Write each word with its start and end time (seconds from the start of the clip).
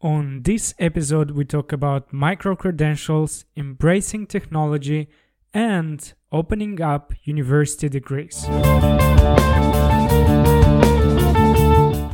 On 0.00 0.42
this 0.44 0.74
episode, 0.78 1.32
we 1.32 1.44
talk 1.44 1.72
about 1.72 2.12
micro 2.12 2.54
credentials, 2.54 3.44
embracing 3.56 4.28
technology, 4.28 5.08
and 5.52 6.12
opening 6.30 6.80
up 6.80 7.12
university 7.24 7.88
degrees. 7.88 8.44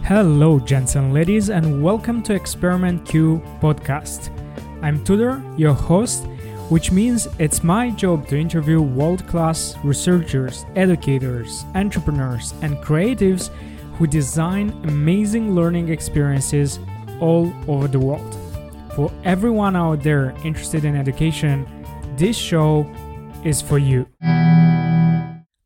Hello, 0.06 0.58
gents 0.64 0.94
and 0.94 1.12
ladies, 1.12 1.50
and 1.50 1.82
welcome 1.82 2.22
to 2.22 2.32
Experiment 2.32 3.04
Q 3.04 3.42
podcast. 3.60 4.30
I'm 4.82 5.04
Tudor, 5.04 5.42
your 5.58 5.74
host, 5.74 6.24
which 6.70 6.90
means 6.90 7.28
it's 7.38 7.62
my 7.62 7.90
job 7.90 8.26
to 8.28 8.38
interview 8.38 8.80
world 8.80 9.26
class 9.28 9.76
researchers, 9.84 10.64
educators, 10.74 11.66
entrepreneurs, 11.74 12.54
and 12.62 12.78
creatives 12.78 13.50
who 13.98 14.06
design 14.06 14.70
amazing 14.84 15.54
learning 15.54 15.90
experiences 15.90 16.78
all 17.20 17.52
over 17.68 17.88
the 17.88 17.98
world. 17.98 18.36
For 18.94 19.12
everyone 19.24 19.76
out 19.76 20.02
there 20.02 20.34
interested 20.44 20.84
in 20.84 20.96
education, 20.96 21.66
this 22.16 22.36
show 22.36 22.86
is 23.44 23.60
for 23.60 23.78
you. 23.78 24.06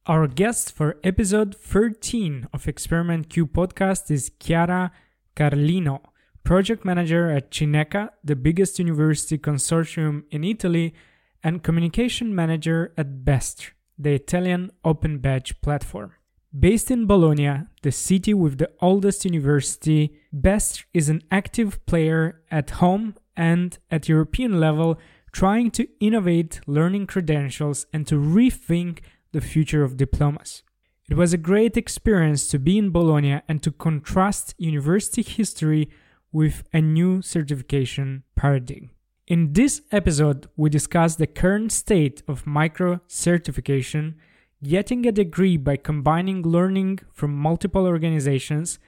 Our 0.07 0.27
guest 0.27 0.73
for 0.73 0.97
episode 1.05 1.55
13 1.55 2.49
of 2.53 2.67
Experiment 2.67 3.29
Q 3.29 3.47
podcast 3.47 4.11
is 4.11 4.31
Chiara 4.41 4.91
Carlino, 5.37 6.01
project 6.45 6.85
manager 6.85 7.31
at 7.31 7.51
Cineca, 7.51 8.11
the 8.25 8.35
biggest 8.35 8.79
university 8.79 9.37
consortium 9.37 10.25
in 10.31 10.45
Italy, 10.45 10.95
and 11.45 11.63
communication 11.63 12.35
manager 12.35 12.95
at 12.97 13.25
Bestr, 13.25 13.73
the 13.99 14.15
Italian 14.15 14.71
open 14.83 15.19
badge 15.19 15.61
platform. 15.61 16.13
Based 16.57 16.91
in 16.91 17.07
Bologna, 17.07 17.65
the 17.83 17.93
city 17.93 18.33
with 18.33 18.57
the 18.57 18.71
oldest 18.81 19.27
university, 19.27 20.19
Bestr 20.35 20.85
is 20.95 21.11
an 21.11 21.23
active 21.31 21.85
player 21.85 22.41
at 22.51 22.71
home 22.71 23.17
and 23.37 23.77
at 23.91 24.09
European 24.09 24.59
level, 24.59 24.99
trying 25.31 25.71
to 25.73 25.87
innovate 26.01 26.61
learning 26.67 27.07
credentials 27.07 27.87
and 27.93 28.07
to 28.07 28.15
rethink 28.15 29.01
the 29.33 29.43
future 29.43 29.85
of 29.85 29.99
diplomas. 29.99 30.63
It 31.11 31.19
was 31.19 31.35
a 31.35 31.39
great 31.39 31.77
experience 31.77 32.49
to 32.49 32.59
be 32.59 32.79
in 32.79 32.91
Bologna 32.91 33.43
and 33.47 33.63
to 33.63 33.71
contrast 33.71 34.55
university 34.57 35.21
history 35.21 35.91
with 36.33 36.67
a 36.73 36.81
new 36.81 37.21
certification 37.21 38.23
paradigm. 38.37 38.91
In 39.27 39.53
this 39.53 39.83
episode, 39.93 40.49
we 40.57 40.71
discuss 40.71 41.17
the 41.17 41.27
current 41.27 41.73
state 41.73 42.23
of 42.27 42.47
micro 42.47 43.03
certification, 43.07 44.17
getting 44.63 45.07
a 45.07 45.13
degree 45.13 45.57
by 45.57 45.77
combining 45.77 46.43
learning 46.43 47.01
from 47.13 47.37
multiple 47.37 47.87
organizations, 47.87 48.79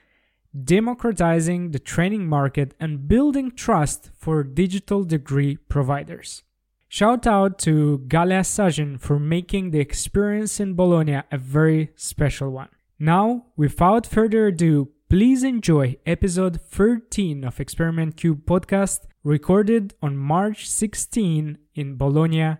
democratizing 0.64 1.70
the 1.70 1.78
training 1.78 2.26
market, 2.26 2.74
and 2.80 3.06
building 3.06 3.50
trust 3.50 4.10
for 4.16 4.42
digital 4.42 5.04
degree 5.04 5.56
providers. 5.56 6.42
Shout 6.88 7.24
out 7.24 7.58
to 7.60 8.02
Galea 8.08 8.40
Sajin 8.40 8.98
for 9.00 9.20
making 9.20 9.70
the 9.70 9.78
experience 9.78 10.58
in 10.58 10.74
Bologna 10.74 11.22
a 11.30 11.38
very 11.38 11.92
special 11.94 12.50
one. 12.50 12.68
Now, 12.98 13.46
without 13.56 14.06
further 14.06 14.48
ado, 14.48 14.90
please 15.08 15.44
enjoy 15.44 15.98
episode 16.04 16.60
13 16.60 17.44
of 17.44 17.60
Experiment 17.60 18.16
Q 18.16 18.34
podcast 18.34 19.06
recorded 19.22 19.94
on 20.02 20.16
March 20.16 20.68
16 20.68 21.58
in 21.74 21.96
Bologna, 21.96 22.56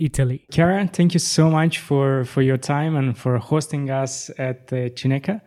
Italy. 0.00 0.44
Chiara, 0.50 0.86
thank 0.86 1.14
you 1.14 1.20
so 1.20 1.50
much 1.50 1.78
for, 1.78 2.24
for 2.24 2.42
your 2.42 2.56
time 2.56 2.96
and 2.96 3.16
for 3.16 3.38
hosting 3.38 3.90
us 3.90 4.30
at 4.38 4.72
uh, 4.72 4.88
Cineca. 4.96 5.40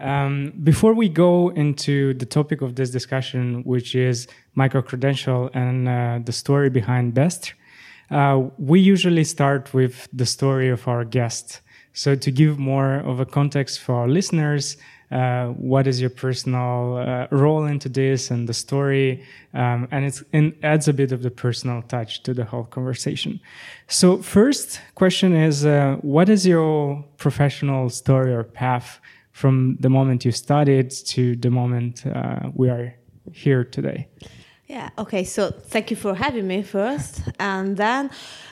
Um, 0.00 0.52
before 0.64 0.94
we 0.94 1.10
go 1.10 1.50
into 1.50 2.14
the 2.14 2.24
topic 2.24 2.62
of 2.62 2.76
this 2.76 2.90
discussion, 2.90 3.62
which 3.64 3.94
is 3.94 4.26
micro 4.54 4.80
credential 4.80 5.50
and 5.52 5.88
uh, 5.88 6.20
the 6.24 6.32
story 6.32 6.70
behind 6.70 7.14
Bestr, 7.14 7.52
uh, 8.10 8.48
we 8.58 8.80
usually 8.80 9.24
start 9.24 9.72
with 9.74 10.08
the 10.12 10.26
story 10.26 10.70
of 10.70 10.88
our 10.88 11.04
guest. 11.04 11.60
So, 11.92 12.14
to 12.14 12.30
give 12.30 12.58
more 12.58 12.94
of 12.96 13.20
a 13.20 13.26
context 13.26 13.80
for 13.80 13.94
our 13.94 14.08
listeners, 14.08 14.76
uh, 15.10 15.48
what 15.48 15.86
is 15.86 16.00
your 16.00 16.10
personal 16.10 16.98
uh, 16.98 17.26
role 17.30 17.64
into 17.64 17.88
this 17.88 18.30
and 18.30 18.48
the 18.48 18.54
story? 18.54 19.24
Um, 19.54 19.88
and 19.90 20.04
it 20.04 20.56
adds 20.62 20.86
a 20.86 20.92
bit 20.92 21.10
of 21.10 21.22
the 21.22 21.30
personal 21.30 21.82
touch 21.82 22.22
to 22.22 22.34
the 22.34 22.44
whole 22.44 22.64
conversation. 22.64 23.40
So, 23.88 24.18
first 24.18 24.80
question 24.94 25.34
is 25.34 25.66
uh, 25.66 25.96
what 26.02 26.28
is 26.28 26.46
your 26.46 27.04
professional 27.16 27.90
story 27.90 28.32
or 28.32 28.44
path 28.44 29.00
from 29.32 29.76
the 29.80 29.88
moment 29.88 30.24
you 30.24 30.32
studied 30.32 30.90
to 30.90 31.34
the 31.36 31.50
moment 31.50 32.06
uh, 32.06 32.50
we 32.54 32.68
are 32.68 32.94
here 33.32 33.64
today? 33.64 34.06
Yeah, 34.66 34.90
okay, 34.98 35.24
so 35.24 35.50
thank 35.50 35.90
you 35.90 35.96
for 35.96 36.14
having 36.14 36.46
me 36.46 36.62
first. 36.62 37.22
And 37.40 37.76
then, 37.76 38.06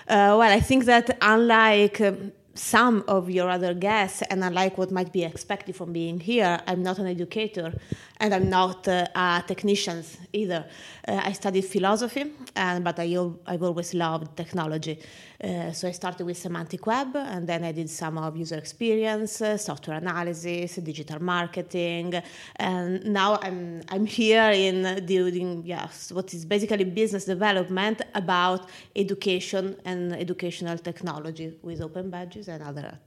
uh, 0.09 0.35
well, 0.37 0.53
I 0.53 0.59
think 0.59 0.87
that 0.87 1.17
unlike 1.23 2.01
um, 2.01 2.33
some 2.59 3.05
of 3.07 3.31
your 3.31 3.49
other 3.49 3.73
guests, 3.73 4.23
and 4.23 4.43
unlike 4.43 4.77
what 4.77 4.91
might 4.91 5.13
be 5.13 5.25
expected 5.25 5.77
from 5.77 5.93
being 5.93 6.19
here, 6.19 6.61
I'm 6.67 6.83
not 6.83 6.99
an 6.99 7.07
educator 7.07 7.73
and 8.21 8.35
I'm 8.35 8.51
not 8.51 8.89
uh, 8.89 9.07
a 9.15 9.45
technician 9.47 10.03
either. 10.33 10.67
Uh, 11.07 11.21
I 11.25 11.33
studied 11.33 11.65
philosophy, 11.65 12.33
and, 12.57 12.83
but 12.83 12.99
I, 12.99 13.17
I've 13.47 13.63
always 13.63 13.95
loved 13.95 14.37
technology. 14.37 14.99
Uh, 15.43 15.71
so 15.71 15.87
I 15.87 15.93
started 15.93 16.27
with 16.27 16.37
semantic 16.37 16.85
web, 16.85 17.15
and 17.15 17.49
then 17.49 17.63
I 17.63 17.71
did 17.71 17.89
some 17.89 18.19
of 18.19 18.37
user 18.37 18.57
experience, 18.57 19.41
uh, 19.41 19.57
software 19.57 19.97
analysis, 19.97 20.77
digital 20.77 21.23
marketing, 21.23 22.21
and 22.57 23.05
now 23.05 23.39
I'm 23.41 23.83
I'm 23.89 24.05
here 24.05 24.51
in 24.51 25.07
doing 25.07 25.63
yes, 25.65 26.11
what 26.11 26.35
is 26.35 26.45
basically 26.45 26.85
business 26.85 27.25
development 27.25 28.03
about 28.17 28.69
education 28.97 29.77
and 29.85 30.13
educational 30.13 30.77
technology 30.77 31.57
with 31.63 31.83
open 31.83 32.11
badges 32.11 32.49
and 32.49 32.61
other 32.61 32.99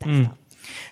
mm. 0.00 0.26
stuff. 0.26 0.38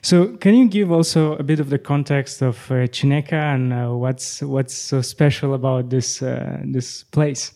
So, 0.02 0.36
can 0.38 0.54
you 0.54 0.66
give 0.66 0.90
also 0.90 1.36
a 1.36 1.44
bit 1.44 1.60
of 1.60 1.70
the 1.70 1.78
context 1.78 2.42
of 2.42 2.56
uh, 2.72 2.88
Cineca 2.88 3.54
and 3.54 3.72
uh, 3.72 3.94
what's 3.94 4.42
what's 4.42 4.74
so 4.74 5.00
special 5.00 5.54
about 5.54 5.90
this 5.90 6.22
uh, 6.22 6.58
this 6.64 7.04
place? 7.04 7.52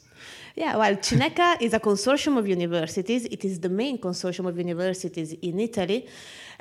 Yeah, 0.54 0.76
well, 0.76 0.96
Cineca 0.96 1.60
is 1.62 1.72
a 1.72 1.80
consortium 1.80 2.36
of 2.36 2.46
universities. 2.46 3.24
It 3.24 3.44
is 3.44 3.58
the 3.58 3.70
main 3.70 3.98
consortium 3.98 4.46
of 4.46 4.58
universities 4.58 5.32
in 5.32 5.58
Italy. 5.58 6.06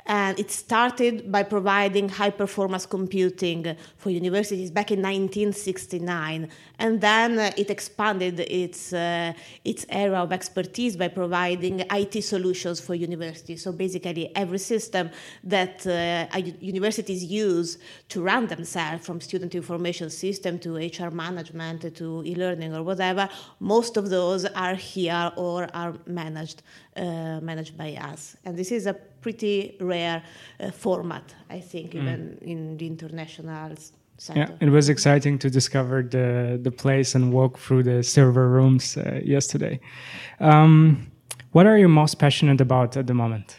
And 0.06 0.38
it 0.38 0.50
started 0.50 1.30
by 1.30 1.44
providing 1.44 2.08
high 2.08 2.30
performance 2.30 2.86
computing 2.86 3.76
for 3.96 4.10
universities 4.10 4.70
back 4.70 4.90
in 4.90 4.98
1969. 4.98 6.48
And 6.78 7.00
then 7.00 7.38
uh, 7.38 7.52
it 7.56 7.70
expanded 7.70 8.40
its, 8.40 8.92
uh, 8.92 9.32
its 9.64 9.86
area 9.88 10.18
of 10.18 10.32
expertise 10.32 10.96
by 10.96 11.08
providing 11.08 11.84
IT 11.90 12.22
solutions 12.22 12.80
for 12.80 12.94
universities. 12.94 13.62
So 13.62 13.72
basically, 13.72 14.34
every 14.34 14.58
system 14.58 15.10
that 15.44 15.86
uh, 15.86 16.26
universities 16.60 17.24
use 17.24 17.78
to 18.08 18.22
run 18.22 18.46
themselves, 18.46 19.06
from 19.06 19.20
student 19.20 19.54
information 19.54 20.10
system 20.10 20.58
to 20.58 20.76
HR 20.76 21.10
management 21.10 21.94
to 21.96 22.22
e 22.24 22.34
learning 22.34 22.74
or 22.74 22.82
whatever, 22.82 23.28
most 23.60 23.96
of 23.96 24.10
those 24.10 24.44
are 24.44 24.74
here 24.74 25.32
or 25.36 25.68
are 25.74 25.94
managed, 26.06 26.62
managed 26.96 27.76
by 27.76 27.94
us. 28.12 28.36
And 28.44 28.56
this 28.56 28.70
is 28.70 28.86
a 28.86 28.94
pretty 28.94 29.76
rare 29.80 30.22
uh, 30.60 30.70
format, 30.70 31.34
I 31.50 31.60
think, 31.60 31.92
mm. 31.92 32.02
even 32.02 32.38
in 32.42 32.76
the 32.76 32.86
international 32.86 33.76
Center. 34.18 34.40
Yeah, 34.40 34.66
it 34.66 34.70
was 34.70 34.88
exciting 34.88 35.38
to 35.38 35.50
discover 35.50 36.02
the 36.02 36.58
the 36.62 36.70
place 36.70 37.16
and 37.16 37.32
walk 37.32 37.58
through 37.58 37.82
the 37.82 38.02
server 38.02 38.48
rooms 38.48 38.96
uh, 38.96 39.20
yesterday. 39.24 39.80
Um, 40.38 41.10
what 41.52 41.66
are 41.66 41.78
you 41.78 41.88
most 41.88 42.18
passionate 42.18 42.60
about 42.60 42.96
at 42.96 43.06
the 43.06 43.14
moment? 43.14 43.56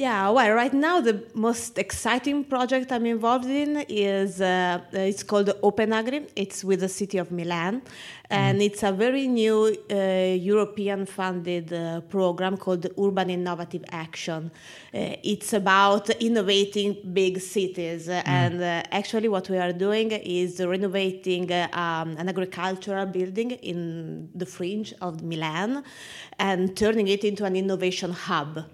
Yeah, 0.00 0.30
well, 0.30 0.52
right 0.52 0.72
now 0.72 1.00
the 1.00 1.24
most 1.34 1.76
exciting 1.76 2.44
project 2.44 2.92
I'm 2.92 3.04
involved 3.04 3.46
in 3.46 3.84
is 3.88 4.40
uh, 4.40 4.78
it's 4.92 5.24
called 5.24 5.50
Open 5.60 5.92
Agri. 5.92 6.24
It's 6.36 6.62
with 6.62 6.82
the 6.82 6.88
city 6.88 7.18
of 7.18 7.32
Milan, 7.32 7.82
and 8.30 8.60
mm. 8.60 8.66
it's 8.66 8.84
a 8.84 8.92
very 8.92 9.26
new 9.26 9.76
uh, 9.90 10.36
European 10.36 11.04
funded 11.04 11.72
uh, 11.72 12.02
program 12.02 12.56
called 12.56 12.86
Urban 12.96 13.28
Innovative 13.30 13.84
Action. 13.90 14.52
Uh, 14.94 15.16
it's 15.24 15.52
about 15.52 16.08
innovating 16.10 16.96
big 17.12 17.40
cities, 17.40 18.06
mm. 18.06 18.22
and 18.24 18.62
uh, 18.62 18.84
actually, 18.92 19.26
what 19.26 19.50
we 19.50 19.58
are 19.58 19.72
doing 19.72 20.12
is 20.12 20.60
renovating 20.64 21.50
uh, 21.50 21.66
um, 21.72 22.16
an 22.18 22.28
agricultural 22.28 23.06
building 23.06 23.50
in 23.50 24.28
the 24.32 24.46
fringe 24.46 24.94
of 25.02 25.24
Milan 25.24 25.82
and 26.38 26.76
turning 26.76 27.08
it 27.08 27.24
into 27.24 27.44
an 27.44 27.56
innovation 27.56 28.12
hub 28.12 28.64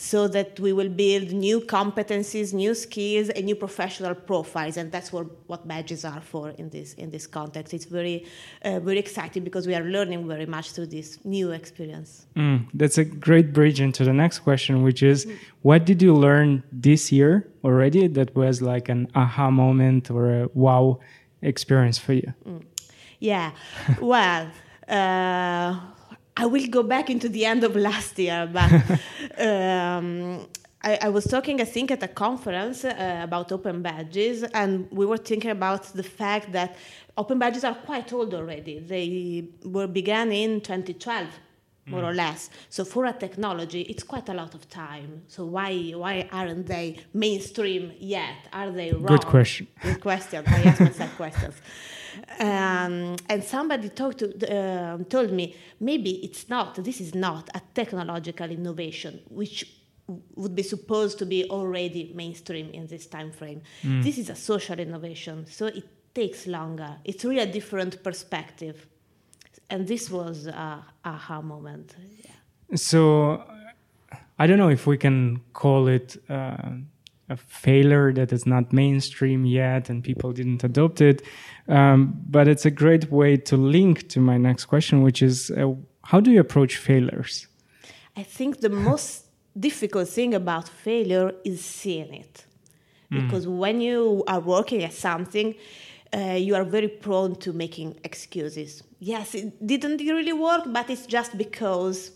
so 0.00 0.26
that 0.26 0.58
we 0.58 0.72
will 0.72 0.88
build 0.88 1.30
new 1.30 1.60
competencies, 1.60 2.54
new 2.54 2.74
skills, 2.74 3.28
and 3.28 3.44
new 3.44 3.54
professional 3.54 4.14
profiles. 4.14 4.78
And 4.78 4.90
that's 4.90 5.12
what, 5.12 5.26
what 5.46 5.68
badges 5.68 6.06
are 6.06 6.22
for 6.22 6.48
in 6.56 6.70
this 6.70 6.94
in 6.94 7.10
this 7.10 7.26
context. 7.26 7.74
It's 7.74 7.84
very 7.84 8.24
uh, 8.64 8.80
very 8.80 8.98
exciting 8.98 9.44
because 9.44 9.66
we 9.66 9.74
are 9.74 9.84
learning 9.84 10.26
very 10.26 10.46
much 10.46 10.72
through 10.72 10.86
this 10.86 11.18
new 11.24 11.50
experience. 11.50 12.26
Mm, 12.34 12.68
that's 12.72 12.96
a 12.96 13.04
great 13.04 13.52
bridge 13.52 13.78
into 13.78 14.02
the 14.02 14.14
next 14.14 14.38
question, 14.38 14.82
which 14.82 15.02
is, 15.02 15.26
what 15.60 15.84
did 15.84 16.00
you 16.00 16.14
learn 16.14 16.62
this 16.72 17.12
year 17.12 17.46
already 17.62 18.08
that 18.08 18.34
was 18.34 18.62
like 18.62 18.88
an 18.88 19.06
aha 19.14 19.50
moment 19.50 20.10
or 20.10 20.44
a 20.44 20.48
wow 20.54 20.98
experience 21.42 21.98
for 21.98 22.14
you? 22.14 22.32
Mm. 22.48 22.62
Yeah, 23.18 23.50
well, 24.00 24.50
uh, 24.88 25.78
I 26.40 26.46
will 26.46 26.66
go 26.68 26.82
back 26.82 27.10
into 27.10 27.28
the 27.28 27.44
end 27.44 27.64
of 27.64 27.76
last 27.76 28.18
year, 28.18 28.48
but 28.50 28.72
um, 29.46 30.46
I, 30.82 30.98
I, 31.02 31.08
was 31.10 31.24
talking, 31.26 31.60
I 31.60 31.64
think, 31.64 31.90
at 31.90 32.02
a 32.02 32.08
conference 32.08 32.82
uh, 32.82 33.20
about 33.22 33.52
open 33.52 33.82
badges, 33.82 34.42
and 34.44 34.88
we 34.90 35.04
were 35.04 35.18
thinking 35.18 35.50
about 35.50 35.82
the 35.92 36.02
fact 36.02 36.52
that 36.52 36.76
open 37.18 37.38
badges 37.38 37.62
are 37.62 37.74
quite 37.74 38.10
old 38.14 38.32
already. 38.32 38.78
They 38.78 39.48
were 39.64 39.86
began 39.86 40.32
in 40.32 40.62
2012 40.62 41.26
more 41.90 42.04
or 42.04 42.12
mm. 42.12 42.16
less. 42.16 42.50
So 42.68 42.84
for 42.84 43.04
a 43.04 43.12
technology, 43.12 43.82
it's 43.82 44.02
quite 44.02 44.28
a 44.28 44.34
lot 44.34 44.54
of 44.54 44.68
time. 44.68 45.22
So 45.28 45.44
why 45.44 45.92
why 46.02 46.28
aren't 46.30 46.66
they 46.66 46.86
mainstream 47.12 47.92
yet? 47.98 48.38
Are 48.52 48.70
they 48.70 48.92
wrong? 48.92 49.06
Good 49.16 49.26
question. 49.26 49.66
Good 49.82 50.00
question. 50.00 50.44
I 50.46 50.62
ask 50.62 50.80
myself 50.80 51.16
questions. 51.16 51.56
Um, 52.40 53.16
and 53.28 53.44
somebody 53.44 53.88
talked 53.88 54.18
to, 54.18 54.28
uh, 54.28 54.98
told 55.08 55.32
me 55.32 55.54
maybe 55.78 56.12
it's 56.26 56.48
not. 56.48 56.74
This 56.82 57.00
is 57.00 57.14
not 57.14 57.48
a 57.54 57.60
technological 57.74 58.50
innovation, 58.50 59.20
which 59.28 59.64
would 60.34 60.54
be 60.54 60.62
supposed 60.62 61.18
to 61.18 61.26
be 61.26 61.48
already 61.50 62.12
mainstream 62.14 62.70
in 62.70 62.86
this 62.86 63.06
time 63.06 63.30
frame. 63.30 63.62
Mm. 63.82 64.02
This 64.02 64.18
is 64.18 64.28
a 64.30 64.34
social 64.34 64.78
innovation, 64.78 65.46
so 65.46 65.66
it 65.66 65.84
takes 66.14 66.46
longer. 66.46 66.96
It's 67.04 67.24
really 67.24 67.40
a 67.40 67.52
different 67.52 68.02
perspective 68.02 68.86
and 69.70 69.86
this 69.86 70.10
was 70.10 70.46
a 70.46 70.84
aha 71.04 71.40
moment. 71.40 71.96
Yeah. 72.24 72.76
So 72.76 73.42
I 74.38 74.46
don't 74.46 74.58
know 74.58 74.68
if 74.68 74.86
we 74.86 74.98
can 74.98 75.40
call 75.52 75.88
it 75.88 76.16
uh, 76.28 76.56
a 77.28 77.36
failure 77.36 78.12
that 78.12 78.32
is 78.32 78.46
not 78.46 78.72
mainstream 78.72 79.44
yet 79.44 79.88
and 79.88 80.02
people 80.02 80.32
didn't 80.32 80.64
adopt 80.64 81.00
it, 81.00 81.22
um, 81.68 82.20
but 82.28 82.48
it's 82.48 82.66
a 82.66 82.70
great 82.70 83.10
way 83.10 83.36
to 83.36 83.56
link 83.56 84.08
to 84.08 84.20
my 84.20 84.36
next 84.36 84.66
question, 84.66 85.02
which 85.02 85.22
is 85.22 85.50
uh, 85.52 85.72
how 86.04 86.20
do 86.20 86.30
you 86.30 86.40
approach 86.40 86.76
failures? 86.76 87.46
I 88.16 88.24
think 88.24 88.60
the 88.60 88.70
most 88.90 89.26
difficult 89.58 90.08
thing 90.08 90.34
about 90.34 90.68
failure 90.68 91.32
is 91.44 91.64
seeing 91.64 92.12
it, 92.14 92.44
mm. 93.10 93.24
because 93.24 93.46
mm. 93.46 93.56
when 93.56 93.80
you 93.80 94.24
are 94.26 94.40
working 94.40 94.82
at 94.82 94.92
something 94.92 95.54
uh, 96.12 96.36
you 96.36 96.54
are 96.54 96.64
very 96.64 96.88
prone 96.88 97.36
to 97.36 97.52
making 97.52 97.98
excuses. 98.04 98.82
Yes, 99.00 99.34
it 99.34 99.66
didn't 99.66 99.98
really 99.98 100.32
work, 100.34 100.64
but 100.66 100.90
it's 100.90 101.06
just 101.06 101.36
because 101.36 102.12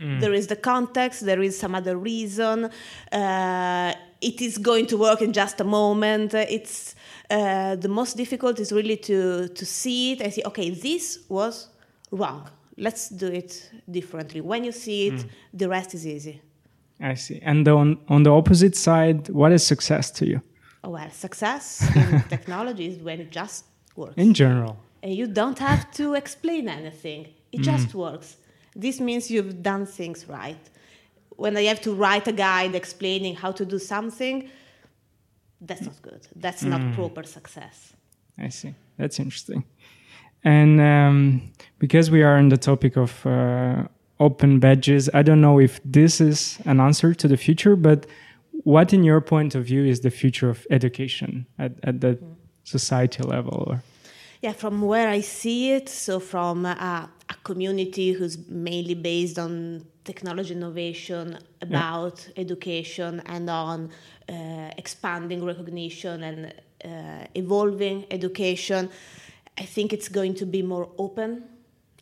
mm. 0.00 0.18
there 0.20 0.32
is 0.32 0.46
the 0.46 0.56
context, 0.56 1.26
there 1.26 1.42
is 1.42 1.58
some 1.58 1.74
other 1.74 1.96
reason. 1.96 2.70
Uh, 3.12 3.92
it 4.20 4.40
is 4.40 4.56
going 4.56 4.86
to 4.86 4.96
work 4.96 5.20
in 5.20 5.32
just 5.32 5.60
a 5.60 5.64
moment. 5.64 6.32
It's 6.34 6.94
uh, 7.30 7.76
the 7.76 7.88
most 7.88 8.16
difficult 8.16 8.58
is 8.60 8.72
really 8.72 8.96
to 8.96 9.48
to 9.48 9.66
see 9.66 10.12
it 10.12 10.20
and 10.22 10.32
say, 10.32 10.42
okay, 10.46 10.70
this 10.70 11.18
was 11.28 11.68
wrong. 12.10 12.48
Let's 12.78 13.10
do 13.10 13.26
it 13.26 13.70
differently. 13.90 14.40
When 14.40 14.64
you 14.64 14.72
see 14.72 15.08
it, 15.08 15.14
mm. 15.14 15.28
the 15.52 15.68
rest 15.68 15.94
is 15.94 16.06
easy. 16.06 16.40
I 16.98 17.14
see. 17.14 17.40
And 17.42 17.68
on 17.68 17.98
on 18.08 18.22
the 18.22 18.30
opposite 18.30 18.76
side, 18.76 19.28
what 19.28 19.52
is 19.52 19.66
success 19.66 20.10
to 20.12 20.26
you? 20.26 20.40
well, 20.84 21.10
success 21.10 21.82
in 21.94 22.22
technology 22.28 22.86
is 22.88 23.02
when 23.02 23.20
it 23.20 23.30
just 23.30 23.64
works. 23.94 24.14
In 24.16 24.34
general. 24.34 24.76
And 25.02 25.14
you 25.14 25.26
don't 25.26 25.58
have 25.58 25.90
to 25.92 26.14
explain 26.14 26.68
anything, 26.68 27.28
it 27.50 27.60
mm. 27.60 27.64
just 27.64 27.94
works. 27.94 28.36
This 28.74 29.00
means 29.00 29.30
you've 29.30 29.62
done 29.62 29.84
things 29.84 30.28
right. 30.28 30.70
When 31.36 31.56
I 31.56 31.62
have 31.62 31.80
to 31.82 31.92
write 31.92 32.28
a 32.28 32.32
guide 32.32 32.74
explaining 32.74 33.34
how 33.34 33.52
to 33.52 33.64
do 33.64 33.78
something, 33.78 34.48
that's 35.60 35.82
not 35.82 36.00
good. 36.02 36.26
That's 36.36 36.62
mm. 36.62 36.68
not 36.68 36.94
proper 36.94 37.24
success. 37.24 37.94
I 38.38 38.48
see. 38.48 38.74
That's 38.96 39.18
interesting. 39.18 39.64
And 40.44 40.80
um, 40.80 41.52
because 41.78 42.10
we 42.10 42.22
are 42.22 42.36
on 42.36 42.48
the 42.48 42.56
topic 42.56 42.96
of 42.96 43.24
uh, 43.26 43.84
open 44.18 44.58
badges, 44.58 45.08
I 45.14 45.22
don't 45.22 45.40
know 45.40 45.60
if 45.60 45.80
this 45.84 46.20
is 46.20 46.58
an 46.64 46.80
answer 46.80 47.14
to 47.14 47.28
the 47.28 47.36
future, 47.36 47.76
but 47.76 48.06
what 48.64 48.92
in 48.92 49.04
your 49.04 49.20
point 49.20 49.54
of 49.54 49.64
view 49.64 49.84
is 49.84 50.00
the 50.00 50.10
future 50.10 50.48
of 50.48 50.66
education 50.70 51.46
at, 51.58 51.72
at 51.82 52.00
the 52.00 52.14
mm. 52.14 52.34
society 52.64 53.22
level 53.22 53.64
or 53.68 53.82
yeah 54.42 54.52
from 54.52 54.82
where 54.82 55.08
i 55.08 55.20
see 55.20 55.72
it 55.72 55.88
so 55.88 56.20
from 56.20 56.66
a 56.66 57.08
community 57.44 58.12
who's 58.12 58.36
mainly 58.48 58.94
based 58.94 59.38
on 59.38 59.84
technology 60.04 60.52
innovation 60.52 61.38
about 61.60 62.16
yeah. 62.26 62.42
education 62.42 63.22
and 63.26 63.48
on 63.48 63.90
uh, 64.28 64.70
expanding 64.76 65.44
recognition 65.44 66.22
and 66.22 66.54
uh, 66.84 67.26
evolving 67.34 68.04
education 68.10 68.90
i 69.58 69.64
think 69.64 69.92
it's 69.92 70.08
going 70.08 70.34
to 70.34 70.44
be 70.44 70.60
more 70.60 70.88
open 70.98 71.44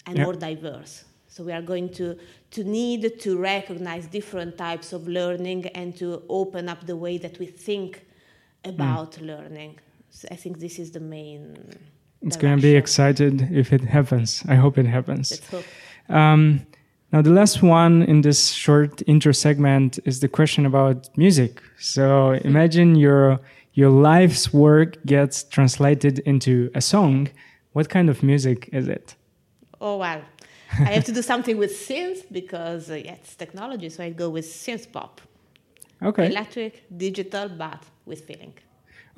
and 0.06 0.16
yeah. 0.16 0.24
more 0.24 0.34
diverse 0.34 1.04
so 1.30 1.44
we 1.44 1.52
are 1.52 1.62
going 1.62 1.88
to, 1.90 2.18
to 2.50 2.64
need 2.64 3.20
to 3.20 3.38
recognize 3.38 4.08
different 4.08 4.58
types 4.58 4.92
of 4.92 5.06
learning 5.06 5.66
and 5.68 5.96
to 5.98 6.24
open 6.28 6.68
up 6.68 6.86
the 6.86 6.96
way 6.96 7.18
that 7.18 7.38
we 7.38 7.46
think 7.46 8.04
about 8.64 9.12
mm. 9.12 9.26
learning. 9.28 9.78
So 10.10 10.26
I 10.28 10.34
think 10.34 10.58
this 10.58 10.80
is 10.80 10.90
the 10.90 10.98
main. 10.98 11.56
It's 12.22 12.36
going 12.36 12.56
to 12.56 12.62
be 12.62 12.76
excited 12.76 13.50
if 13.50 13.72
it 13.72 13.80
happens. 13.80 14.44
I 14.46 14.54
hope 14.54 14.76
it 14.76 14.86
happens. 14.86 15.40
Hope. 15.50 15.64
Um, 16.08 16.66
now, 17.12 17.22
the 17.22 17.30
last 17.30 17.62
one 17.62 18.02
in 18.02 18.20
this 18.20 18.50
short 18.50 19.02
intro 19.06 19.32
segment 19.32 19.98
is 20.04 20.20
the 20.20 20.28
question 20.28 20.66
about 20.66 21.08
music. 21.16 21.62
So 21.78 22.32
imagine 22.44 22.94
your 22.94 23.40
your 23.72 23.90
life's 23.90 24.52
work 24.52 24.96
gets 25.06 25.44
translated 25.44 26.18
into 26.20 26.70
a 26.74 26.80
song. 26.80 27.28
What 27.72 27.88
kind 27.88 28.10
of 28.10 28.22
music 28.22 28.68
is 28.72 28.88
it? 28.88 29.14
Oh 29.80 29.96
well, 29.96 30.22
I 30.72 30.92
have 30.92 31.04
to 31.04 31.12
do 31.12 31.22
something 31.22 31.56
with 31.56 31.72
synth 31.72 32.26
because 32.30 32.90
uh, 32.90 32.94
yeah, 32.94 33.12
it's 33.12 33.34
technology, 33.34 33.88
so 33.88 34.04
I 34.04 34.10
go 34.10 34.28
with 34.28 34.46
synth 34.46 34.92
pop. 34.92 35.20
Okay. 36.02 36.26
Electric, 36.26 36.84
digital, 36.96 37.48
but 37.48 37.82
with 38.06 38.24
feeling. 38.24 38.54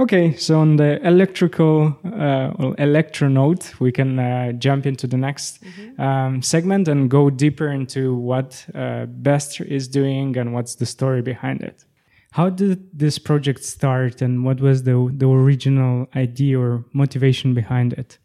Okay, 0.03 0.35
so 0.35 0.59
on 0.59 0.79
the 0.79 1.01
electrical 1.07 1.97
uh, 2.05 2.51
well, 2.59 2.73
electro 2.79 3.29
note, 3.29 3.73
we 3.79 3.93
can 3.93 4.19
uh, 4.19 4.51
jump 4.51 4.85
into 4.85 5.07
the 5.07 5.17
next 5.17 5.63
mm-hmm. 5.63 6.01
um, 6.01 6.43
segment 6.43 6.89
and 6.89 7.09
go 7.09 7.31
deeper 7.31 7.69
into 7.69 8.17
what 8.17 8.67
uh, 8.75 9.07
Bestr 9.23 9.65
is 9.65 9.87
doing 9.87 10.37
and 10.37 10.55
what's 10.55 10.75
the 10.75 10.87
story 10.87 11.23
behind 11.23 11.63
it. 11.63 11.85
How 12.33 12.51
did 12.51 12.81
this 12.93 13.17
project 13.17 13.63
start, 13.63 14.23
and 14.23 14.45
what 14.45 14.61
was 14.61 14.83
the 14.83 14.97
the 15.17 15.29
original 15.29 16.09
idea 16.17 16.59
or 16.59 16.85
motivation 16.93 17.55
behind 17.55 17.93
it? 17.93 18.19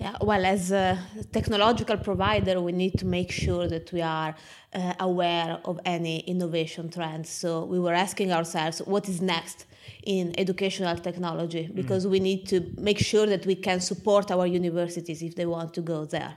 Yeah, 0.00 0.16
well, 0.20 0.44
as 0.44 0.72
a 0.72 0.98
technological 1.30 1.98
provider, 1.98 2.60
we 2.60 2.72
need 2.72 2.98
to 2.98 3.06
make 3.06 3.30
sure 3.30 3.68
that 3.68 3.92
we 3.92 4.02
are 4.02 4.34
uh, 4.74 4.94
aware 4.98 5.60
of 5.64 5.78
any 5.84 6.18
innovation 6.26 6.90
trends. 6.90 7.28
So 7.30 7.64
we 7.64 7.78
were 7.78 7.94
asking 7.94 8.32
ourselves, 8.32 8.82
what 8.84 9.08
is 9.08 9.20
next 9.20 9.66
in 10.04 10.34
educational 10.38 10.96
technology? 10.96 11.70
Because 11.74 12.06
mm. 12.06 12.10
we 12.10 12.20
need 12.20 12.46
to 12.48 12.60
make 12.78 12.98
sure 12.98 13.26
that 13.26 13.46
we 13.46 13.54
can 13.54 13.80
support 13.80 14.30
our 14.30 14.46
universities 14.46 15.22
if 15.22 15.34
they 15.34 15.46
want 15.46 15.74
to 15.74 15.80
go 15.80 16.04
there. 16.04 16.36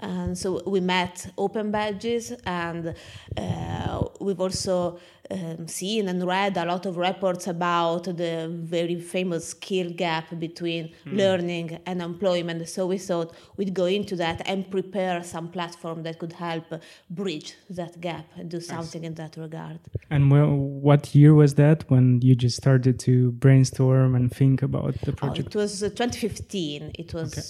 And 0.00 0.36
so 0.36 0.62
we 0.66 0.80
met 0.80 1.30
open 1.38 1.70
badges, 1.70 2.32
and 2.44 2.94
uh, 3.36 4.02
we've 4.20 4.40
also 4.40 4.98
um, 5.30 5.68
seen 5.68 6.08
and 6.08 6.26
read 6.26 6.56
a 6.56 6.64
lot 6.64 6.84
of 6.86 6.96
reports 6.96 7.46
about 7.46 8.04
the 8.04 8.48
very 8.50 8.98
famous 9.00 9.48
skill 9.48 9.90
gap 9.90 10.38
between 10.38 10.92
mm. 11.06 11.16
learning 11.16 11.78
and 11.86 12.02
employment. 12.02 12.68
So 12.68 12.86
we 12.86 12.98
thought 12.98 13.34
we'd 13.56 13.74
go 13.74 13.86
into 13.86 14.16
that 14.16 14.42
and 14.46 14.68
prepare 14.70 15.22
some 15.22 15.48
platform 15.48 16.02
that 16.02 16.18
could 16.18 16.32
help 16.32 16.64
bridge 17.08 17.54
that 17.70 18.00
gap 18.00 18.26
and 18.36 18.50
do 18.50 18.60
something 18.60 19.04
in 19.04 19.14
that 19.14 19.36
regard. 19.36 19.78
And 20.10 20.30
well, 20.30 20.50
what 20.50 21.14
year 21.14 21.34
was 21.34 21.54
that 21.54 21.88
when 21.90 22.20
you 22.20 22.34
just 22.34 22.56
started 22.56 22.98
to 23.00 23.32
brainstorm 23.32 24.14
and 24.14 24.30
think 24.30 24.62
about 24.62 25.00
the 25.02 25.12
project? 25.12 25.54
Oh, 25.54 25.60
it 25.60 25.62
was 25.62 25.82
uh, 25.82 25.88
2015. 25.88 26.92
It 26.98 27.14
was 27.14 27.32
okay. 27.32 27.42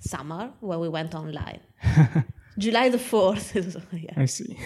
summer 0.00 0.52
when 0.60 0.78
we 0.78 0.88
went 0.88 1.14
online. 1.14 1.60
July 2.58 2.88
the 2.88 2.98
4th. 2.98 3.82
yeah. 3.92 4.10
I 4.16 4.26
see. 4.26 4.56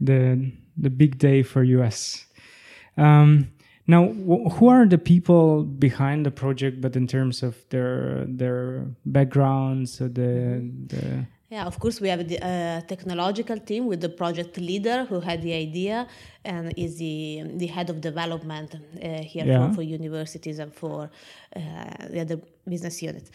The 0.00 0.52
the 0.76 0.90
big 0.90 1.18
day 1.18 1.42
for 1.42 1.62
US. 1.62 2.26
Um, 2.96 3.48
now, 3.86 4.08
who 4.08 4.68
are 4.68 4.86
the 4.86 4.98
people 4.98 5.64
behind 5.64 6.24
the 6.24 6.30
project? 6.30 6.80
But 6.80 6.96
in 6.96 7.06
terms 7.06 7.42
of 7.42 7.56
their 7.68 8.24
their 8.26 8.86
backgrounds, 9.04 9.98
the 9.98 10.10
the 10.86 11.26
yeah, 11.50 11.66
of 11.66 11.78
course, 11.78 12.00
we 12.00 12.08
have 12.08 12.26
the 12.26 12.38
uh, 12.42 12.80
technological 12.88 13.58
team 13.58 13.86
with 13.86 14.00
the 14.00 14.08
project 14.08 14.56
leader 14.56 15.04
who 15.04 15.20
had 15.20 15.42
the 15.42 15.52
idea 15.52 16.08
and 16.44 16.72
is 16.76 16.96
the 16.96 17.42
the 17.62 17.66
head 17.66 17.90
of 17.90 18.00
development 18.00 18.74
uh, 18.74 19.22
here 19.32 19.46
yeah. 19.46 19.68
for, 19.68 19.74
for, 19.74 19.82
universities 19.82 20.58
and 20.58 20.74
for 20.74 21.10
uh, 21.54 21.60
the 22.10 22.20
other 22.20 22.40
business 22.66 23.02
units 23.02 23.30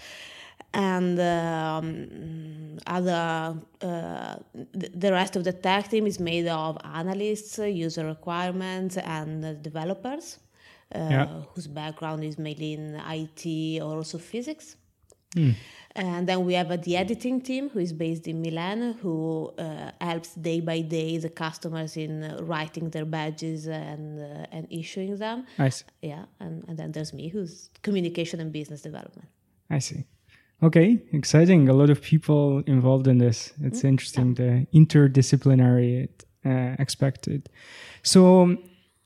and 0.74 1.20
um, 1.20 2.78
other 2.86 3.58
uh, 3.82 4.36
the 4.74 5.12
rest 5.12 5.36
of 5.36 5.44
the 5.44 5.54
tech 5.54 5.90
team 5.90 6.06
is 6.06 6.20
made 6.20 6.48
of 6.48 6.78
analysts, 6.84 7.58
user 7.58 8.06
requirements, 8.06 8.98
and 8.98 9.62
developers 9.64 10.40
uh, 10.94 11.08
yeah. 11.10 11.42
whose 11.54 11.68
background 11.68 12.24
is 12.24 12.38
mainly 12.38 12.74
in 12.74 12.96
IT 12.96 13.82
or 13.82 13.98
also 13.98 14.18
physics. 14.18 14.76
Mm. 15.36 15.56
And 15.96 16.28
then 16.28 16.46
we 16.46 16.54
have 16.54 16.72
uh, 16.72 16.78
the 16.78 16.98
editing 16.98 17.42
team 17.42 17.70
who 17.70 17.80
is 17.80 17.94
based 17.94 18.28
in 18.28 18.42
Milan, 18.42 18.98
who 19.02 19.52
uh, 19.58 19.92
helps 20.00 20.36
day 20.36 20.60
by 20.60 20.82
day 20.82 21.18
the 21.18 21.30
customers 21.30 21.98
in 21.98 22.24
uh, 22.24 22.40
writing 22.42 22.90
their 22.90 23.06
badges 23.06 23.68
and 23.68 24.20
uh, 24.20 24.46
and 24.52 24.68
issuing 24.70 25.18
them. 25.18 25.46
I 25.58 25.70
see. 25.70 25.86
Yeah, 26.02 26.26
and, 26.40 26.64
and 26.68 26.78
then 26.78 26.92
there's 26.92 27.14
me, 27.14 27.28
who's 27.28 27.70
communication 27.82 28.40
and 28.40 28.52
business 28.52 28.82
development. 28.82 29.28
I 29.70 29.80
see. 29.80 30.06
Okay, 30.62 31.00
exciting. 31.14 31.70
A 31.70 31.74
lot 31.74 31.90
of 31.90 32.02
people 32.02 32.62
involved 32.68 33.08
in 33.08 33.18
this. 33.18 33.54
It's 33.64 33.80
mm-hmm. 33.80 33.88
interesting 33.88 34.34
the 34.34 34.68
interdisciplinary 34.74 36.10
uh, 36.46 36.76
expected. 36.80 37.50
So, 38.04 38.58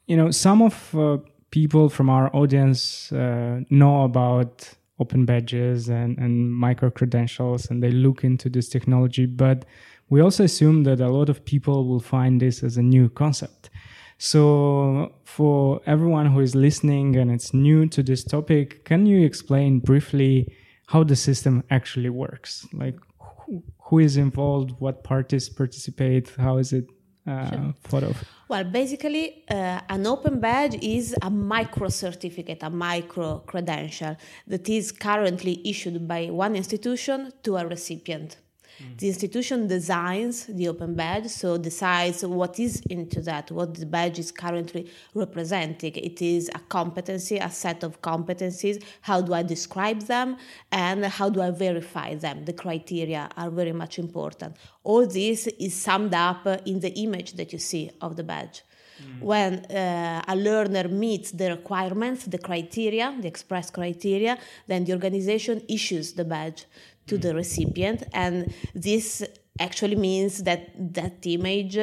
you 0.07 0.17
know, 0.17 0.31
some 0.31 0.63
of 0.63 0.95
uh, 0.95 1.17
people 1.51 1.89
from 1.89 2.10
our 2.10 2.36
audience 2.36 3.12
uh, 3.12 3.60
know 3.69 4.03
about 4.03 4.67
open 5.00 5.25
badges 5.25 5.89
and, 5.89 6.17
and 6.17 6.51
micro 6.51 6.89
credentials 6.89 7.69
and 7.69 7.83
they 7.83 7.91
look 7.91 8.24
into 8.24 8.50
this 8.50 8.67
technology, 8.69 9.27
but 9.27 9.65
we 10.10 10.22
also 10.22 10.43
assume 10.43 10.83
that 10.86 11.00
a 11.00 11.10
lot 11.10 11.29
of 11.29 11.45
people 11.45 11.88
will 11.88 12.00
find 12.00 12.41
this 12.41 12.63
as 12.63 12.77
a 12.77 12.81
new 12.81 13.10
concept. 13.10 13.69
So, 14.17 15.13
for 15.24 15.81
everyone 15.86 16.27
who 16.27 16.39
is 16.39 16.55
listening 16.55 17.15
and 17.15 17.31
it's 17.31 17.53
new 17.53 17.88
to 17.89 18.01
this 18.01 18.24
topic, 18.24 18.86
can 18.86 19.05
you 19.05 19.25
explain 19.25 19.79
briefly 19.79 20.48
how 20.93 21.03
the 21.03 21.15
system 21.15 21.63
actually 21.71 22.12
works? 22.12 22.67
Like, 22.71 22.97
who, 23.19 23.63
who 23.85 23.97
is 23.97 24.15
involved? 24.15 24.69
What 24.77 25.03
parties 25.03 25.50
participate? 25.50 26.25
How 26.38 26.57
is 26.57 26.71
it 26.71 26.85
uh, 27.25 27.50
sure. 27.50 27.73
thought 27.89 28.03
of? 28.03 28.23
Well, 28.47 28.63
basically, 28.63 29.43
uh, 29.50 29.79
an 29.89 30.05
open 30.05 30.39
badge 30.39 30.75
is 30.83 31.15
a 31.23 31.31
micro 31.31 31.89
certificate, 31.89 32.62
a 32.62 32.69
micro 32.69 33.39
credential 33.39 34.15
that 34.45 34.69
is 34.69 34.91
currently 34.91 35.67
issued 35.67 36.07
by 36.07 36.21
one 36.29 36.55
institution 36.55 37.33
to 37.41 37.57
a 37.57 37.65
recipient. 37.65 38.38
Mm. 38.82 38.98
The 38.98 39.08
institution 39.08 39.68
designs 39.68 40.46
the 40.46 40.68
open 40.68 40.96
badge, 40.96 41.27
so 41.27 41.58
decides 41.58 42.25
what 42.25 42.60
is 42.60 42.82
into 42.89 43.22
that, 43.22 43.51
what 43.51 43.75
the 43.75 43.86
badge 43.86 44.20
is 44.20 44.32
currently 44.32 44.89
representing. 45.13 45.96
It 45.96 46.22
is 46.22 46.50
a 46.53 46.60
competency, 46.60 47.38
a 47.38 47.50
set 47.50 47.84
of 47.84 48.01
competencies. 48.01 48.84
How 49.01 49.22
do 49.22 49.34
I 49.34 49.44
describe 49.44 50.01
them 50.01 50.38
and 50.72 51.06
how 51.06 51.30
do 51.30 51.42
I 51.42 51.51
verify 51.51 52.15
them? 52.15 52.46
The 52.46 52.53
criteria 52.53 53.30
are 53.38 53.50
very 53.50 53.74
much 53.74 54.00
important. 54.00 54.58
All 54.84 55.06
this 55.06 55.48
is 55.48 55.74
summed 55.75 56.13
up 56.13 56.46
in 56.65 56.80
the 56.80 56.94
image 57.00 57.34
that 57.34 57.53
you 57.53 57.60
see 57.60 57.92
of 58.01 58.15
the 58.15 58.24
badge. 58.24 58.63
Mm. 59.01 59.22
When 59.22 59.53
uh, 59.65 60.22
a 60.27 60.36
learner 60.36 60.88
meets 60.88 61.32
the 61.32 61.50
requirements, 61.50 62.25
the 62.25 62.38
criteria, 62.38 63.15
the 63.20 63.27
express 63.27 63.72
criteria, 63.72 64.38
then 64.68 64.86
the 64.86 64.94
organization 64.94 65.63
issues 65.68 66.13
the 66.13 66.25
badge 66.25 66.65
to 67.07 67.17
the 67.17 67.33
recipient 67.33 68.03
and 68.13 68.53
this 68.74 69.24
actually 69.60 69.95
means 69.95 70.43
that 70.43 70.72
that 70.93 71.25
image 71.25 71.77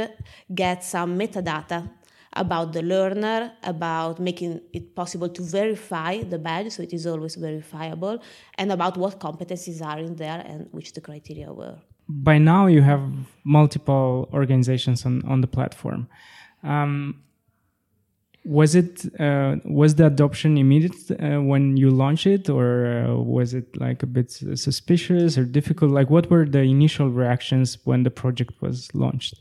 gets 0.55 0.89
some 0.89 1.19
metadata 1.19 1.89
about 2.35 2.73
the 2.73 2.83
learner, 2.83 3.53
about 3.65 4.21
making 4.21 4.61
it 4.73 4.95
possible 4.95 5.29
to 5.29 5.43
verify 5.43 6.23
the 6.23 6.39
badge, 6.39 6.73
so 6.73 6.83
it 6.83 6.93
is 6.93 7.07
always 7.07 7.35
verifiable, 7.35 8.23
and 8.57 8.71
about 8.71 8.97
what 8.97 9.19
competencies 9.19 9.85
are 9.85 9.99
in 9.99 10.15
there 10.15 10.43
and 10.47 10.69
which 10.71 10.93
the 10.93 11.01
criteria 11.01 11.53
were. 11.53 11.77
By 12.09 12.39
now, 12.39 12.67
you 12.67 12.83
have 12.83 13.03
multiple 13.45 14.29
organizations 14.33 15.05
on, 15.07 15.23
on 15.27 15.41
the 15.41 15.47
platform. 15.47 16.09
Um, 16.63 17.23
was 18.45 18.75
it 18.75 19.21
uh, 19.21 19.57
was 19.65 19.97
the 19.97 20.07
adoption 20.07 20.57
immediate 20.57 21.11
uh, 21.11 21.41
when 21.41 21.77
you 21.77 21.91
launched 21.91 22.27
it 22.27 22.49
or 22.49 22.87
uh, 22.87 23.15
was 23.15 23.53
it 23.53 23.79
like 23.79 24.03
a 24.03 24.07
bit 24.07 24.31
suspicious 24.31 25.37
or 25.37 25.45
difficult? 25.45 25.91
Like 25.91 26.09
what 26.09 26.31
were 26.31 26.47
the 26.47 26.61
initial 26.61 27.11
reactions 27.11 27.79
when 27.85 28.03
the 28.03 28.11
project 28.11 28.53
was 28.63 28.95
launched? 28.95 29.35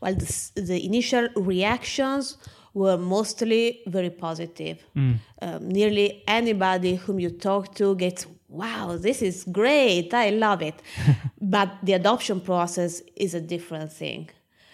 Well 0.00 0.14
the, 0.14 0.50
the 0.54 0.84
initial 0.84 1.28
reactions 1.34 2.38
were 2.74 2.96
mostly 2.96 3.80
very 3.86 4.10
positive. 4.10 4.84
Mm. 4.94 5.16
um, 5.42 5.68
nearly 5.68 6.22
anybody 6.28 6.94
whom 6.94 7.18
you 7.18 7.30
talk 7.30 7.74
to 7.74 7.96
gets 7.96 8.26
wow 8.48 8.96
this 8.96 9.20
is 9.20 9.44
great 9.44 10.14
i 10.14 10.30
love 10.30 10.62
it. 10.62 10.74
But 11.40 11.78
the 11.82 11.94
adoption 11.94 12.40
process 12.40 13.02
is 13.16 13.34
a 13.34 13.40
different 13.40 13.92
thing 13.92 14.30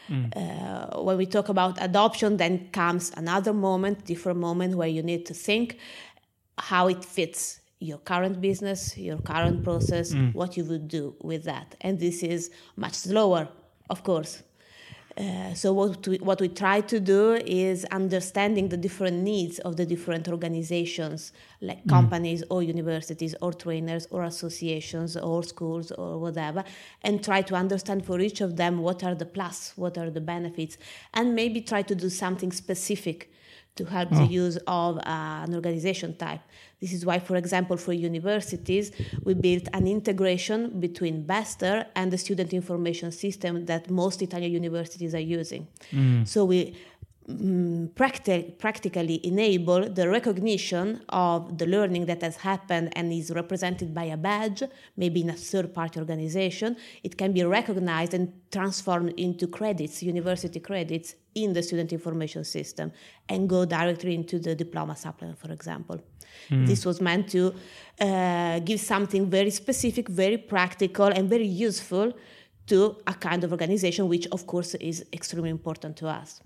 Mm. 0.09 0.37
Uh, 0.37 1.03
when 1.03 1.17
we 1.17 1.27
talk 1.27 1.49
about 1.49 1.83
adoption, 1.83 2.37
then 2.37 2.69
comes 2.71 3.13
another 3.17 3.53
moment, 3.53 4.05
different 4.05 4.39
moment 4.39 4.77
where 4.77 4.89
you 4.89 5.03
need 5.03 5.27
to 5.27 5.35
think 5.35 5.79
how 6.59 6.89
it 6.89 7.05
fits 7.05 7.61
your 7.81 7.99
current 7.99 8.41
business, 8.41 8.97
your 8.97 9.19
current 9.19 9.63
process, 9.63 10.15
mm. 10.15 10.33
what 10.35 10.57
you 10.57 10.65
would 10.65 10.89
do 10.89 11.15
with 11.23 11.45
that. 11.45 11.75
And 11.81 11.99
this 11.99 12.23
is 12.23 12.51
much 12.77 12.95
slower, 12.95 13.49
of 13.91 14.03
course. 14.03 14.43
Uh, 15.17 15.55
so 15.55 15.73
what 15.73 16.09
we, 16.09 16.17
what 16.19 16.41
we 16.41 16.49
try 16.49 16.81
to 16.81 16.99
do 16.99 17.35
is 17.47 17.85
understanding 17.93 18.69
the 18.69 18.77
different 18.77 19.17
needs 19.23 19.61
of 19.61 19.77
the 19.77 19.87
different 19.87 20.27
organizations 20.29 21.33
like 21.61 21.85
mm. 21.85 21.89
companies 21.89 22.43
or 22.51 22.65
universities 22.65 23.33
or 23.41 23.53
trainers 23.53 24.09
or 24.11 24.25
associations 24.25 25.17
or 25.17 25.45
schools 25.45 25.93
or 25.93 26.19
whatever 26.19 26.65
and 27.03 27.23
try 27.23 27.41
to 27.41 27.55
understand 27.55 28.05
for 28.05 28.19
each 28.19 28.41
of 28.41 28.57
them 28.57 28.79
what 28.79 29.05
are 29.05 29.15
the 29.15 29.25
plus 29.25 29.73
what 29.77 29.97
are 29.97 30.11
the 30.11 30.21
benefits 30.21 30.79
and 31.13 31.33
maybe 31.33 31.61
try 31.61 31.81
to 31.81 31.95
do 31.95 32.11
something 32.11 32.51
specific 32.51 33.31
to 33.77 33.85
help 33.85 34.09
oh. 34.13 34.19
the 34.19 34.27
use 34.27 34.57
of 34.67 34.99
uh, 34.99 35.01
an 35.47 35.55
organization 35.55 36.17
type. 36.17 36.41
This 36.81 36.93
is 36.93 37.07
why, 37.07 37.19
for 37.19 37.37
example, 37.37 37.77
for 37.77 37.93
universities, 37.93 38.93
we 39.25 39.35
built 39.35 39.69
an 39.73 39.87
integration 39.87 40.81
between 40.81 41.25
Bestr 41.25 41.87
and 41.97 42.13
the 42.13 42.19
student 42.19 42.53
information 42.53 43.11
system 43.11 43.65
that 43.67 43.91
most 43.91 44.21
Italian 44.23 44.53
universities 44.53 45.15
are 45.15 45.27
using. 45.41 45.67
Mm. 45.93 46.29
So 46.29 46.45
we 46.45 46.77
um, 47.29 47.91
practi- 47.95 48.59
practically 48.59 49.21
enable 49.27 49.89
the 49.89 50.09
recognition 50.09 51.03
of 51.09 51.59
the 51.59 51.67
learning 51.67 52.07
that 52.07 52.23
has 52.23 52.37
happened 52.37 52.93
and 52.97 53.13
is 53.13 53.31
represented 53.31 53.95
by 53.95 54.05
a 54.05 54.17
badge, 54.17 54.63
maybe 54.97 55.23
in 55.23 55.31
a 55.31 55.35
third 55.35 55.73
party 55.73 55.99
organization. 56.01 56.77
It 57.03 57.17
can 57.17 57.33
be 57.33 57.45
recognized 57.45 58.15
and 58.15 58.33
transformed 58.51 59.15
into 59.17 59.47
credits, 59.47 60.03
university 60.03 60.61
credits, 60.61 61.15
in 61.35 61.53
the 61.53 61.63
student 61.63 61.93
information 61.93 62.45
system 62.45 62.93
and 63.29 63.49
go 63.49 63.65
directly 63.65 64.15
into 64.15 64.39
the 64.39 64.55
diploma 64.55 64.97
supplement, 64.97 65.39
for 65.39 65.51
example. 65.53 66.01
Mm. 66.51 66.67
This 66.67 66.85
was 66.87 67.01
meant 67.01 67.29
to 67.31 67.55
uh, 68.01 68.59
give 68.61 68.81
something 68.81 69.29
very 69.29 69.51
specific, 69.51 70.09
very 70.09 70.39
practical, 70.39 71.07
and 71.07 71.29
very 71.29 71.47
useful 71.47 72.13
to 72.67 72.97
a 73.07 73.15
kind 73.15 73.45
of 73.45 73.53
organization, 73.53 74.09
which, 74.09 74.27
of 74.33 74.47
course, 74.47 74.75
is 74.77 75.05
extremely 75.13 75.51
important 75.51 75.97
to 75.99 76.09
us. 76.09 76.41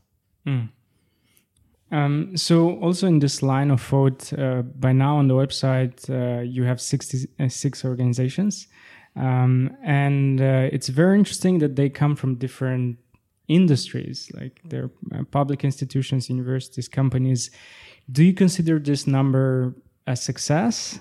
Mm. 0.48 0.68
Um, 1.90 2.36
so, 2.36 2.78
also 2.80 3.06
in 3.06 3.18
this 3.18 3.42
line 3.42 3.70
of 3.70 3.80
thought, 3.80 4.32
uh, 4.32 4.62
by 4.62 4.92
now 4.92 5.16
on 5.16 5.28
the 5.28 5.34
website, 5.34 6.08
uh, 6.10 6.42
you 6.42 6.64
have 6.64 6.80
66 6.80 7.84
organizations. 7.84 8.68
Um, 9.16 9.76
and 9.82 10.40
uh, 10.40 10.68
it's 10.70 10.88
very 10.88 11.18
interesting 11.18 11.58
that 11.58 11.76
they 11.76 11.88
come 11.88 12.14
from 12.14 12.36
different 12.36 12.98
industries, 13.48 14.30
like 14.34 14.60
they're 14.64 14.90
uh, 15.14 15.24
public 15.30 15.64
institutions, 15.64 16.28
universities, 16.28 16.88
companies. 16.88 17.50
Do 18.12 18.22
you 18.22 18.34
consider 18.34 18.78
this 18.78 19.06
number 19.06 19.74
a 20.06 20.14
success? 20.14 21.00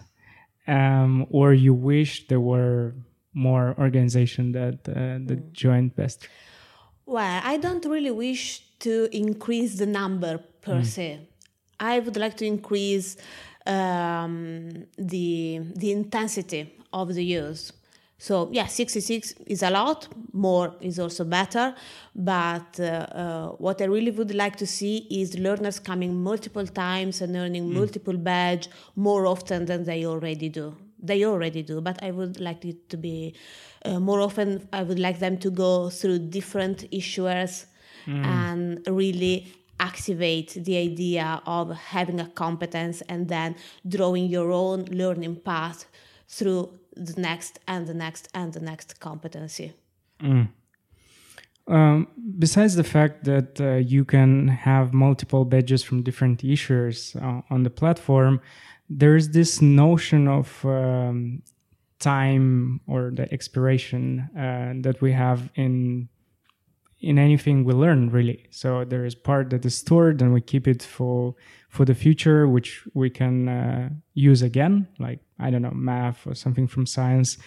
Um, 0.67 1.27
or 1.29 1.53
you 1.53 1.73
wish 1.73 2.27
there 2.27 2.41
were 2.41 2.95
more 3.33 3.75
organization 3.77 4.51
that, 4.53 4.79
uh, 4.89 5.19
that 5.27 5.39
mm. 5.39 5.51
joined 5.51 5.95
Bestr? 5.95 6.27
Well, 7.07 7.41
I 7.41 7.55
don't 7.55 7.85
really 7.85 8.11
wish 8.11 8.63
to 8.79 9.07
increase 9.13 9.77
the 9.77 9.85
number 9.85 10.39
per 10.61 10.81
mm. 10.81 10.85
se. 10.85 11.19
I 11.79 11.99
would 11.99 12.17
like 12.17 12.35
to 12.37 12.45
increase 12.45 13.15
um, 13.65 14.69
the 14.97 15.61
the 15.75 15.91
intensity 15.93 16.73
of 16.91 17.13
the 17.13 17.23
use. 17.23 17.71
So 18.17 18.49
yeah, 18.51 18.65
66 18.65 19.35
is 19.45 19.63
a 19.63 19.69
lot. 19.69 20.09
More 20.33 20.75
is 20.81 20.99
also 20.99 21.23
better. 21.23 21.75
But 22.13 22.77
uh, 22.79 22.83
uh, 22.83 23.47
what 23.57 23.81
I 23.81 23.85
really 23.85 24.11
would 24.11 24.35
like 24.35 24.57
to 24.57 24.67
see 24.67 25.07
is 25.09 25.37
learners 25.37 25.79
coming 25.79 26.21
multiple 26.21 26.67
times 26.67 27.21
and 27.21 27.35
earning 27.37 27.69
mm. 27.69 27.73
multiple 27.73 28.17
badge 28.17 28.67
more 28.95 29.27
often 29.27 29.65
than 29.65 29.85
they 29.85 30.05
already 30.05 30.49
do. 30.49 30.75
They 30.99 31.25
already 31.25 31.63
do, 31.63 31.81
but 31.81 32.01
I 32.03 32.11
would 32.11 32.39
like 32.39 32.65
it 32.65 32.89
to 32.89 32.97
be 32.97 33.35
uh, 33.85 33.99
more 33.99 34.19
often. 34.21 34.67
I 34.73 34.83
would 34.83 34.99
like 34.99 35.19
them 35.19 35.37
to 35.39 35.49
go 35.49 35.89
through 35.89 36.19
different 36.29 36.89
issuers 36.91 37.65
mm. 38.05 38.25
and 38.25 38.81
really 38.87 39.53
activate 39.79 40.53
the 40.65 40.77
idea 40.77 41.41
of 41.45 41.71
having 41.75 42.19
a 42.19 42.27
competence 42.27 43.01
and 43.01 43.27
then 43.27 43.55
drawing 43.87 44.25
your 44.25 44.51
own 44.51 44.85
learning 44.85 45.35
path 45.35 45.85
through 46.27 46.79
the 46.95 47.19
next 47.21 47.59
and 47.67 47.85
the 47.87 47.93
next 47.93 48.27
and 48.33 48.53
the 48.53 48.59
next 48.59 48.99
competency. 48.99 49.73
Mm. 50.21 50.49
Um, 51.67 52.07
besides 52.39 52.75
the 52.75 52.83
fact 52.83 53.25
that 53.25 53.59
uh, 53.59 53.75
you 53.75 54.05
can 54.05 54.47
have 54.47 54.93
multiple 54.93 55.43
badges 55.43 55.83
from 55.83 56.01
different 56.01 56.41
issuers 56.41 57.15
uh, 57.21 57.41
on 57.49 57.63
the 57.63 57.69
platform, 57.69 58.39
there 58.89 59.15
is 59.15 59.31
this 59.31 59.61
notion 59.61 60.27
of 60.27 60.63
um, 60.65 61.41
time 61.99 62.79
or 62.87 63.11
the 63.13 63.31
expiration 63.33 64.29
uh, 64.37 64.73
that 64.81 65.01
we 65.01 65.11
have 65.11 65.49
in 65.55 66.09
in 66.99 67.19
anything 67.19 67.63
we 67.63 67.73
learn 67.73 68.09
really. 68.09 68.47
So 68.49 68.83
there 68.83 69.05
is 69.05 69.13
part 69.13 69.51
that 69.51 69.63
is 69.65 69.75
stored 69.75 70.19
and 70.21 70.33
we 70.33 70.41
keep 70.41 70.67
it 70.67 70.81
for 70.81 71.35
for 71.69 71.85
the 71.85 71.93
future 71.93 72.47
which 72.47 72.87
we 72.93 73.09
can 73.09 73.47
uh, 73.47 73.89
use 74.15 74.41
again 74.41 74.87
like 74.97 75.19
i 75.39 75.51
don't 75.51 75.61
know 75.61 75.71
math 75.71 76.25
or 76.25 76.33
something 76.33 76.67
from 76.67 76.85
science. 76.85 77.37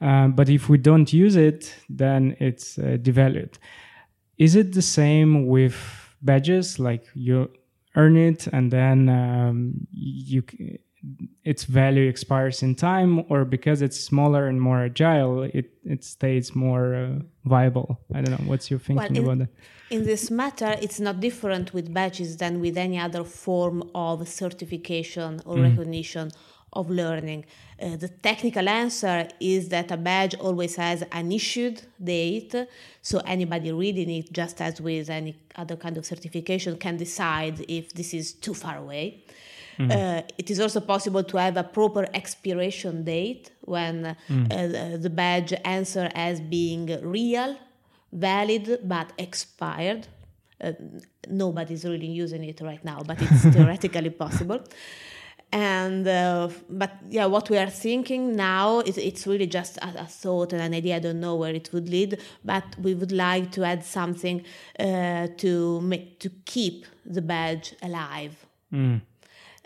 Um, 0.00 0.32
but 0.32 0.48
if 0.48 0.68
we 0.68 0.78
don't 0.78 1.12
use 1.12 1.36
it 1.36 1.74
then 1.88 2.36
it's 2.38 2.78
uh, 2.78 2.98
devalued. 3.00 3.54
Is 4.36 4.54
it 4.54 4.72
the 4.72 4.82
same 4.82 5.46
with 5.46 5.76
badges? 6.22 6.78
Like 6.78 7.04
you 7.14 7.50
earn 7.96 8.16
it 8.16 8.46
and 8.48 8.70
then 8.70 9.08
um, 9.08 9.86
you 9.92 10.42
its 11.44 11.64
value 11.64 12.08
expires 12.08 12.62
in 12.62 12.74
time 12.74 13.24
or 13.28 13.44
because 13.44 13.82
it's 13.82 13.98
smaller 13.98 14.48
and 14.48 14.60
more 14.60 14.84
agile 14.84 15.42
it 15.42 15.70
it 15.84 16.04
stays 16.04 16.54
more 16.54 16.94
uh, 16.94 17.18
viable? 17.44 18.00
I 18.14 18.20
don't 18.20 18.38
know. 18.38 18.50
What's 18.50 18.70
your 18.70 18.80
thinking 18.80 18.96
well, 18.96 19.16
in, 19.16 19.24
about 19.24 19.38
that? 19.38 19.50
in 19.90 20.04
this 20.04 20.30
matter 20.30 20.76
it's 20.82 21.00
not 21.00 21.20
different 21.20 21.72
with 21.72 21.92
badges 21.92 22.36
than 22.36 22.60
with 22.60 22.76
any 22.76 22.98
other 22.98 23.24
form 23.24 23.82
of 23.94 24.28
certification 24.28 25.40
or 25.46 25.56
mm. 25.56 25.70
recognition 25.70 26.30
of 26.72 26.90
learning. 26.90 27.46
Uh, 27.80 27.96
the 27.96 28.08
technical 28.08 28.68
answer 28.68 29.26
is 29.40 29.68
that 29.70 29.90
a 29.90 29.96
badge 29.96 30.34
always 30.34 30.76
has 30.76 31.02
an 31.12 31.32
issued 31.32 31.80
date 32.02 32.54
so 33.00 33.18
anybody 33.24 33.72
reading 33.72 34.10
it 34.10 34.30
just 34.32 34.60
as 34.60 34.80
with 34.80 35.08
any 35.08 35.34
other 35.56 35.76
kind 35.76 35.96
of 35.96 36.04
certification 36.04 36.76
can 36.76 36.96
decide 36.96 37.64
if 37.68 37.92
this 37.94 38.12
is 38.12 38.32
too 38.32 38.52
far 38.52 38.76
away 38.78 39.24
Mm. 39.78 39.90
Uh, 39.90 40.22
it 40.36 40.50
is 40.50 40.58
also 40.60 40.80
possible 40.80 41.22
to 41.22 41.36
have 41.36 41.56
a 41.56 41.62
proper 41.62 42.06
expiration 42.12 43.04
date 43.04 43.52
when 43.60 44.16
mm. 44.28 44.52
uh, 44.52 44.96
the 44.96 45.10
badge 45.10 45.54
answer 45.64 46.10
as 46.14 46.40
being 46.40 46.86
real, 47.02 47.56
valid, 48.12 48.80
but 48.84 49.12
expired. 49.18 50.08
Uh, 50.60 50.72
nobody's 51.28 51.84
really 51.84 52.06
using 52.06 52.42
it 52.42 52.60
right 52.60 52.84
now, 52.84 53.00
but 53.06 53.22
it's 53.22 53.42
theoretically 53.54 54.10
possible. 54.10 54.60
And 55.50 56.06
uh, 56.06 56.48
but 56.68 56.92
yeah, 57.08 57.24
what 57.24 57.48
we 57.48 57.56
are 57.56 57.70
thinking 57.70 58.36
now 58.36 58.80
is 58.80 58.98
it's 58.98 59.26
really 59.26 59.46
just 59.46 59.78
a, 59.78 60.02
a, 60.02 60.06
thought 60.06 60.52
and 60.52 60.60
an 60.60 60.74
idea. 60.74 60.96
I 60.96 60.98
don't 60.98 61.20
know 61.20 61.36
where 61.36 61.54
it 61.54 61.72
would 61.72 61.88
lead, 61.88 62.20
but 62.44 62.64
we 62.82 62.94
would 62.94 63.12
like 63.12 63.50
to 63.52 63.64
add 63.64 63.82
something 63.82 64.44
uh, 64.78 65.28
to 65.38 65.80
make 65.80 66.18
to 66.20 66.30
keep 66.44 66.84
the 67.06 67.22
badge 67.22 67.74
alive. 67.80 68.44
Mm. 68.70 69.00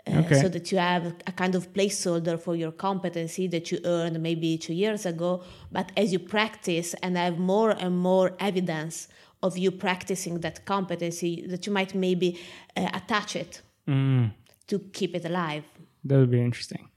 Uh, 0.05 0.19
okay. 0.19 0.41
so 0.41 0.49
that 0.49 0.69
you 0.69 0.77
have 0.77 1.15
a 1.25 1.31
kind 1.31 1.55
of 1.55 1.71
placeholder 1.71 2.37
for 2.37 2.57
your 2.57 2.73
competency 2.73 3.47
that 3.47 3.71
you 3.71 3.79
earned 3.85 4.21
maybe 4.21 4.57
two 4.57 4.73
years 4.73 5.05
ago. 5.05 5.41
But 5.71 5.93
as 5.95 6.11
you 6.11 6.19
practice 6.19 6.93
and 7.01 7.15
have 7.15 7.39
more 7.39 7.71
and 7.71 7.97
more 7.97 8.35
evidence 8.37 9.07
of 9.41 9.57
you 9.57 9.71
practicing 9.71 10.41
that 10.41 10.65
competency, 10.65 11.45
that 11.47 11.65
you 11.65 11.71
might 11.71 11.95
maybe 11.95 12.37
uh, 12.75 12.89
attach 12.93 13.37
it 13.37 13.61
mm. 13.87 14.29
to 14.67 14.79
keep 14.91 15.15
it 15.15 15.23
alive. 15.23 15.63
That 16.03 16.17
would 16.17 16.31
be 16.31 16.41
interesting. 16.41 16.89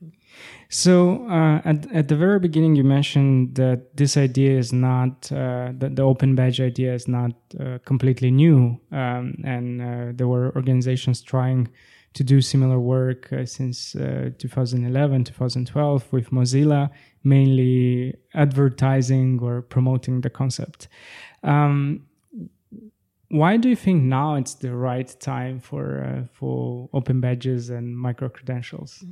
So, 0.68 1.26
uh, 1.28 1.60
at, 1.64 1.90
at 1.92 2.08
the 2.08 2.16
very 2.16 2.40
beginning, 2.40 2.74
you 2.74 2.84
mentioned 2.84 3.54
that 3.54 3.96
this 3.96 4.16
idea 4.16 4.58
is 4.58 4.72
not, 4.72 5.30
uh, 5.30 5.72
the, 5.78 5.90
the 5.92 6.02
open 6.02 6.34
badge 6.34 6.60
idea 6.60 6.92
is 6.92 7.06
not 7.06 7.32
uh, 7.58 7.78
completely 7.84 8.30
new. 8.30 8.80
Um, 8.90 9.36
and 9.44 9.80
uh, 9.80 10.12
there 10.12 10.28
were 10.28 10.54
organizations 10.56 11.22
trying 11.22 11.68
to 12.16 12.24
do 12.24 12.40
similar 12.40 12.80
work 12.80 13.30
uh, 13.32 13.44
since 13.44 13.94
uh, 13.94 14.30
2011, 14.38 15.24
2012 15.24 16.12
with 16.12 16.30
Mozilla, 16.30 16.90
mainly 17.22 18.14
advertising 18.34 19.38
or 19.42 19.60
promoting 19.60 20.22
the 20.22 20.30
concept. 20.30 20.88
Um, 21.42 22.06
why 23.28 23.58
do 23.58 23.68
you 23.68 23.76
think 23.76 24.02
now 24.02 24.36
it's 24.36 24.54
the 24.54 24.74
right 24.74 25.14
time 25.20 25.60
for 25.60 26.04
uh, 26.04 26.26
for 26.32 26.88
open 26.94 27.20
badges 27.20 27.70
and 27.70 27.96
micro 27.98 28.28
credentials? 28.28 29.04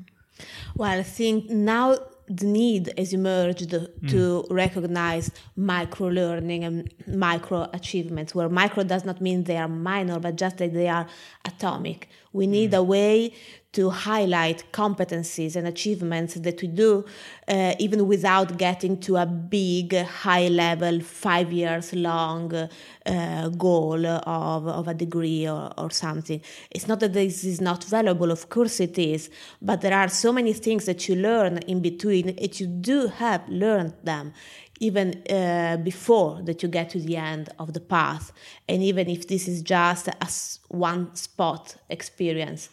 Well, 0.74 0.98
I 0.98 1.02
think 1.02 1.50
now 1.50 1.98
the 2.28 2.46
need 2.46 2.92
has 2.96 3.12
emerged 3.12 3.70
mm. 3.70 4.10
to 4.10 4.46
recognize 4.50 5.30
micro 5.56 6.08
learning 6.08 6.64
and 6.64 6.92
micro 7.06 7.68
achievements, 7.72 8.34
where 8.34 8.48
micro 8.48 8.82
does 8.82 9.04
not 9.04 9.20
mean 9.20 9.44
they 9.44 9.56
are 9.56 9.68
minor, 9.68 10.18
but 10.18 10.36
just 10.36 10.58
that 10.58 10.72
they 10.72 10.88
are 10.88 11.06
atomic. 11.44 12.08
We 12.32 12.46
need 12.46 12.72
mm. 12.72 12.78
a 12.78 12.82
way 12.82 13.34
to 13.74 13.90
highlight 13.90 14.64
competencies 14.72 15.56
and 15.56 15.66
achievements 15.66 16.34
that 16.34 16.60
we 16.62 16.68
do, 16.68 17.04
uh, 17.48 17.74
even 17.78 18.06
without 18.06 18.56
getting 18.56 18.98
to 19.00 19.16
a 19.16 19.26
big, 19.26 19.94
high 19.96 20.48
level, 20.48 21.00
five 21.00 21.52
years 21.52 21.92
long 21.92 22.52
uh, 22.54 23.48
goal 23.50 24.06
of, 24.06 24.66
of 24.66 24.88
a 24.88 24.94
degree 24.94 25.46
or, 25.48 25.72
or 25.76 25.90
something. 25.90 26.40
It's 26.70 26.88
not 26.88 27.00
that 27.00 27.12
this 27.12 27.44
is 27.44 27.60
not 27.60 27.84
valuable, 27.84 28.30
of 28.30 28.48
course 28.48 28.80
it 28.80 28.98
is, 28.98 29.28
but 29.60 29.80
there 29.80 29.94
are 29.94 30.08
so 30.08 30.32
many 30.32 30.52
things 30.52 30.86
that 30.86 31.08
you 31.08 31.16
learn 31.16 31.58
in 31.58 31.80
between, 31.80 32.36
that 32.36 32.60
you 32.60 32.66
do 32.66 33.08
have 33.08 33.46
learned 33.48 33.94
them 34.02 34.32
even 34.80 35.22
uh, 35.30 35.76
before 35.78 36.42
that 36.42 36.62
you 36.62 36.68
get 36.68 36.90
to 36.90 36.98
the 36.98 37.16
end 37.16 37.48
of 37.58 37.72
the 37.72 37.80
path 37.80 38.32
and 38.68 38.82
even 38.82 39.08
if 39.08 39.28
this 39.28 39.46
is 39.46 39.62
just 39.62 40.08
a 40.08 40.28
one 40.68 41.14
spot 41.14 41.76
experience 41.88 42.68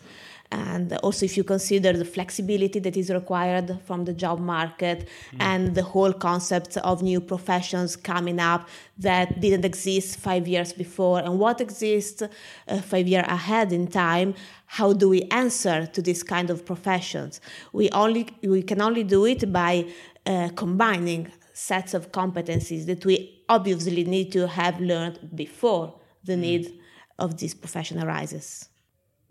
and 0.51 0.93
also 0.97 1.25
if 1.25 1.37
you 1.37 1.43
consider 1.43 1.93
the 1.93 2.05
flexibility 2.05 2.79
that 2.79 2.97
is 2.97 3.09
required 3.09 3.79
from 3.85 4.05
the 4.05 4.13
job 4.13 4.39
market 4.39 5.07
mm. 5.31 5.37
and 5.39 5.75
the 5.75 5.83
whole 5.83 6.11
concept 6.11 6.77
of 6.77 7.01
new 7.01 7.21
professions 7.21 7.95
coming 7.95 8.39
up 8.39 8.67
that 8.97 9.39
didn't 9.39 9.65
exist 9.65 10.19
five 10.19 10.47
years 10.47 10.73
before 10.73 11.19
and 11.19 11.39
what 11.39 11.61
exists 11.61 12.21
uh, 12.21 12.81
five 12.81 13.07
years 13.07 13.25
ahead 13.27 13.71
in 13.71 13.87
time 13.87 14.33
how 14.65 14.91
do 14.91 15.07
we 15.09 15.21
answer 15.31 15.85
to 15.85 16.01
this 16.01 16.21
kind 16.21 16.49
of 16.49 16.65
professions 16.65 17.39
we 17.71 17.89
only 17.91 18.27
we 18.43 18.61
can 18.61 18.81
only 18.81 19.03
do 19.03 19.25
it 19.25 19.51
by 19.51 19.85
uh, 20.25 20.49
combining 20.55 21.31
sets 21.53 21.93
of 21.93 22.11
competencies 22.11 22.85
that 22.85 23.05
we 23.05 23.43
obviously 23.47 24.03
need 24.03 24.31
to 24.31 24.47
have 24.47 24.79
learned 24.81 25.17
before 25.35 25.93
the 26.23 26.33
mm. 26.33 26.39
need 26.39 26.79
of 27.19 27.37
this 27.39 27.53
profession 27.53 28.01
arises 28.01 28.70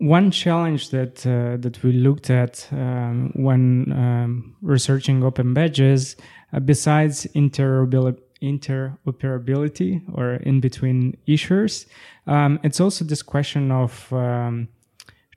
one 0.01 0.31
challenge 0.31 0.89
that 0.89 1.25
uh, 1.27 1.57
that 1.57 1.83
we 1.83 1.91
looked 1.91 2.29
at 2.31 2.67
um, 2.71 3.31
when 3.35 3.91
um, 3.91 4.55
researching 4.61 5.23
open 5.23 5.53
badges, 5.53 6.15
uh, 6.53 6.59
besides 6.59 7.27
interoperability, 7.35 8.19
interoperability 8.41 10.01
or 10.13 10.33
in 10.33 10.59
between 10.59 11.15
issuers, 11.27 11.85
um, 12.25 12.59
it's 12.63 12.79
also 12.79 13.05
this 13.05 13.21
question 13.21 13.71
of 13.71 14.11
um, 14.11 14.67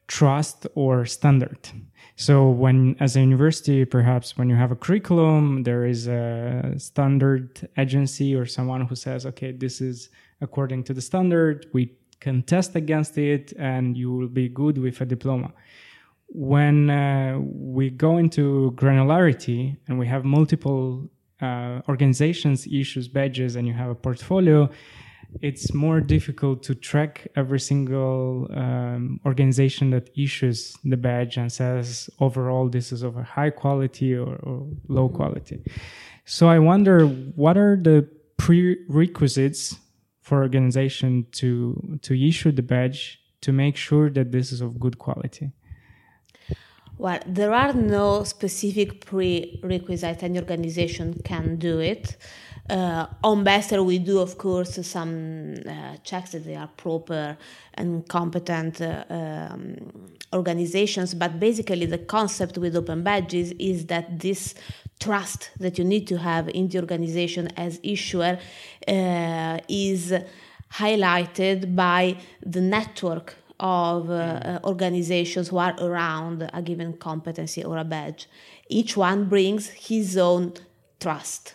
trust 0.07 0.67
or 0.75 1.05
standard. 1.05 1.59
So 2.17 2.49
when, 2.49 2.97
as 3.01 3.17
a 3.17 3.21
university, 3.21 3.85
perhaps 3.85 4.39
when 4.39 4.49
you 4.49 4.57
have 4.57 4.71
a 4.71 4.77
curriculum, 4.77 5.65
there 5.65 5.85
is 5.85 6.07
a 6.07 6.75
standard 6.79 7.69
agency 7.77 8.35
or 8.35 8.47
someone 8.47 8.87
who 8.87 8.95
says, 8.95 9.27
okay, 9.27 9.53
this 9.53 9.81
is 9.81 10.11
according 10.41 10.85
to 10.85 10.95
the 10.95 11.01
standard. 11.01 11.67
We 11.73 11.93
can 12.25 12.43
test 12.43 12.75
against 12.75 13.19
it 13.19 13.53
and 13.59 13.85
you 14.01 14.09
will 14.17 14.33
be 14.43 14.49
good 14.49 14.77
with 14.79 14.97
a 15.05 15.07
diploma. 15.15 15.51
When 16.29 16.79
uh, 16.89 17.39
we 17.39 17.91
go 17.91 18.13
into 18.17 18.73
granularity 18.83 19.77
and 19.87 19.99
we 20.03 20.07
have 20.15 20.23
multiple 20.39 20.85
uh, 21.43 21.83
organizations 21.93 22.59
issues 22.67 23.07
badges 23.09 23.57
and 23.57 23.65
you 23.69 23.75
have 23.83 23.91
a 23.91 24.01
portfolio, 24.07 24.71
it's 25.49 25.75
more 25.75 26.01
difficult 26.01 26.63
to 26.69 26.73
track 26.91 27.13
every 27.37 27.61
single 27.61 28.49
um, 28.63 29.21
organization 29.31 29.91
that 29.91 30.09
issues 30.27 30.59
the 30.93 30.97
badge 30.97 31.37
and 31.37 31.53
says 31.53 32.09
overall 32.27 32.65
this 32.77 32.91
is 32.95 33.03
of 33.03 33.17
a 33.25 33.27
high 33.37 33.51
quality 33.51 34.15
or, 34.15 34.37
or 34.49 34.67
low 34.89 35.09
quality. 35.19 35.59
So 36.25 36.49
I 36.49 36.59
wonder 36.59 37.07
what 37.43 37.57
are 37.59 37.77
the 37.77 38.09
prerequisites 38.39 39.77
for 40.25 40.43
organization 40.43 41.27
to 41.31 41.99
to 42.01 42.13
issue 42.15 42.51
the 42.51 42.63
badge 42.63 43.21
to 43.43 43.53
make 43.53 43.77
sure 43.77 44.09
that 44.11 44.33
this 44.33 44.53
is 44.53 44.61
of 44.63 44.81
good 44.81 44.97
quality? 44.99 45.53
Well, 46.97 47.21
there 47.27 47.53
are 47.53 47.75
no 47.75 48.25
specific 48.25 49.05
prerequisites. 49.05 50.23
Any 50.23 50.39
organization 50.39 51.21
can 51.25 51.57
do 51.57 51.79
it. 51.79 52.17
Uh, 52.69 53.07
on 53.23 53.45
Bestr, 53.45 53.85
we 53.85 53.99
do, 53.99 54.21
of 54.21 54.39
course, 54.39 54.87
some 54.87 55.55
uh, 55.69 55.97
checks 56.03 56.31
that 56.33 56.45
they 56.47 56.57
are 56.57 56.71
proper 56.79 57.37
and 57.75 58.09
competent 58.09 58.81
uh, 58.81 59.05
um, 59.11 59.77
organizations. 60.33 61.15
But 61.15 61.39
basically, 61.39 61.85
the 61.85 61.99
concept 61.99 62.57
with 62.57 62.75
open 62.75 63.03
badges 63.03 63.53
is 63.59 63.87
that 63.87 64.19
this 64.19 64.55
trust 64.99 65.51
that 65.59 65.77
you 65.77 65.85
need 65.85 66.07
to 66.07 66.17
have 66.17 66.49
in 66.49 66.69
the 66.69 66.79
organization 66.79 67.49
as 67.57 67.81
issuer 67.83 68.39
uh, 68.89 69.59
is 69.69 70.15
highlighted 70.73 71.77
by 71.77 72.17
the 72.41 72.63
network 72.63 73.35
of 73.61 74.11
uh, 74.11 74.59
organizations 74.65 75.49
who 75.49 75.59
are 75.59 75.77
around 75.81 76.51
a 76.53 76.63
given 76.63 76.95
competency 76.95 77.63
or 77.63 77.77
a 77.77 77.85
badge. 77.85 78.27
Each 78.69 78.97
one 78.97 79.29
brings 79.29 79.69
his 79.69 80.17
own 80.17 80.55
trust. 80.99 81.55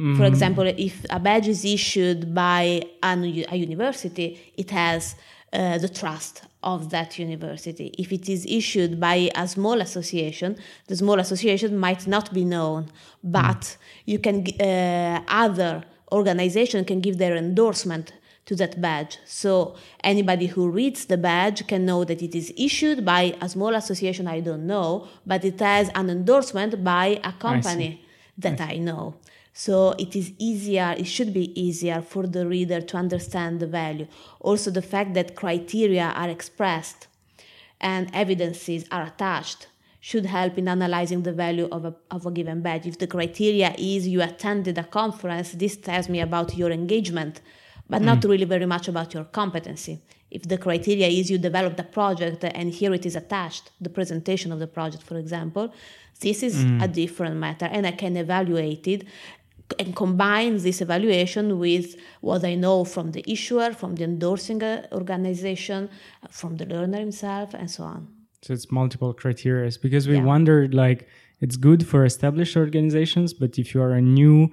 Mm. 0.00 0.16
For 0.16 0.24
example, 0.24 0.66
if 0.66 1.04
a 1.10 1.20
badge 1.20 1.48
is 1.48 1.62
issued 1.64 2.34
by 2.34 2.82
an, 3.02 3.22
a 3.24 3.56
university, 3.56 4.28
it 4.56 4.70
has 4.70 5.14
uh, 5.52 5.76
the 5.76 5.90
trust 5.90 6.42
of 6.62 6.88
that 6.90 7.18
university. 7.18 7.94
If 7.98 8.10
it 8.10 8.26
is 8.28 8.46
issued 8.46 8.98
by 8.98 9.30
a 9.34 9.46
small 9.46 9.80
association, 9.80 10.56
the 10.86 10.96
small 10.96 11.18
association 11.18 11.76
might 11.76 12.06
not 12.06 12.32
be 12.32 12.44
known, 12.44 12.90
but 13.22 13.60
mm. 13.60 13.76
you 14.06 14.18
can 14.18 14.46
uh, 14.58 15.22
other 15.28 15.84
organization 16.12 16.84
can 16.84 17.00
give 17.00 17.18
their 17.18 17.36
endorsement 17.36 18.12
to 18.46 18.56
that 18.56 18.80
badge. 18.80 19.18
So 19.26 19.76
anybody 20.02 20.46
who 20.46 20.70
reads 20.70 21.04
the 21.06 21.18
badge 21.18 21.66
can 21.66 21.84
know 21.84 22.04
that 22.04 22.22
it 22.22 22.34
is 22.34 22.52
issued 22.56 23.04
by 23.04 23.36
a 23.40 23.48
small 23.48 23.74
association 23.74 24.26
I 24.26 24.40
don't 24.40 24.66
know, 24.66 25.08
but 25.26 25.44
it 25.44 25.60
has 25.60 25.90
an 25.94 26.08
endorsement 26.08 26.82
by 26.82 27.20
a 27.22 27.32
company 27.32 28.00
I 28.02 28.06
that 28.38 28.60
I, 28.60 28.72
I 28.72 28.76
know. 28.78 29.14
So 29.52 29.90
it 29.98 30.14
is 30.14 30.32
easier, 30.38 30.94
it 30.96 31.06
should 31.06 31.34
be 31.34 31.60
easier 31.60 32.00
for 32.02 32.26
the 32.26 32.46
reader 32.46 32.80
to 32.80 32.96
understand 32.96 33.60
the 33.60 33.66
value. 33.66 34.06
Also, 34.40 34.70
the 34.70 34.82
fact 34.82 35.14
that 35.14 35.36
criteria 35.36 36.12
are 36.14 36.28
expressed 36.28 37.08
and 37.80 38.10
evidences 38.14 38.84
are 38.90 39.02
attached 39.02 39.66
should 40.00 40.26
help 40.26 40.56
in 40.56 40.66
analyzing 40.66 41.22
the 41.22 41.32
value 41.32 41.68
of 41.70 41.84
a, 41.84 41.94
of 42.10 42.24
a 42.24 42.30
given 42.30 42.62
badge. 42.62 42.86
If 42.86 42.98
the 42.98 43.06
criteria 43.06 43.74
is 43.76 44.08
you 44.08 44.22
attended 44.22 44.78
a 44.78 44.84
conference, 44.84 45.52
this 45.52 45.76
tells 45.76 46.08
me 46.08 46.20
about 46.20 46.56
your 46.56 46.70
engagement, 46.70 47.42
but 47.88 48.00
mm. 48.00 48.06
not 48.06 48.24
really 48.24 48.46
very 48.46 48.66
much 48.66 48.88
about 48.88 49.12
your 49.12 49.24
competency. 49.24 50.00
If 50.30 50.44
the 50.44 50.56
criteria 50.56 51.08
is 51.08 51.30
you 51.30 51.38
developed 51.38 51.78
a 51.80 51.84
project 51.84 52.44
and 52.44 52.70
here 52.70 52.94
it 52.94 53.04
is 53.04 53.16
attached, 53.16 53.72
the 53.80 53.90
presentation 53.90 54.52
of 54.52 54.58
the 54.58 54.66
project, 54.66 55.02
for 55.02 55.18
example, 55.18 55.72
this 56.20 56.42
is 56.42 56.64
mm. 56.64 56.82
a 56.82 56.88
different 56.88 57.36
matter 57.36 57.66
and 57.66 57.86
I 57.86 57.92
can 57.92 58.16
evaluate 58.16 58.86
it 58.86 59.04
and 59.78 59.94
combine 59.94 60.56
this 60.58 60.80
evaluation 60.80 61.58
with 61.58 61.96
what 62.20 62.44
I 62.44 62.54
know 62.54 62.84
from 62.84 63.12
the 63.12 63.24
issuer, 63.30 63.72
from 63.72 63.94
the 63.96 64.04
endorsing 64.04 64.62
uh, 64.62 64.86
organization, 64.92 65.88
from 66.30 66.56
the 66.56 66.66
learner 66.66 66.98
himself, 66.98 67.54
and 67.54 67.70
so 67.70 67.84
on. 67.84 68.08
So 68.42 68.54
it's 68.54 68.70
multiple 68.70 69.12
criteria 69.12 69.70
because 69.82 70.08
we 70.08 70.16
yeah. 70.16 70.24
wondered 70.24 70.74
like 70.74 71.08
it's 71.40 71.56
good 71.56 71.86
for 71.86 72.04
established 72.04 72.56
organizations, 72.56 73.32
but 73.32 73.58
if 73.58 73.74
you 73.74 73.82
are 73.82 73.92
a 73.92 74.02
new 74.02 74.50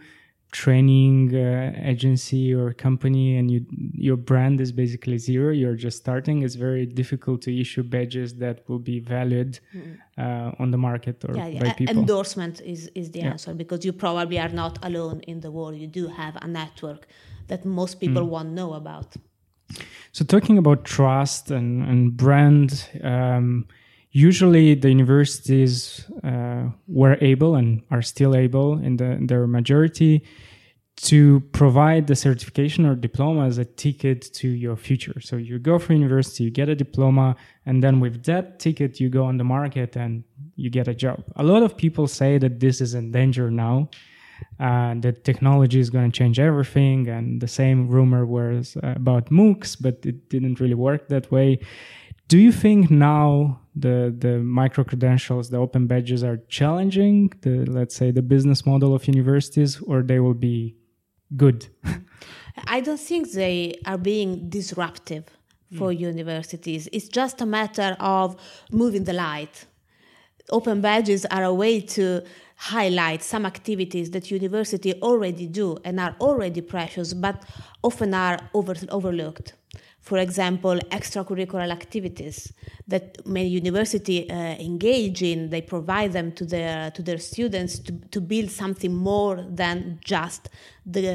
training 0.51 1.35
uh, 1.35 1.73
agency 1.83 2.53
or 2.53 2.71
company 2.73 3.37
and 3.37 3.51
you 3.51 3.65
your 3.93 4.15
brand 4.15 4.61
is 4.61 4.71
basically 4.71 5.17
zero 5.17 5.51
you're 5.51 5.75
just 5.75 5.97
starting 5.97 6.41
it's 6.41 6.55
very 6.55 6.85
difficult 6.85 7.41
to 7.41 7.59
issue 7.59 7.83
badges 7.83 8.35
that 8.35 8.63
will 8.69 8.79
be 8.79 8.99
valued 8.99 9.59
mm. 9.75 9.97
uh, 10.17 10.51
on 10.59 10.71
the 10.71 10.77
market 10.77 11.23
or 11.27 11.35
yeah, 11.35 11.47
yeah. 11.47 11.59
by 11.59 11.73
people 11.73 11.97
endorsement 11.97 12.61
is 12.61 12.89
is 12.95 13.11
the 13.11 13.19
yeah. 13.19 13.31
answer 13.31 13.53
because 13.53 13.83
you 13.83 13.91
probably 13.91 14.39
are 14.39 14.53
not 14.63 14.79
alone 14.83 15.19
in 15.27 15.41
the 15.41 15.51
world 15.51 15.75
you 15.75 15.87
do 15.87 16.07
have 16.07 16.37
a 16.41 16.47
network 16.47 17.07
that 17.47 17.65
most 17.65 17.99
people 17.99 18.23
mm. 18.23 18.29
won't 18.29 18.51
know 18.51 18.73
about 18.73 19.15
so 20.13 20.23
talking 20.23 20.57
about 20.57 20.85
trust 20.85 21.51
and, 21.51 21.83
and 21.89 22.15
brand 22.15 22.89
um, 23.03 23.67
usually 24.11 24.75
the 24.75 24.89
universities 24.89 26.09
uh, 26.27 26.63
were 26.87 27.17
able 27.21 27.55
and 27.55 27.81
are 27.89 28.01
still 28.01 28.35
able 28.35 28.69
in, 28.87 28.97
the, 28.97 29.11
in 29.19 29.27
their 29.27 29.47
majority 29.47 30.23
to 30.97 31.39
provide 31.51 32.07
the 32.07 32.15
certification 32.15 32.85
or 32.85 32.95
diploma 32.95 33.45
as 33.45 33.59
a 33.59 33.65
ticket 33.65 34.33
to 34.33 34.47
your 34.47 34.75
future. 34.75 35.21
So 35.21 35.35
you 35.37 35.59
go 35.59 35.77
for 35.77 35.93
university, 35.93 36.43
you 36.45 36.51
get 36.51 36.69
a 36.69 36.75
diploma, 36.75 37.35
and 37.67 37.83
then 37.83 37.99
with 37.99 38.23
that 38.23 38.59
ticket, 38.59 38.99
you 38.99 39.09
go 39.09 39.23
on 39.23 39.37
the 39.37 39.43
market 39.43 39.95
and 39.95 40.23
you 40.55 40.69
get 40.71 40.87
a 40.87 40.95
job. 40.95 41.23
A 41.35 41.43
lot 41.43 41.61
of 41.61 41.77
people 41.77 42.07
say 42.07 42.39
that 42.39 42.59
this 42.59 42.81
is 42.81 42.95
in 42.95 43.11
danger 43.11 43.51
now, 43.51 43.89
uh, 44.59 44.95
that 45.01 45.23
technology 45.23 45.79
is 45.79 45.91
going 45.91 46.11
to 46.11 46.17
change 46.17 46.39
everything. 46.39 47.07
And 47.07 47.41
the 47.41 47.47
same 47.47 47.87
rumor 47.87 48.25
was 48.25 48.75
about 48.81 49.29
MOOCs, 49.29 49.77
but 49.79 50.03
it 50.03 50.29
didn't 50.29 50.59
really 50.59 50.73
work 50.73 51.09
that 51.09 51.31
way. 51.31 51.59
Do 52.27 52.39
you 52.39 52.51
think 52.51 52.89
now 52.89 53.61
the 53.79 54.15
the 54.17 54.39
micro 54.39 54.83
credentials, 54.83 55.49
the 55.49 55.57
open 55.57 55.87
badges 55.87 56.23
are 56.23 56.37
challenging 56.47 57.31
the 57.41 57.65
let's 57.65 57.95
say 57.95 58.11
the 58.11 58.21
business 58.21 58.65
model 58.65 58.93
of 58.93 59.07
universities, 59.07 59.81
or 59.81 60.01
they 60.01 60.19
will 60.19 60.33
be 60.33 60.75
good? 61.35 61.67
I 62.67 62.81
don't 62.81 62.99
think 62.99 63.31
they 63.31 63.79
are 63.85 63.97
being 63.97 64.49
disruptive 64.49 65.25
for 65.77 65.91
mm. 65.91 65.99
universities. 65.99 66.87
It's 66.91 67.07
just 67.07 67.41
a 67.41 67.45
matter 67.45 67.95
of 67.99 68.35
moving 68.71 69.03
the 69.03 69.13
light. 69.13 69.65
Open 70.49 70.81
badges 70.81 71.25
are 71.25 71.43
a 71.43 71.53
way 71.53 71.81
to 71.81 72.23
highlight 72.55 73.21
some 73.21 73.45
activities 73.45 74.11
that 74.11 74.31
university 74.31 74.93
already 75.01 75.45
do 75.45 75.77
and 75.83 75.99
are 75.99 76.15
already 76.19 76.61
precious, 76.61 77.13
but 77.13 77.43
often 77.83 78.13
are 78.13 78.39
over, 78.53 78.73
overlooked 78.89 79.53
for 80.07 80.19
example, 80.19 80.75
extracurricular 80.99 81.69
activities 81.69 82.53
that 82.87 83.05
many 83.25 83.49
university 83.49 84.17
uh, 84.29 84.33
engage 84.69 85.21
in. 85.21 85.49
They 85.49 85.61
provide 85.75 86.13
them 86.13 86.31
to 86.39 86.45
their 86.45 86.91
to 86.91 87.01
their 87.07 87.19
students 87.31 87.73
to, 87.85 87.91
to 88.13 88.19
build 88.21 88.49
something 88.49 88.93
more 89.11 89.35
than 89.61 89.99
just 90.13 90.41
the 90.95 91.07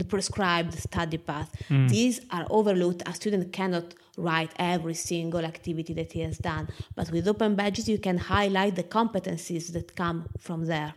the 0.00 0.06
prescribed 0.12 0.74
study 0.88 1.16
path. 1.30 1.50
Mm. 1.70 1.88
These 1.88 2.16
are 2.36 2.46
overlooked. 2.50 3.02
A 3.06 3.14
student 3.14 3.44
cannot 3.58 3.86
write 4.18 4.52
every 4.74 4.96
single 5.12 5.44
activity 5.54 5.92
that 5.94 6.10
he 6.12 6.20
has 6.28 6.36
done, 6.52 6.64
but 6.98 7.10
with 7.14 7.26
open 7.26 7.54
badges, 7.54 7.88
you 7.88 8.00
can 8.08 8.18
highlight 8.18 8.74
the 8.76 8.88
competencies 8.98 9.72
that 9.72 9.96
come 10.02 10.18
from 10.38 10.66
there. 10.66 10.92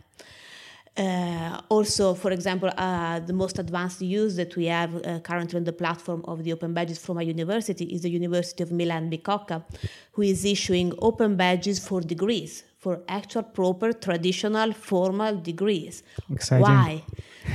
Uh, 0.96 1.60
also, 1.68 2.14
for 2.14 2.32
example, 2.32 2.68
uh, 2.76 3.20
the 3.20 3.32
most 3.32 3.58
advanced 3.58 4.02
use 4.02 4.34
that 4.36 4.56
we 4.56 4.66
have 4.66 4.94
uh, 4.96 5.20
currently 5.20 5.56
on 5.56 5.64
the 5.64 5.72
platform 5.72 6.22
of 6.26 6.42
the 6.42 6.52
open 6.52 6.74
badges 6.74 6.98
from 6.98 7.18
a 7.18 7.22
university 7.22 7.84
is 7.84 8.02
the 8.02 8.10
University 8.10 8.62
of 8.62 8.72
Milan 8.72 9.08
Bicocca, 9.08 9.64
who 10.12 10.22
is 10.22 10.44
issuing 10.44 10.92
open 10.98 11.36
badges 11.36 11.78
for 11.78 12.00
degrees, 12.00 12.64
for 12.76 13.00
actual, 13.08 13.44
proper, 13.44 13.92
traditional, 13.92 14.72
formal 14.72 15.36
degrees. 15.36 16.02
Exciting. 16.30 16.62
Why? 16.62 17.02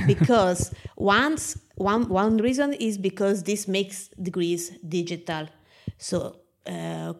because 0.06 0.74
once 0.96 1.58
one 1.76 2.08
one 2.08 2.38
reason 2.38 2.72
is 2.72 2.96
because 2.96 3.42
this 3.42 3.68
makes 3.68 4.08
degrees 4.08 4.70
digital. 4.88 5.46
So 5.98 6.36
uh, 6.66 7.12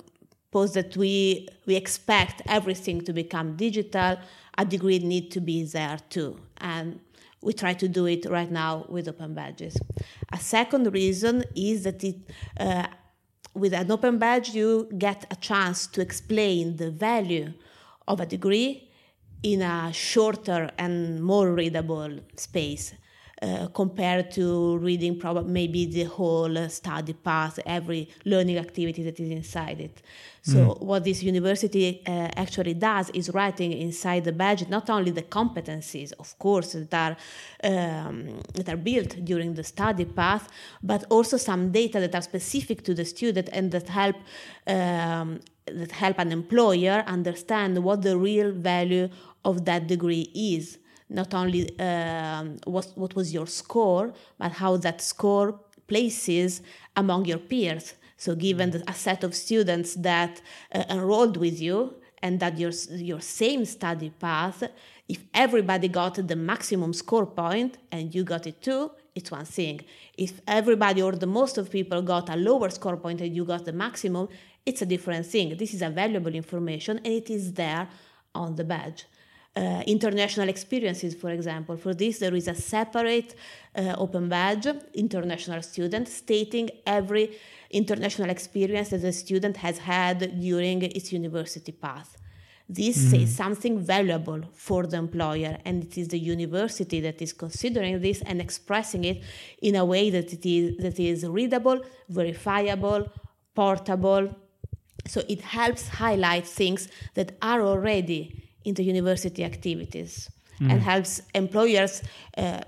suppose 0.57 0.73
that 0.73 0.97
we 0.97 1.49
we 1.67 1.77
expect 1.77 2.41
everything 2.49 3.03
to 3.03 3.13
become 3.13 3.57
digital 3.57 4.17
a 4.59 4.65
degree 4.65 4.99
need 4.99 5.31
to 5.33 5.41
be 5.41 5.65
there 5.65 5.99
too. 6.09 6.39
And 6.59 7.01
we 7.43 7.53
try 7.53 7.75
to 7.75 7.89
do 7.89 8.07
it 8.07 8.27
right 8.29 8.51
now 8.51 8.87
with 8.89 9.09
open 9.09 9.35
badges. 9.35 9.77
A 10.33 10.39
second 10.39 10.93
reason 10.93 11.45
is 11.55 11.85
that 11.85 12.03
it, 12.03 12.17
uh, 12.59 12.87
with 13.55 13.73
an 13.73 13.91
open 13.91 14.19
badge, 14.19 14.51
you 14.51 14.89
get 14.99 15.27
a 15.31 15.37
chance 15.37 15.87
to 15.89 16.01
explain 16.01 16.77
the 16.77 16.91
value 16.91 17.53
of 18.09 18.21
a 18.21 18.27
degree 18.27 18.91
in 19.43 19.63
a 19.63 19.93
shorter 19.93 20.71
and 20.79 21.23
more 21.23 21.53
readable 21.53 22.19
space. 22.37 22.95
Uh, 23.43 23.67
compared 23.67 24.31
to 24.31 24.79
reading 24.79 25.19
probably 25.19 25.53
maybe 25.53 25.85
the 25.85 26.05
whole 26.05 26.57
uh, 26.57 26.69
study 26.69 27.13
path, 27.13 27.59
every 27.67 28.09
learning 28.25 28.57
activity 28.57 29.03
that 29.03 29.21
is 29.21 29.29
inside 29.29 29.79
it. 29.79 30.01
So 30.41 30.57
mm. 30.57 30.81
what 30.81 31.05
this 31.05 31.23
university 31.23 32.03
uh, 32.07 32.31
actually 32.35 32.73
does 32.73 33.11
is 33.11 33.29
writing 33.35 33.75
inside 33.75 34.25
the 34.25 34.33
badge 34.33 34.67
not 34.71 34.89
only 34.89 35.11
the 35.11 35.21
competencies, 35.21 36.15
of 36.19 36.39
course, 36.39 36.73
that 36.73 36.95
are 36.95 37.17
um, 37.71 38.41
that 38.55 38.71
are 38.71 38.79
built 38.79 39.23
during 39.23 39.53
the 39.53 39.65
study 39.65 40.07
path, 40.07 40.49
but 40.83 41.05
also 41.11 41.37
some 41.37 41.71
data 41.71 42.01
that 42.01 42.15
are 42.15 42.23
specific 42.23 42.85
to 42.85 42.95
the 42.95 43.05
student 43.05 43.51
and 43.53 43.71
that 43.73 43.89
help. 43.91 44.17
Um, 44.67 45.41
that 45.67 45.91
help 45.91 46.21
an 46.21 46.31
employer 46.31 47.03
understand 47.09 47.83
what 47.83 48.01
the 48.03 48.17
real 48.17 48.53
value 48.53 49.09
of 49.45 49.65
that 49.65 49.89
degree 49.89 50.31
is 50.33 50.79
not 51.09 51.35
only 51.35 51.79
um, 51.79 52.59
what, 52.65 52.93
what 52.95 53.15
was 53.15 53.33
your 53.33 53.47
score, 53.47 54.13
but 54.39 54.53
how 54.53 54.77
that 54.79 55.01
score 55.01 55.59
places 55.87 56.63
among 56.97 57.27
your 57.27 57.39
peers. 57.39 57.95
So, 58.17 58.35
given 58.35 58.83
a 58.89 58.95
set 58.95 59.25
of 59.25 59.35
students 59.35 59.95
that 59.95 60.41
uh, 60.75 60.85
enrolled 60.89 61.37
with 61.37 61.61
you 61.61 61.95
and 62.23 62.41
that 62.41 62.59
your, 62.59 62.73
your 62.91 63.21
same 63.21 63.65
study 63.65 64.11
path, 64.11 64.65
if 65.09 65.23
everybody 65.35 65.89
got 65.89 66.15
the 66.27 66.35
maximum 66.35 66.93
score 66.93 67.27
point 67.27 67.79
and 67.93 68.15
you 68.15 68.25
got 68.25 68.47
it 68.47 68.63
too, 68.63 68.91
it's 69.15 69.31
one 69.31 69.45
thing. 69.45 69.81
If 70.17 70.41
everybody 70.47 71.03
or 71.03 71.13
the 71.13 71.27
most 71.27 71.59
of 71.59 71.71
people 71.71 72.03
got 72.03 72.29
a 72.31 72.37
lower 72.37 72.71
score 72.71 72.97
point 72.97 73.21
and 73.21 73.35
you 73.37 73.45
got 73.45 73.65
the 73.65 73.73
maximum, 73.73 74.29
it's 74.65 74.83
a 74.83 74.87
different 74.87 75.27
thing. 75.27 75.57
This 75.57 75.75
is 75.75 75.83
a 75.83 75.91
valuable 75.91 76.35
information 76.35 76.99
and 76.99 77.07
it 77.07 77.31
is 77.31 77.53
there 77.53 77.89
on 78.35 78.57
the 78.57 78.65
badge 78.65 79.05
uh, 79.57 79.83
international 79.87 80.49
experiences, 80.49 81.15
for 81.15 81.31
example. 81.31 81.77
For 81.77 81.95
this, 81.95 82.19
there 82.19 82.35
is 82.35 82.47
a 82.47 82.55
separate 82.55 83.35
uh, 83.75 83.95
open 83.97 84.29
badge, 84.29 84.67
international 84.95 85.63
student, 85.63 86.09
stating 86.09 86.71
every 86.87 87.37
international 87.71 88.31
experience 88.31 88.91
that 88.91 89.03
the 89.03 89.13
student 89.13 89.57
has 89.57 89.79
had 89.79 90.39
during 90.41 90.83
its 90.83 91.13
university 91.13 91.73
path. 91.73 92.19
This 92.69 92.99
mm. 93.13 93.23
is 93.23 93.35
something 93.35 93.79
valuable 93.79 94.43
for 94.53 94.87
the 94.87 94.97
employer, 94.97 95.57
and 95.65 95.85
it 95.85 95.97
is 95.97 96.09
the 96.09 96.19
university 96.19 97.01
that 97.01 97.23
is 97.23 97.33
considering 97.33 98.01
this 98.01 98.23
and 98.23 98.41
expressing 98.41 99.05
it 99.05 99.23
in 99.63 99.77
a 99.77 99.85
way 99.85 100.11
that 100.11 100.33
it 100.33 100.45
is 100.45 100.77
that 100.79 100.99
is 100.99 101.25
readable, 101.25 101.81
verifiable, 102.09 103.09
portable. 103.55 104.35
So 105.07 105.23
it 105.29 105.41
helps 105.43 105.87
highlight 105.89 106.47
things 106.47 106.89
that 107.15 107.37
are 107.41 107.63
already 107.63 108.46
in 108.67 108.75
the 108.75 108.85
university 108.85 109.43
activities 109.45 110.13
mm. 110.61 110.71
and 110.71 110.83
helps 110.83 111.23
employers. 111.35 112.03
Uh, 112.37 112.61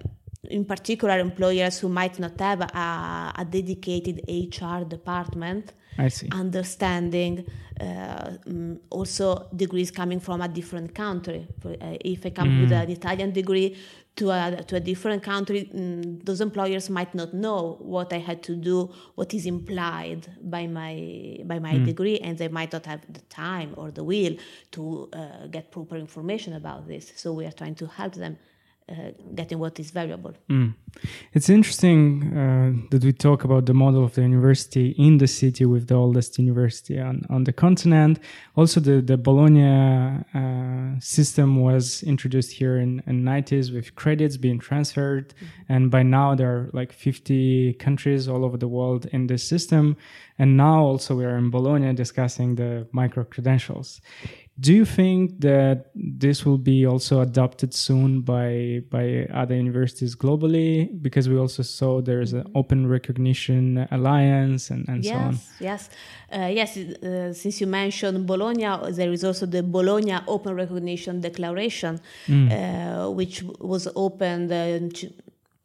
in 0.45 0.65
particular, 0.65 1.19
employers 1.19 1.81
who 1.81 1.89
might 1.89 2.19
not 2.19 2.41
have 2.41 2.61
a, 2.61 3.33
a 3.37 3.45
dedicated 3.45 4.17
HR 4.29 4.85
department 4.85 5.73
I 5.99 6.09
see. 6.09 6.29
Understanding 6.33 7.45
uh, 7.81 7.85
mm, 7.85 8.79
also 8.89 9.49
degrees 9.55 9.91
coming 9.91 10.21
from 10.21 10.41
a 10.41 10.49
different 10.49 10.95
country. 10.95 11.47
For, 11.61 11.73
uh, 11.73 11.97
if 12.01 12.25
I 12.25 12.31
come 12.31 12.49
mm. 12.49 12.61
with 12.63 12.73
an 12.73 12.91
Italian 12.91 13.33
degree 13.33 13.77
to 14.19 14.31
a, 14.31 14.63
to 14.65 14.77
a 14.77 14.81
different 14.81 15.23
country, 15.23 15.71
mm, 15.73 16.25
those 16.25 16.41
employers 16.41 16.91
might 16.91 17.15
not 17.15 17.33
know 17.33 17.79
what 17.81 18.13
I 18.13 18.19
had 18.19 18.43
to 18.45 18.57
do, 18.57 18.91
what 19.15 19.33
is 19.33 19.47
implied 19.47 20.27
by 20.43 20.67
my 20.67 21.39
by 21.45 21.59
my 21.59 21.75
mm. 21.75 21.85
degree, 21.85 22.19
and 22.19 22.37
they 22.37 22.49
might 22.49 22.73
not 22.73 22.85
have 22.87 23.01
the 23.13 23.21
time 23.45 23.75
or 23.77 23.91
the 23.91 24.05
will 24.05 24.35
to 24.73 25.09
uh, 25.13 25.47
get 25.47 25.71
proper 25.71 25.97
information 25.97 26.53
about 26.55 26.87
this. 26.87 27.13
So 27.17 27.33
we 27.33 27.47
are 27.47 27.53
trying 27.53 27.77
to 27.77 27.87
help 27.87 28.15
them 28.15 28.39
uh, 28.91 29.11
getting 29.35 29.59
what 29.59 29.79
is 29.79 29.91
valuable. 29.91 30.33
Mm. 30.49 30.75
It's 31.35 31.51
interesting 31.51 32.23
uh, 32.37 32.89
that 32.91 33.05
we 33.05 33.13
talk 33.13 33.45
about 33.45 33.67
the 33.67 33.75
model 33.75 34.03
of 34.03 34.15
the 34.15 34.23
university 34.23 34.95
in 34.99 35.19
the 35.19 35.27
city 35.27 35.67
with 35.67 35.89
the 35.89 35.95
oldest 35.95 36.39
university 36.39 36.99
on, 36.99 37.23
on 37.29 37.45
the 37.45 37.53
continent. 37.53 38.19
Also, 38.57 38.81
the, 38.81 39.03
the 39.03 39.19
Bologna 39.19 40.25
uh, 40.35 40.99
system 41.01 41.61
was 41.61 42.03
introduced 42.03 42.53
here 42.53 42.79
in, 42.79 43.03
the 43.07 43.13
90s 43.13 43.75
with 43.75 43.95
credits 43.95 44.37
being 44.37 44.59
transferred. 44.59 45.35
Mm-hmm. 45.35 45.73
And 45.73 45.91
by 45.91 46.03
now, 46.03 46.35
there 46.35 46.51
are 46.51 46.71
like 46.73 46.93
50 46.93 47.75
countries 47.75 48.27
all 48.27 48.45
over 48.45 48.57
the 48.57 48.69
world 48.69 49.07
in 49.13 49.27
this 49.27 49.45
system. 49.45 49.97
And 50.39 50.57
now 50.57 50.83
also 50.83 51.15
we 51.15 51.25
are 51.25 51.37
in 51.37 51.51
Bologna 51.51 51.93
discussing 51.93 52.55
the 52.55 52.87
micro 52.93 53.25
credentials 53.25 54.01
do 54.61 54.75
you 54.75 54.85
think 54.85 55.41
that 55.41 55.91
this 55.95 56.45
will 56.45 56.59
be 56.59 56.87
also 56.87 57.21
adopted 57.21 57.73
soon 57.73 58.23
by 58.23 58.83
by 58.91 59.27
other 59.33 59.55
universities 59.55 60.17
globally? 60.17 60.89
Because 61.01 61.29
we 61.29 61.39
also 61.39 61.63
saw 61.63 62.01
there's 62.01 62.33
an 62.33 62.45
open 62.55 62.89
recognition 62.89 63.87
alliance 63.91 64.71
and, 64.71 64.89
and 64.89 65.05
yes, 65.05 65.13
so 65.13 65.19
on. 65.19 65.39
Yes 65.61 65.91
uh, 66.33 66.51
yes 66.53 66.77
uh, 66.77 67.33
since 67.33 67.61
you 67.61 67.67
mentioned 67.67 68.27
bologna 68.27 68.93
there 68.93 69.11
is 69.13 69.25
also 69.25 69.47
the 69.47 69.63
bologna 69.63 70.19
open 70.27 70.55
recognition 70.55 71.21
declaration 71.21 71.99
mm. 72.27 72.51
uh, 72.51 73.11
which 73.11 73.43
was 73.61 73.89
opened 73.97 74.53
uh, 74.53 74.79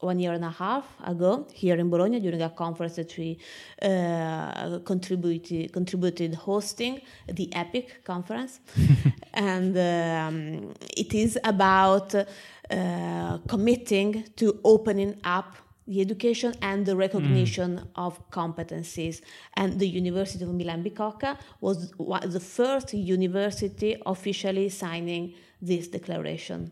one 0.03 0.19
year 0.19 0.33
and 0.33 0.45
a 0.45 0.49
half 0.49 0.85
ago 1.05 1.47
here 1.53 1.75
in 1.75 1.89
Bologna 1.89 2.19
during 2.19 2.41
a 2.41 2.49
conference 2.49 2.95
that 2.95 3.17
we 3.17 3.37
uh, 3.81 4.79
contributed 4.79 5.71
contributed 5.71 6.35
hosting 6.35 7.01
the 7.27 7.49
EPIC 7.53 8.03
conference, 8.03 8.59
and 9.33 9.77
um, 9.77 10.73
it 10.97 11.13
is 11.13 11.39
about 11.43 12.13
uh, 12.15 13.37
committing 13.47 14.25
to 14.35 14.59
opening 14.63 15.19
up 15.23 15.55
the 15.87 16.01
education 16.01 16.53
and 16.61 16.85
the 16.85 16.95
recognition 16.95 17.77
mm. 17.77 17.87
of 17.95 18.29
competencies. 18.29 19.21
And 19.55 19.79
the 19.79 19.87
University 19.87 20.43
of 20.43 20.53
Milan 20.53 20.83
Bicocca 20.83 21.37
was 21.59 21.91
the 22.25 22.39
first 22.39 22.93
university 22.93 24.01
officially 24.05 24.69
signing 24.69 25.33
this 25.61 25.87
declaration. 25.87 26.71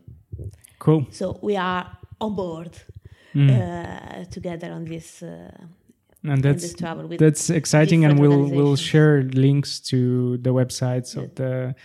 Cool. 0.80 1.08
So 1.12 1.40
we 1.42 1.56
are 1.58 1.98
on 2.20 2.36
board 2.36 2.72
mm. 3.36 3.50
uh, 3.50 4.26
together 4.26 4.72
on 4.72 4.86
this. 4.86 5.24
Uh, 5.24 5.52
and 6.24 6.44
that's 6.44 6.74
that's 7.18 7.50
exciting, 7.50 8.06
and 8.06 8.20
we'll 8.20 8.46
we'll 8.46 8.76
share 8.76 9.24
links 9.24 9.80
to 9.80 10.38
the 10.38 10.52
websites 10.52 11.16
yeah. 11.16 11.24
of 11.24 11.36
the 11.36 11.76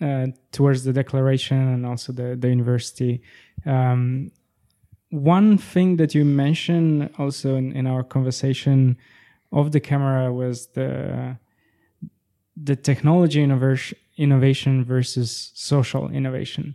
uh, 0.00 0.26
towards 0.50 0.82
the 0.82 0.92
declaration 0.92 1.56
and 1.56 1.86
also 1.86 2.12
the 2.12 2.36
the 2.36 2.48
university. 2.48 3.22
Um, 3.64 4.32
one 5.10 5.58
thing 5.58 5.96
that 5.98 6.12
you 6.12 6.24
mentioned 6.24 7.10
also 7.18 7.54
in, 7.54 7.72
in 7.72 7.86
our 7.86 8.02
conversation 8.02 8.96
of 9.52 9.70
the 9.70 9.78
camera 9.78 10.32
was 10.32 10.66
the 10.68 11.36
the 12.56 12.74
technology 12.74 13.42
innovation 13.42 13.98
innovation 14.16 14.84
versus 14.84 15.52
social 15.54 16.08
innovation. 16.10 16.74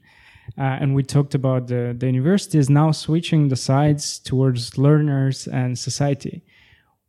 Uh, 0.58 0.78
and 0.82 0.96
we 0.96 1.04
talked 1.04 1.36
about 1.36 1.68
the, 1.68 1.96
the 1.98 2.08
university 2.08 2.58
is 2.58 2.70
now 2.70 2.92
switching 2.92 3.48
the 3.50 3.56
sides 3.56 4.20
towards 4.20 4.78
learners 4.78 5.48
and 5.48 5.78
society. 5.78 6.44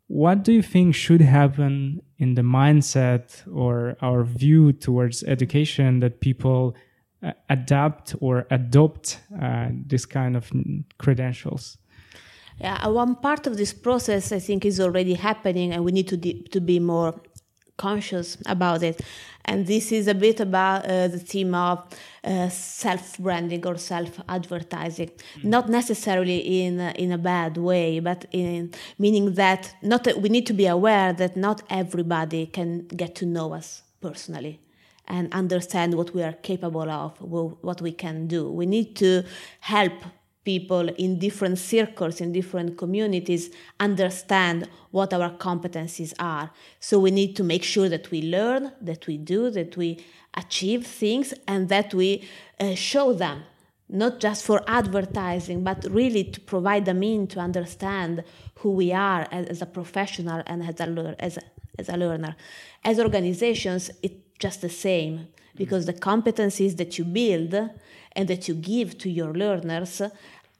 What 0.07 0.43
do 0.43 0.53
you 0.53 0.63
think 0.63 0.95
should 0.95 1.21
happen 1.21 2.03
in 2.19 2.35
the 2.35 2.43
mindset 2.43 3.43
or 3.53 3.97
our 4.03 4.25
view 4.25 4.73
towards 4.73 5.23
education 5.23 6.01
that 6.01 6.21
people 6.21 6.75
uh, 7.23 7.33
adapt 7.49 8.15
or 8.21 8.47
adopt 8.51 9.21
uh, 9.41 9.69
this 9.87 10.07
kind 10.07 10.37
of 10.37 10.51
credentials? 10.99 11.79
Yeah, 12.61 12.87
one 12.89 13.15
part 13.17 13.47
of 13.47 13.57
this 13.57 13.73
process 13.73 14.33
I 14.33 14.39
think 14.39 14.65
is 14.65 14.81
already 14.81 15.15
happening, 15.15 15.73
and 15.73 15.83
we 15.83 15.93
need 15.93 16.09
to 16.09 16.19
to 16.51 16.61
be 16.61 16.79
more 16.79 17.15
conscious 17.87 18.37
about 18.47 18.83
it. 18.83 19.01
And 19.45 19.67
this 19.67 19.91
is 19.91 20.07
a 20.07 20.15
bit 20.15 20.39
about 20.41 20.85
uh, 20.85 21.09
the 21.09 21.19
theme 21.19 21.55
of 21.55 21.77
uh, 22.23 22.49
self 22.51 23.19
branding 23.19 23.67
or 23.67 23.77
self 23.79 24.13
advertising, 24.29 25.11
mm. 25.11 25.45
not 25.45 25.69
necessarily 25.69 26.39
in 26.63 26.81
in 27.05 27.11
a 27.13 27.19
bad 27.19 27.57
way, 27.57 28.01
but 28.01 28.21
in 28.33 28.71
meaning 28.99 29.35
that 29.35 29.63
not 29.83 30.05
that 30.05 30.17
we 30.23 30.29
need 30.29 30.47
to 30.47 30.57
be 30.63 30.67
aware 30.67 31.13
that 31.23 31.37
not 31.37 31.63
everybody 31.71 32.47
can 32.47 32.87
get 33.03 33.15
to 33.21 33.25
know 33.27 33.55
us 33.55 33.83
personally 34.01 34.61
and 35.11 35.33
understand 35.33 35.95
what 35.95 36.15
we 36.15 36.23
are 36.23 36.37
capable 36.51 36.89
of, 36.89 37.21
what 37.69 37.81
we 37.83 37.93
can 37.93 38.27
do. 38.29 38.43
We 38.61 38.67
need 38.67 38.95
to 38.97 39.25
help 39.61 39.93
people 40.45 40.89
in 40.89 41.19
different 41.19 41.59
circles, 41.59 42.21
in 42.21 42.33
different 42.33 42.79
communities, 42.79 43.51
understand 43.79 44.69
what 44.91 45.13
our 45.13 45.31
competencies 45.31 46.15
are. 46.19 46.51
So 46.79 46.99
we 46.99 47.11
need 47.11 47.37
to 47.37 47.45
make 47.45 47.63
sure 47.63 47.89
that 47.89 48.11
we 48.11 48.23
learn, 48.23 48.73
that 48.81 49.07
we 49.07 49.19
do, 49.19 49.51
that 49.51 49.77
we 49.77 50.05
achieve 50.35 50.87
things, 50.87 51.35
and 51.47 51.69
that 51.69 51.93
we 51.93 52.29
uh, 52.59 52.75
show 52.75 53.13
them, 53.13 53.43
not 53.89 54.21
just 54.21 54.45
for 54.45 54.63
advertising, 54.67 55.63
but 55.63 55.85
really 55.91 56.25
to 56.25 56.41
provide 56.41 56.85
them 56.87 57.03
in 57.03 57.27
to 57.29 57.41
understand 57.41 58.25
who 58.57 58.71
we 58.71 58.93
are 58.93 59.27
as, 59.31 59.47
as 59.47 59.63
a 59.63 59.67
professional 59.67 60.43
and 60.47 60.63
as 60.63 60.81
a, 60.81 61.17
as, 61.19 61.37
a, 61.37 61.43
as 61.79 61.89
a 61.89 61.97
learner. 61.97 62.35
As 62.85 62.99
organizations, 62.99 63.91
it's 64.03 64.15
just 64.39 64.63
the 64.63 64.71
same 64.71 65.29
because 65.55 65.85
the 65.85 65.93
competencies 65.93 66.77
that 66.79 66.99
you 66.99 67.05
build 67.05 67.55
and 68.13 68.29
that 68.29 68.49
you 68.49 68.55
give 68.55 68.99
to 68.99 69.11
your 69.11 69.33
learners 69.33 70.03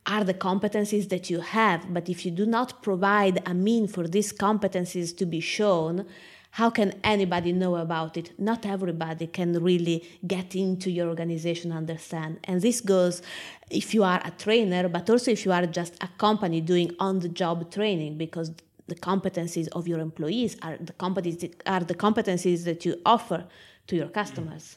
are 0.07 0.25
the 0.25 0.35
competencies 0.35 1.09
that 1.09 1.31
you 1.31 1.41
have. 1.41 1.93
But 1.93 2.09
if 2.09 2.25
you 2.25 2.31
do 2.31 2.47
not 2.47 2.83
provide 2.83 3.43
a 3.47 3.55
mean 3.55 3.87
for 3.87 4.09
these 4.09 4.33
competencies 4.33 5.17
to 5.19 5.27
be 5.27 5.41
shown, 5.41 6.07
how 6.53 6.71
can 6.71 6.99
anybody 7.05 7.53
know 7.53 7.77
about 7.77 8.17
it? 8.17 8.33
Not 8.39 8.67
everybody 8.67 9.29
can 9.29 9.53
really 9.63 10.09
get 10.27 10.57
into 10.57 10.91
your 10.91 11.09
organization, 11.09 11.71
understand. 11.71 12.41
And 12.45 12.61
this 12.61 12.81
goes 12.81 13.23
if 13.71 13.95
you 13.95 14.03
are 14.03 14.21
a 14.25 14.33
trainer, 14.33 14.89
but 14.89 15.09
also 15.09 15.31
if 15.31 15.45
you 15.45 15.53
are 15.53 15.67
just 15.67 15.95
a 16.03 16.09
company 16.19 16.61
doing 16.61 16.95
on 16.99 17.21
the 17.21 17.29
job 17.29 17.71
training, 17.71 18.19
because 18.19 18.51
the 18.89 18.97
competencies 18.97 19.69
of 19.69 19.87
your 19.87 20.01
employees 20.01 20.57
are 20.63 20.77
the 20.79 20.93
competencies, 20.95 21.55
are 21.67 21.81
the 21.81 21.95
competencies 21.95 22.65
that 22.65 22.85
you 22.85 23.01
offer 23.07 23.45
to 23.87 23.95
your 23.95 24.09
customers. 24.09 24.77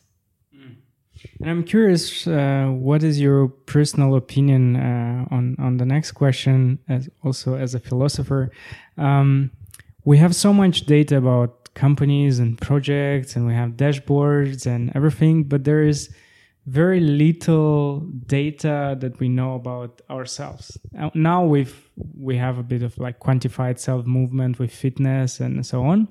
And 1.40 1.50
I'm 1.50 1.64
curious, 1.64 2.28
uh, 2.28 2.68
what 2.72 3.04
is 3.04 3.20
your 3.20 3.48
personal 3.48 4.16
opinion 4.16 4.76
uh, 4.76 5.26
on 5.32 5.56
on 5.60 5.78
the 5.78 5.86
next 5.86 6.12
question? 6.14 6.80
As 6.88 7.10
also 7.24 7.56
as 7.56 7.76
a 7.76 7.80
philosopher, 7.80 8.52
um, 8.98 9.52
we 10.06 10.18
have 10.18 10.36
so 10.36 10.54
much 10.54 10.86
data 10.86 11.18
about 11.18 11.74
companies 11.74 12.40
and 12.40 12.60
projects, 12.60 13.36
and 13.36 13.48
we 13.48 13.54
have 13.54 13.72
dashboards 13.72 14.66
and 14.66 14.92
everything, 14.96 15.44
but 15.44 15.64
there 15.64 15.84
is 15.84 16.14
very 16.66 17.00
little 17.02 18.00
data 18.26 18.96
that 19.00 19.20
we 19.20 19.28
know 19.28 19.56
about 19.56 20.02
ourselves. 20.10 20.78
Now 21.14 21.44
we've 21.44 21.90
we 22.18 22.38
have 22.38 22.58
a 22.58 22.64
bit 22.64 22.84
of 22.84 22.98
like 22.98 23.20
quantified 23.20 23.80
self 23.80 24.06
movement 24.06 24.60
with 24.60 24.72
fitness 24.72 25.40
and 25.40 25.66
so 25.66 25.84
on, 25.84 26.08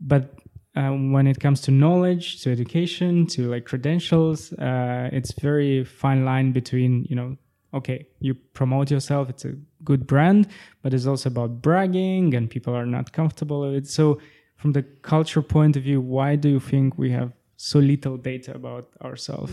but 0.00 0.34
um, 0.76 1.12
when 1.12 1.26
it 1.26 1.38
comes 1.40 1.60
to 1.62 1.70
knowledge, 1.70 2.42
to 2.42 2.50
education, 2.50 3.26
to 3.28 3.48
like 3.50 3.64
credentials, 3.64 4.52
uh, 4.54 5.08
it's 5.12 5.32
very 5.32 5.84
fine 5.84 6.24
line 6.24 6.52
between 6.52 7.06
you 7.08 7.16
know, 7.16 7.36
okay, 7.72 8.06
you 8.20 8.34
promote 8.34 8.90
yourself, 8.90 9.28
it's 9.28 9.44
a 9.44 9.54
good 9.84 10.06
brand, 10.06 10.48
but 10.82 10.94
it's 10.94 11.06
also 11.06 11.28
about 11.28 11.62
bragging, 11.62 12.34
and 12.34 12.50
people 12.50 12.74
are 12.74 12.86
not 12.86 13.12
comfortable 13.12 13.60
with 13.60 13.74
it. 13.74 13.86
So, 13.88 14.20
from 14.56 14.72
the 14.72 14.82
culture 14.82 15.42
point 15.42 15.76
of 15.76 15.82
view, 15.82 16.00
why 16.00 16.36
do 16.36 16.48
you 16.48 16.60
think 16.60 16.96
we 16.96 17.10
have 17.10 17.32
so 17.56 17.78
little 17.78 18.16
data 18.16 18.54
about 18.54 18.88
ourselves? 19.02 19.52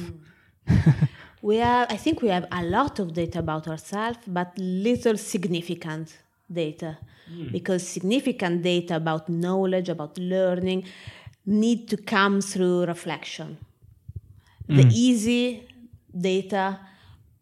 Mm. 0.68 1.08
we 1.42 1.58
have, 1.58 1.92
I 1.92 1.98
think 1.98 2.22
we 2.22 2.30
have 2.30 2.48
a 2.52 2.64
lot 2.64 3.00
of 3.00 3.14
data 3.14 3.40
about 3.40 3.68
ourselves, 3.68 4.20
but 4.28 4.54
little 4.58 5.18
significant 5.18 6.18
data. 6.54 6.98
Mm. 7.32 7.52
Because 7.52 7.88
significant 7.88 8.62
data 8.62 8.96
about 8.96 9.30
knowledge, 9.30 9.90
about 9.90 10.18
learning, 10.18 10.86
need 11.46 11.88
to 11.90 11.98
come 11.98 12.42
through 12.42 12.86
reflection. 12.86 13.58
Mm. 14.68 14.76
The 14.78 14.88
easy 14.94 15.68
data 16.18 16.80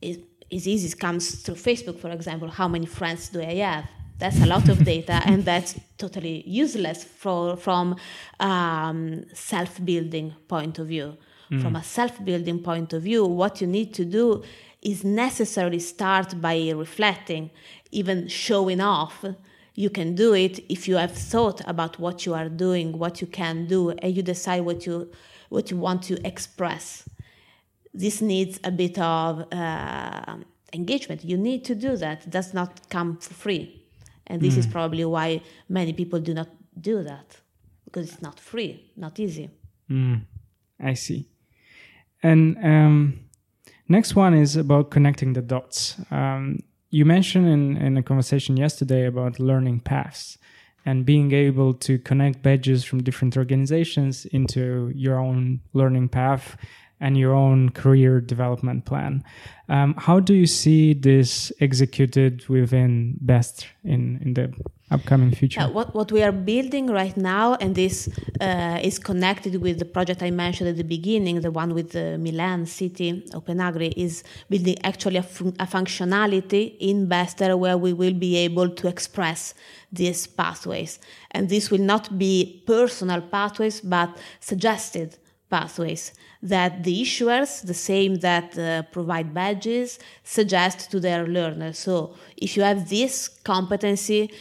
is, 0.01 0.19
is 0.49 0.67
easy, 0.67 0.87
it 0.87 0.99
comes 0.99 1.41
through 1.41 1.55
Facebook, 1.55 1.99
for 1.99 2.09
example. 2.09 2.49
How 2.49 2.67
many 2.67 2.85
friends 2.85 3.29
do 3.29 3.41
I 3.41 3.55
have? 3.55 3.85
That's 4.17 4.39
a 4.41 4.45
lot 4.45 4.67
of 4.69 4.83
data, 4.93 5.21
and 5.25 5.45
that's 5.45 5.79
totally 5.97 6.43
useless 6.47 7.03
for, 7.03 7.55
from 7.55 7.95
um, 8.39 9.25
self-building 9.33 10.35
point 10.47 10.79
of 10.79 10.87
view. 10.87 11.17
Mm. 11.51 11.61
From 11.61 11.75
a 11.75 11.83
self-building 11.83 12.59
point 12.59 12.93
of 12.93 13.03
view, 13.03 13.25
what 13.25 13.61
you 13.61 13.67
need 13.67 13.93
to 13.95 14.05
do 14.05 14.43
is 14.81 15.03
necessarily 15.03 15.79
start 15.79 16.39
by 16.39 16.71
reflecting, 16.75 17.49
even 17.91 18.27
showing 18.27 18.81
off. 18.81 19.25
You 19.75 19.89
can 19.89 20.15
do 20.15 20.33
it 20.33 20.59
if 20.69 20.87
you 20.87 20.97
have 20.97 21.11
thought 21.11 21.61
about 21.67 21.99
what 21.99 22.25
you 22.25 22.33
are 22.33 22.49
doing, 22.49 22.97
what 22.97 23.21
you 23.21 23.27
can 23.27 23.65
do, 23.65 23.91
and 23.91 24.15
you 24.15 24.21
decide 24.21 24.61
what 24.61 24.85
you 24.85 25.11
what 25.49 25.71
you 25.71 25.77
want 25.77 26.03
to 26.03 26.27
express. 26.27 27.07
This 27.93 28.21
needs 28.21 28.59
a 28.63 28.71
bit 28.71 28.99
of 28.99 29.51
uh, 29.51 30.37
engagement. 30.73 31.23
You 31.25 31.37
need 31.37 31.65
to 31.65 31.75
do 31.75 31.97
that. 31.97 32.25
It 32.25 32.29
does 32.29 32.53
not 32.53 32.89
come 32.89 33.17
for 33.17 33.33
free. 33.33 33.83
And 34.27 34.41
this 34.41 34.53
mm. 34.53 34.59
is 34.59 34.67
probably 34.67 35.05
why 35.05 35.41
many 35.67 35.91
people 35.93 36.19
do 36.19 36.33
not 36.33 36.49
do 36.79 37.01
that 37.03 37.37
because 37.85 38.11
it's 38.11 38.21
not 38.21 38.39
free, 38.39 38.91
not 38.95 39.19
easy. 39.19 39.49
Mm. 39.89 40.21
I 40.79 40.93
see. 40.93 41.27
And 42.21 42.57
um, 42.63 43.19
next 43.87 44.15
one 44.15 44.35
is 44.35 44.55
about 44.55 44.91
connecting 44.91 45.33
the 45.33 45.41
dots. 45.41 45.95
Um, 46.11 46.59
you 46.89 47.05
mentioned 47.05 47.47
in, 47.47 47.77
in 47.77 47.97
a 47.97 48.03
conversation 48.03 48.57
yesterday 48.57 49.05
about 49.05 49.39
learning 49.39 49.81
paths 49.81 50.37
and 50.85 51.05
being 51.05 51.31
able 51.33 51.73
to 51.73 51.99
connect 51.99 52.41
badges 52.41 52.83
from 52.83 53.03
different 53.03 53.37
organizations 53.37 54.25
into 54.25 54.91
your 54.95 55.19
own 55.19 55.59
learning 55.73 56.09
path 56.09 56.57
and 56.99 57.17
your 57.17 57.33
own 57.33 57.69
career 57.69 58.19
development 58.19 58.85
plan. 58.85 59.23
Um, 59.69 59.93
how 59.97 60.19
do 60.19 60.33
you 60.33 60.47
see 60.47 60.93
this 60.93 61.51
executed 61.61 62.47
within 62.49 63.17
Bestr 63.23 63.65
in, 63.83 64.19
in 64.21 64.33
the 64.33 64.53
upcoming 64.91 65.31
future? 65.31 65.61
Uh, 65.61 65.69
what, 65.69 65.93
what 65.93 66.11
we 66.11 66.23
are 66.23 66.31
building 66.31 66.87
right 66.87 67.15
now, 67.15 67.55
and 67.55 67.75
this 67.75 68.09
uh, 68.41 68.79
is 68.81 68.99
connected 68.99 69.61
with 69.61 69.79
the 69.79 69.85
project 69.85 70.23
I 70.23 70.31
mentioned 70.31 70.69
at 70.69 70.77
the 70.77 70.83
beginning, 70.83 71.41
the 71.41 71.51
one 71.51 71.73
with 71.73 71.91
the 71.91 72.17
Milan 72.17 72.65
City 72.65 73.23
Open 73.33 73.59
Agri, 73.61 73.93
is 73.95 74.23
building 74.49 74.77
actually 74.83 75.17
a, 75.17 75.23
fun- 75.23 75.55
a 75.59 75.67
functionality 75.67 76.75
in 76.79 77.07
Bestr 77.07 77.57
where 77.57 77.77
we 77.77 77.93
will 77.93 78.13
be 78.13 78.37
able 78.37 78.69
to 78.69 78.87
express 78.87 79.53
these 79.91 80.27
pathways. 80.27 80.99
And 81.31 81.49
this 81.49 81.71
will 81.71 81.79
not 81.79 82.17
be 82.17 82.63
personal 82.65 83.21
pathways, 83.21 83.81
but 83.81 84.17
suggested 84.39 85.17
pathways 85.49 86.13
that 86.41 86.83
the 86.83 87.01
issuers, 87.01 87.65
the 87.65 87.73
same 87.73 88.15
that 88.15 88.57
uh, 88.57 88.83
provide 88.91 89.33
badges, 89.33 89.99
suggest 90.23 90.89
to 90.91 90.99
their 90.99 91.27
learners. 91.27 91.77
So 91.79 92.15
if 92.37 92.55
you 92.55 92.63
have 92.63 92.89
this 92.89 93.27
competency, 93.27 94.31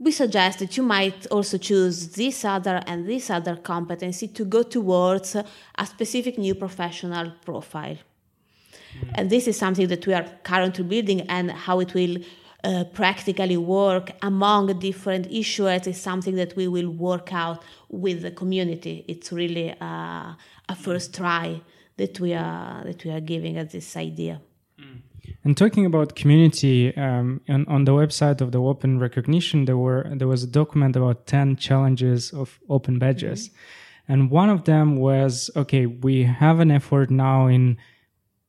we 0.00 0.10
suggest 0.10 0.58
that 0.60 0.76
you 0.78 0.82
might 0.82 1.26
also 1.26 1.58
choose 1.58 2.08
this 2.08 2.44
other 2.44 2.82
and 2.86 3.06
this 3.06 3.28
other 3.28 3.56
competency 3.56 4.26
to 4.28 4.44
go 4.46 4.62
towards 4.62 5.36
a 5.36 5.86
specific 5.86 6.38
new 6.38 6.54
professional 6.54 7.32
profile. 7.44 7.98
Mm. 7.98 9.10
And 9.14 9.30
this 9.30 9.46
is 9.46 9.58
something 9.58 9.88
that 9.88 10.06
we 10.06 10.14
are 10.14 10.26
currently 10.42 10.84
building, 10.84 11.20
and 11.28 11.50
how 11.50 11.80
it 11.80 11.92
will 11.92 12.16
uh, 12.64 12.84
practically 12.92 13.58
work 13.58 14.12
among 14.22 14.78
different 14.78 15.30
issuers 15.30 15.86
is 15.86 16.00
something 16.00 16.34
that 16.36 16.56
we 16.56 16.66
will 16.66 16.90
work 16.90 17.32
out 17.32 17.62
with 17.90 18.22
the 18.22 18.30
community. 18.30 19.04
It's 19.06 19.30
really 19.32 19.72
uh, 19.80 20.32
a 20.68 20.76
first 20.76 21.14
try 21.14 21.60
that 21.98 22.18
we 22.20 22.32
are 22.32 22.82
that 22.84 23.04
we 23.04 23.10
are 23.10 23.20
giving 23.20 23.58
at 23.58 23.70
this 23.70 23.96
idea. 23.96 24.40
Mm. 24.80 25.09
And 25.42 25.56
talking 25.56 25.86
about 25.86 26.16
community, 26.16 26.94
um, 26.96 27.40
on, 27.48 27.66
on, 27.66 27.84
the 27.84 27.92
website 27.92 28.42
of 28.42 28.52
the 28.52 28.60
Open 28.60 28.98
Recognition, 28.98 29.64
there 29.64 29.78
were 29.78 30.06
there 30.14 30.28
was 30.28 30.42
a 30.42 30.46
document 30.46 30.96
about 30.96 31.26
ten 31.26 31.56
challenges 31.56 32.30
of 32.32 32.60
open 32.68 32.98
badges, 32.98 33.48
mm-hmm. 33.48 34.12
and 34.12 34.30
one 34.30 34.50
of 34.50 34.64
them 34.64 34.96
was 34.96 35.50
okay. 35.56 35.86
We 35.86 36.24
have 36.24 36.60
an 36.60 36.70
effort 36.70 37.10
now 37.10 37.46
in 37.46 37.78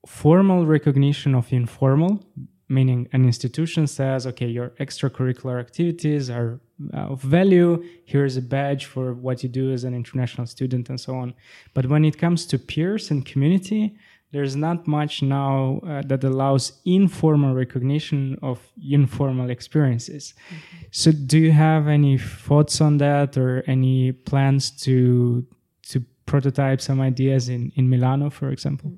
formal 0.06 0.66
recognition 0.66 1.34
of 1.34 1.54
informal 1.54 2.26
meaning 2.72 3.08
an 3.12 3.26
institution 3.26 3.86
says, 3.86 4.26
okay, 4.26 4.48
your 4.48 4.70
extracurricular 4.80 5.60
activities 5.60 6.30
are 6.30 6.60
uh, 6.94 7.14
of 7.14 7.22
value. 7.22 7.84
Here's 8.06 8.38
a 8.38 8.42
badge 8.42 8.86
for 8.86 9.14
what 9.14 9.44
you 9.44 9.50
do 9.50 9.72
as 9.72 9.84
an 9.84 9.94
international 9.94 10.48
student 10.48 10.90
and 10.90 11.00
so 11.00 11.16
on. 11.18 11.34
But 11.74 11.88
when 11.88 12.06
it 12.06 12.18
comes 12.18 12.46
to 12.48 12.58
peers 12.58 13.12
and 13.12 13.26
community, 13.26 13.98
there's 14.32 14.56
not 14.56 14.88
much 14.88 15.22
now 15.22 15.82
uh, 15.86 16.02
that 16.06 16.24
allows 16.24 16.82
informal 16.86 17.54
recognition 17.54 18.38
of 18.42 18.60
informal 18.82 19.50
experiences. 19.50 20.34
Mm-hmm. 20.34 20.86
So, 20.92 21.12
do 21.12 21.38
you 21.38 21.52
have 21.52 21.88
any 21.88 22.18
thoughts 22.18 22.80
on 22.82 22.98
that 22.98 23.38
or 23.38 23.64
any 23.68 24.12
plans 24.14 24.72
to 24.84 25.46
to 25.90 26.06
prototype 26.26 26.80
some 26.80 27.02
ideas 27.02 27.50
in, 27.50 27.72
in 27.76 27.90
Milano, 27.90 28.30
for 28.30 28.50
example? 28.50 28.94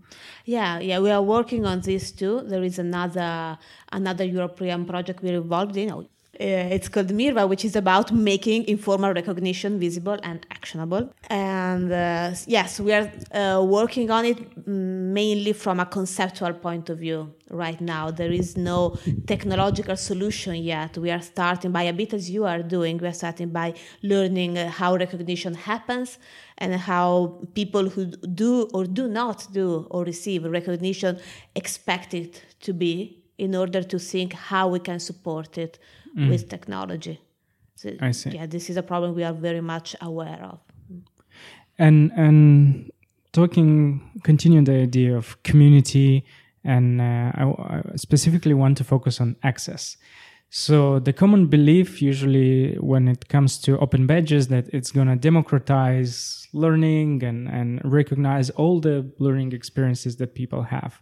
Yeah, 0.46 0.80
yeah, 0.80 1.00
we 1.00 1.10
are 1.10 1.22
working 1.22 1.66
on 1.66 1.82
this 1.82 2.12
too. 2.12 2.42
There 2.42 2.64
is 2.64 2.78
another 2.78 3.58
another 3.92 4.26
European 4.26 4.86
project 4.86 5.24
we're 5.24 5.42
involved 5.42 5.78
in. 5.78 6.08
Uh, 6.40 6.74
it's 6.76 6.90
called 6.90 7.10
Mirva, 7.10 7.48
which 7.48 7.64
is 7.64 7.76
about 7.76 8.12
making 8.12 8.68
informal 8.68 9.14
recognition 9.14 9.80
visible 9.80 10.18
and 10.24 10.44
actionable. 10.50 11.14
And 11.30 11.92
uh, 11.92 12.32
yes, 12.48 12.80
we 12.80 12.92
are 12.92 13.12
uh, 13.32 13.64
working 13.64 14.10
on 14.10 14.26
it 14.26 14.68
mainly 14.68 15.54
from 15.54 15.80
a 15.80 15.86
conceptual 15.86 16.54
point 16.54 16.90
of 16.90 16.98
view 16.98 17.32
right 17.52 17.80
now. 17.80 18.10
There 18.10 18.32
is 18.32 18.58
no 18.58 18.98
technological 19.28 19.96
solution 19.96 20.56
yet. 20.56 20.98
We 20.98 21.12
are 21.12 21.22
starting 21.22 21.72
by 21.72 21.84
a 21.84 21.94
bit 21.94 22.16
as 22.16 22.32
you 22.32 22.46
are 22.46 22.64
doing. 22.64 22.98
We 22.98 23.10
are 23.10 23.14
starting 23.14 23.50
by 23.50 23.76
learning 24.02 24.58
uh, 24.58 24.72
how 24.72 24.96
recognition 24.96 25.54
happens 25.54 26.18
and 26.58 26.74
how 26.74 27.42
people 27.54 27.90
who 27.90 28.06
do 28.08 28.70
or 28.74 28.86
do 28.86 29.08
not 29.08 29.46
do 29.54 29.86
or 29.92 30.04
receive 30.04 30.46
recognition 30.46 31.20
expect 31.54 32.16
it 32.16 32.44
to 32.62 32.74
be 32.74 33.20
in 33.38 33.56
order 33.56 33.84
to 33.84 34.00
think 34.00 34.34
how 34.34 34.68
we 34.68 34.80
can 34.80 35.00
support 35.00 35.60
it 35.60 35.78
mm. 36.18 36.30
with 36.30 36.50
technology. 36.50 37.20
So, 37.76 37.92
I 38.02 38.12
see. 38.12 38.32
Yeah, 38.32 38.46
this 38.46 38.70
is 38.70 38.78
a 38.78 38.84
problem 38.84 39.16
we 39.16 39.24
are 39.24 39.34
very 39.34 39.62
much 39.62 39.96
aware 40.02 40.42
of. 40.44 40.60
And 41.78 42.12
and 42.16 42.92
talking, 43.32 44.22
continuing 44.24 44.66
the 44.66 44.74
idea 44.74 45.18
of 45.18 45.42
community, 45.44 46.24
and 46.64 47.02
uh, 47.02 47.32
I, 47.36 47.44
I 47.44 47.96
specifically 47.96 48.54
want 48.54 48.78
to 48.78 48.84
focus 48.84 49.20
on 49.20 49.36
access. 49.44 49.98
So 50.56 51.00
the 51.00 51.14
common 51.14 51.48
belief 51.48 52.00
usually 52.00 52.76
when 52.76 53.08
it 53.08 53.28
comes 53.28 53.58
to 53.62 53.80
open 53.80 54.06
badges 54.06 54.50
that 54.50 54.70
it's 54.72 54.92
going 54.92 55.08
to 55.08 55.16
democratize 55.16 56.48
learning 56.54 57.24
and, 57.24 57.48
and 57.48 57.82
recognize 57.84 58.52
all 58.52 58.80
the 58.80 59.12
learning 59.18 59.54
experiences 59.54 60.18
that 60.18 60.36
people 60.36 60.62
have. 60.62 61.00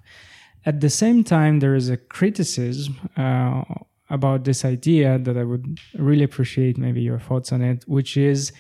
At 0.66 0.80
the 0.80 0.90
same 0.90 1.26
time, 1.26 1.60
there 1.60 1.76
is 1.76 1.90
a 1.90 1.98
criticism 1.98 3.10
uh, 3.18 3.64
about 4.12 4.44
this 4.44 4.64
idea 4.66 5.18
that 5.18 5.38
I 5.38 5.44
would 5.44 5.80
really 5.98 6.24
appreciate 6.24 6.78
maybe 6.78 7.02
your 7.02 7.20
thoughts 7.20 7.52
on 7.52 7.62
it, 7.62 7.84
which 7.88 8.18
is 8.18 8.52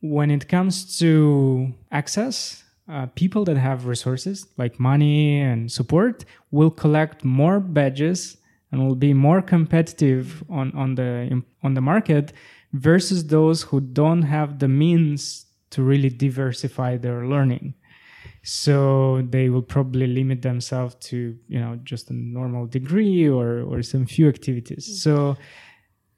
when 0.00 0.30
it 0.30 0.48
comes 0.48 0.98
to 1.00 1.72
access, 1.90 2.62
uh, 2.88 3.06
people 3.14 3.44
that 3.46 3.56
have 3.56 3.86
resources 3.86 4.46
like 4.56 4.78
money 4.78 5.40
and 5.40 5.70
support 5.70 6.24
will 6.52 6.70
collect 6.70 7.24
more 7.24 7.58
badges 7.58 8.36
and 8.70 8.86
will 8.86 8.94
be 8.94 9.12
more 9.12 9.42
competitive 9.42 10.44
on, 10.48 10.70
on 10.72 10.94
the 10.94 11.42
on 11.62 11.74
the 11.74 11.80
market 11.80 12.32
versus 12.72 13.26
those 13.28 13.62
who 13.62 13.80
don't 13.80 14.22
have 14.22 14.58
the 14.58 14.68
means 14.68 15.46
to 15.70 15.82
really 15.82 16.10
diversify 16.10 16.96
their 16.96 17.26
learning 17.26 17.74
so 18.44 19.22
they 19.30 19.48
will 19.48 19.62
probably 19.62 20.06
limit 20.06 20.42
themselves 20.42 20.94
to 20.96 21.34
you 21.48 21.58
know 21.58 21.80
just 21.82 22.10
a 22.10 22.14
normal 22.14 22.66
degree 22.66 23.26
or 23.26 23.62
or 23.62 23.82
some 23.82 24.04
few 24.04 24.28
activities. 24.28 24.86
Mm-hmm. 24.86 25.10
so 25.10 25.36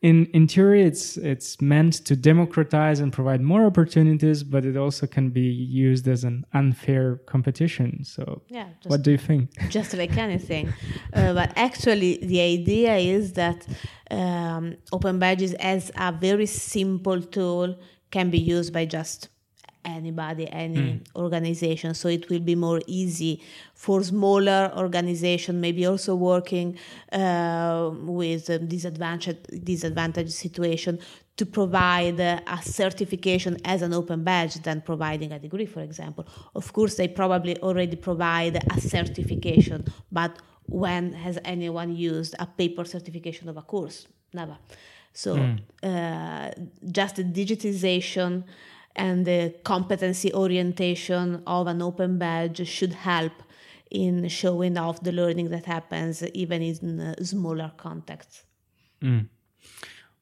in 0.02 0.26
in 0.34 0.48
theory 0.48 0.82
it's 0.82 1.16
it's 1.18 1.60
meant 1.60 1.94
to 2.04 2.16
democratize 2.16 2.98
and 2.98 3.12
provide 3.12 3.40
more 3.40 3.64
opportunities 3.64 4.42
but 4.42 4.64
it 4.64 4.76
also 4.76 5.06
can 5.06 5.30
be 5.30 5.48
used 5.86 6.08
as 6.08 6.24
an 6.24 6.44
unfair 6.52 7.20
competition. 7.26 8.02
So 8.02 8.42
yeah 8.48 8.70
what 8.86 9.02
do 9.02 9.12
you 9.12 9.18
think? 9.18 9.50
just 9.70 9.94
like 9.94 10.16
anything 10.16 10.72
uh, 11.14 11.32
but 11.32 11.52
actually 11.54 12.18
the 12.22 12.40
idea 12.40 12.96
is 12.96 13.34
that 13.34 13.64
um, 14.10 14.76
open 14.90 15.20
badges 15.20 15.54
as 15.54 15.92
a 15.96 16.10
very 16.10 16.46
simple 16.46 17.22
tool 17.22 17.78
can 18.10 18.30
be 18.30 18.38
used 18.38 18.72
by 18.72 18.84
just 18.84 19.28
anybody, 19.86 20.50
any 20.50 20.76
mm. 20.76 21.16
organization. 21.16 21.94
So 21.94 22.08
it 22.08 22.28
will 22.28 22.40
be 22.40 22.54
more 22.54 22.80
easy 22.86 23.42
for 23.74 24.02
smaller 24.02 24.72
organization, 24.76 25.60
maybe 25.60 25.86
also 25.86 26.14
working 26.14 26.78
uh, 27.12 27.90
with 27.92 28.50
a 28.50 28.58
disadvantaged, 28.58 29.64
disadvantaged 29.64 30.32
situation 30.32 30.98
to 31.36 31.44
provide 31.44 32.18
a 32.18 32.42
certification 32.62 33.58
as 33.64 33.82
an 33.82 33.92
open 33.92 34.24
badge 34.24 34.54
than 34.62 34.80
providing 34.80 35.32
a 35.32 35.38
degree, 35.38 35.66
for 35.66 35.80
example. 35.80 36.26
Of 36.54 36.72
course, 36.72 36.94
they 36.96 37.08
probably 37.08 37.58
already 37.58 37.96
provide 37.96 38.56
a 38.74 38.80
certification, 38.80 39.84
but 40.10 40.38
when 40.66 41.12
has 41.12 41.38
anyone 41.44 41.94
used 41.94 42.34
a 42.38 42.46
paper 42.46 42.84
certification 42.84 43.48
of 43.48 43.56
a 43.58 43.62
course? 43.62 44.08
Never. 44.32 44.56
So 45.12 45.36
mm. 45.36 45.60
uh, 45.82 46.50
just 46.90 47.16
the 47.16 47.24
digitization 47.24 48.44
and 48.96 49.26
the 49.26 49.54
competency 49.62 50.32
orientation 50.32 51.42
of 51.46 51.66
an 51.66 51.82
open 51.82 52.18
badge 52.18 52.66
should 52.66 52.94
help 52.94 53.32
in 53.90 54.28
showing 54.28 54.76
off 54.76 55.02
the 55.02 55.12
learning 55.12 55.50
that 55.50 55.66
happens 55.66 56.22
even 56.34 56.62
in 56.62 57.00
uh, 57.00 57.14
smaller 57.22 57.70
contexts. 57.76 58.44
Mm. 59.02 59.28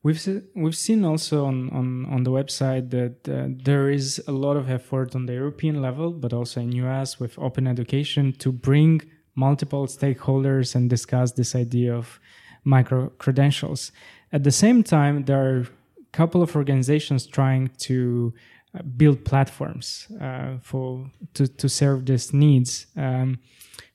We've 0.02 0.20
se- 0.20 0.42
we've 0.54 0.76
seen 0.76 1.04
also 1.04 1.46
on, 1.46 1.70
on, 1.70 2.04
on 2.06 2.24
the 2.24 2.30
website 2.30 2.90
that 2.90 3.26
uh, 3.26 3.48
there 3.64 3.88
is 3.88 4.22
a 4.28 4.32
lot 4.32 4.56
of 4.56 4.68
effort 4.68 5.14
on 5.14 5.24
the 5.24 5.32
European 5.32 5.80
level, 5.80 6.12
but 6.12 6.34
also 6.34 6.60
in 6.60 6.72
US 6.72 7.18
with 7.18 7.38
open 7.38 7.66
education 7.66 8.32
to 8.34 8.52
bring 8.52 9.00
multiple 9.34 9.86
stakeholders 9.86 10.74
and 10.74 10.90
discuss 10.90 11.32
this 11.32 11.54
idea 11.54 11.94
of 11.94 12.20
micro 12.64 13.08
credentials. 13.18 13.92
At 14.30 14.44
the 14.44 14.52
same 14.52 14.82
time, 14.82 15.24
there 15.24 15.42
are 15.42 15.60
a 15.60 15.66
couple 16.12 16.42
of 16.42 16.54
organizations 16.54 17.26
trying 17.26 17.70
to 17.78 18.34
build 18.82 19.24
platforms 19.24 20.08
uh, 20.20 20.58
for 20.62 21.10
to, 21.34 21.46
to 21.46 21.68
serve 21.68 22.06
these 22.06 22.32
needs. 22.32 22.86
Um, 22.96 23.38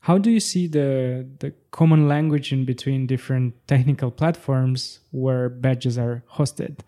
how 0.02 0.18
do 0.18 0.32
you 0.32 0.40
see 0.40 0.68
the 0.68 1.28
the 1.40 1.54
common 1.72 2.08
language 2.08 2.54
in 2.54 2.66
between 2.66 3.08
different 3.08 3.54
technical 3.68 4.12
platforms 4.12 5.00
where 5.12 5.50
badges 5.50 5.98
are 5.98 6.24
hosted? 6.32 6.80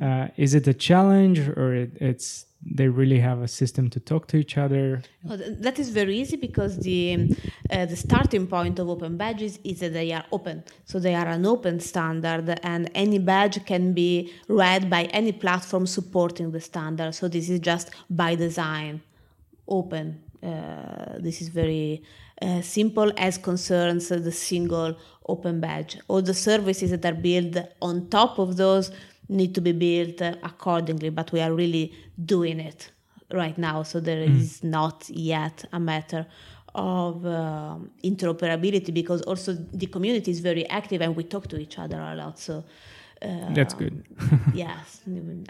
Uh, 0.00 0.28
is 0.36 0.54
it 0.54 0.66
a 0.66 0.74
challenge, 0.74 1.38
or 1.40 1.74
it, 1.74 1.90
it's 2.00 2.46
they 2.68 2.88
really 2.88 3.20
have 3.20 3.40
a 3.42 3.48
system 3.48 3.88
to 3.90 4.00
talk 4.00 4.26
to 4.28 4.36
each 4.36 4.58
other? 4.58 5.02
Well, 5.22 5.38
that 5.60 5.78
is 5.78 5.90
very 5.90 6.18
easy 6.18 6.36
because 6.36 6.78
the 6.78 7.34
uh, 7.70 7.86
the 7.86 7.96
starting 7.96 8.46
point 8.46 8.78
of 8.78 8.88
open 8.88 9.16
badges 9.16 9.58
is 9.64 9.80
that 9.80 9.92
they 9.92 10.12
are 10.12 10.24
open, 10.32 10.64
so 10.84 10.98
they 10.98 11.14
are 11.14 11.28
an 11.28 11.46
open 11.46 11.80
standard, 11.80 12.58
and 12.62 12.90
any 12.94 13.18
badge 13.18 13.64
can 13.66 13.92
be 13.92 14.32
read 14.48 14.90
by 14.90 15.04
any 15.04 15.32
platform 15.32 15.86
supporting 15.86 16.50
the 16.50 16.60
standard. 16.60 17.14
So 17.14 17.28
this 17.28 17.48
is 17.48 17.60
just 17.60 17.90
by 18.10 18.34
design 18.34 19.02
open. 19.68 20.22
Uh, 20.42 21.18
this 21.18 21.40
is 21.40 21.48
very 21.48 22.02
uh, 22.42 22.60
simple 22.60 23.10
as 23.16 23.38
concerns 23.38 24.08
the 24.08 24.32
single 24.32 24.96
open 25.28 25.60
badge. 25.60 25.98
All 26.08 26.22
the 26.22 26.34
services 26.34 26.90
that 26.90 27.04
are 27.04 27.14
built 27.14 27.56
on 27.80 28.08
top 28.08 28.38
of 28.38 28.56
those 28.56 28.90
need 29.28 29.54
to 29.54 29.60
be 29.60 29.72
built 29.72 30.20
accordingly, 30.42 31.10
but 31.10 31.32
we 31.32 31.40
are 31.40 31.52
really 31.52 31.92
doing 32.24 32.60
it 32.60 32.90
right 33.32 33.56
now. 33.58 33.82
So 33.82 34.00
there 34.00 34.26
mm. 34.26 34.36
is 34.36 34.62
not 34.62 35.08
yet 35.08 35.64
a 35.72 35.80
matter 35.80 36.26
of 36.74 37.24
uh, 37.24 37.76
interoperability 38.04 38.92
because 38.92 39.22
also 39.22 39.54
the 39.54 39.86
community 39.86 40.30
is 40.30 40.40
very 40.40 40.68
active 40.68 41.00
and 41.00 41.16
we 41.16 41.24
talk 41.24 41.48
to 41.48 41.58
each 41.58 41.78
other 41.78 41.98
a 41.98 42.14
lot. 42.14 42.38
So 42.38 42.64
uh, 43.22 43.52
That's 43.54 43.72
good. 43.72 44.04
yes, 44.54 45.00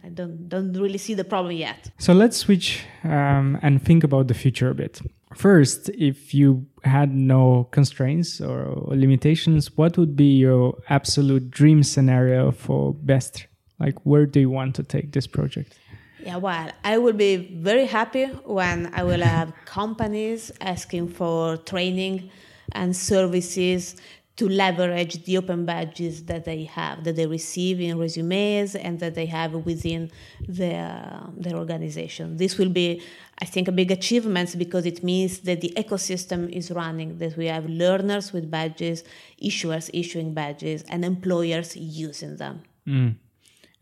I 0.05 0.09
don't 0.09 0.49
don't 0.49 0.73
really 0.73 0.99
see 0.99 1.15
the 1.15 1.25
problem 1.25 1.57
yet. 1.57 1.91
So 1.99 2.13
let's 2.13 2.37
switch 2.37 2.85
um, 3.03 3.59
and 3.61 3.83
think 3.83 4.05
about 4.05 4.29
the 4.29 4.35
future 4.35 4.71
a 4.71 4.75
bit. 4.75 5.01
First, 5.35 5.91
if 5.91 6.33
you 6.33 6.67
had 6.85 7.13
no 7.15 7.69
constraints 7.73 8.41
or 8.41 8.87
limitations, 8.89 9.77
what 9.77 9.99
would 9.99 10.15
be 10.15 10.37
your 10.37 10.79
absolute 10.89 11.51
dream 11.51 11.83
scenario 11.83 12.53
for 12.53 12.95
Bestr? 12.95 13.47
Like, 13.79 13.99
where 14.05 14.27
do 14.27 14.41
you 14.41 14.51
want 14.51 14.75
to 14.77 14.83
take 14.83 15.13
this 15.13 15.27
project? 15.27 15.79
Yeah, 16.19 16.37
well, 16.37 16.71
I 16.83 16.99
will 16.99 17.13
be 17.13 17.37
very 17.37 17.87
happy 17.87 18.25
when 18.25 18.93
I 18.95 19.05
will 19.05 19.21
have 19.21 19.53
companies 19.65 20.51
asking 20.61 21.09
for 21.09 21.57
training 21.59 22.31
and 22.73 22.97
services 22.97 23.97
to 24.37 24.49
leverage 24.49 25.25
the 25.25 25.39
open 25.39 25.65
badges 25.65 26.25
that 26.25 26.45
they 26.45 26.65
have, 26.65 27.05
that 27.05 27.17
they 27.17 27.27
receive 27.27 27.81
in 27.81 27.99
resumes 27.99 28.75
and 28.75 29.01
that 29.01 29.15
they 29.15 29.27
have 29.27 29.53
within 29.53 30.11
their, 30.47 31.23
their 31.37 31.57
organization. 31.57 32.37
This 32.37 32.59
will 32.59 32.69
be, 32.69 33.03
I 33.41 33.47
think, 33.47 33.69
a 33.69 33.73
big 33.73 33.91
achievement 33.91 34.57
because 34.59 34.85
it 34.85 35.03
means 35.03 35.39
that 35.41 35.63
the 35.63 35.73
ecosystem 35.77 36.51
is 36.51 36.71
running, 36.71 37.17
that 37.19 37.37
we 37.37 37.47
have 37.47 37.67
learners 37.67 38.33
with 38.33 38.51
badges, 38.51 39.05
issuers 39.43 39.91
issuing 39.95 40.35
badges, 40.35 40.83
and 40.83 41.03
employers 41.05 41.75
using 41.75 42.37
them. 42.37 42.63
Mm. 42.87 43.17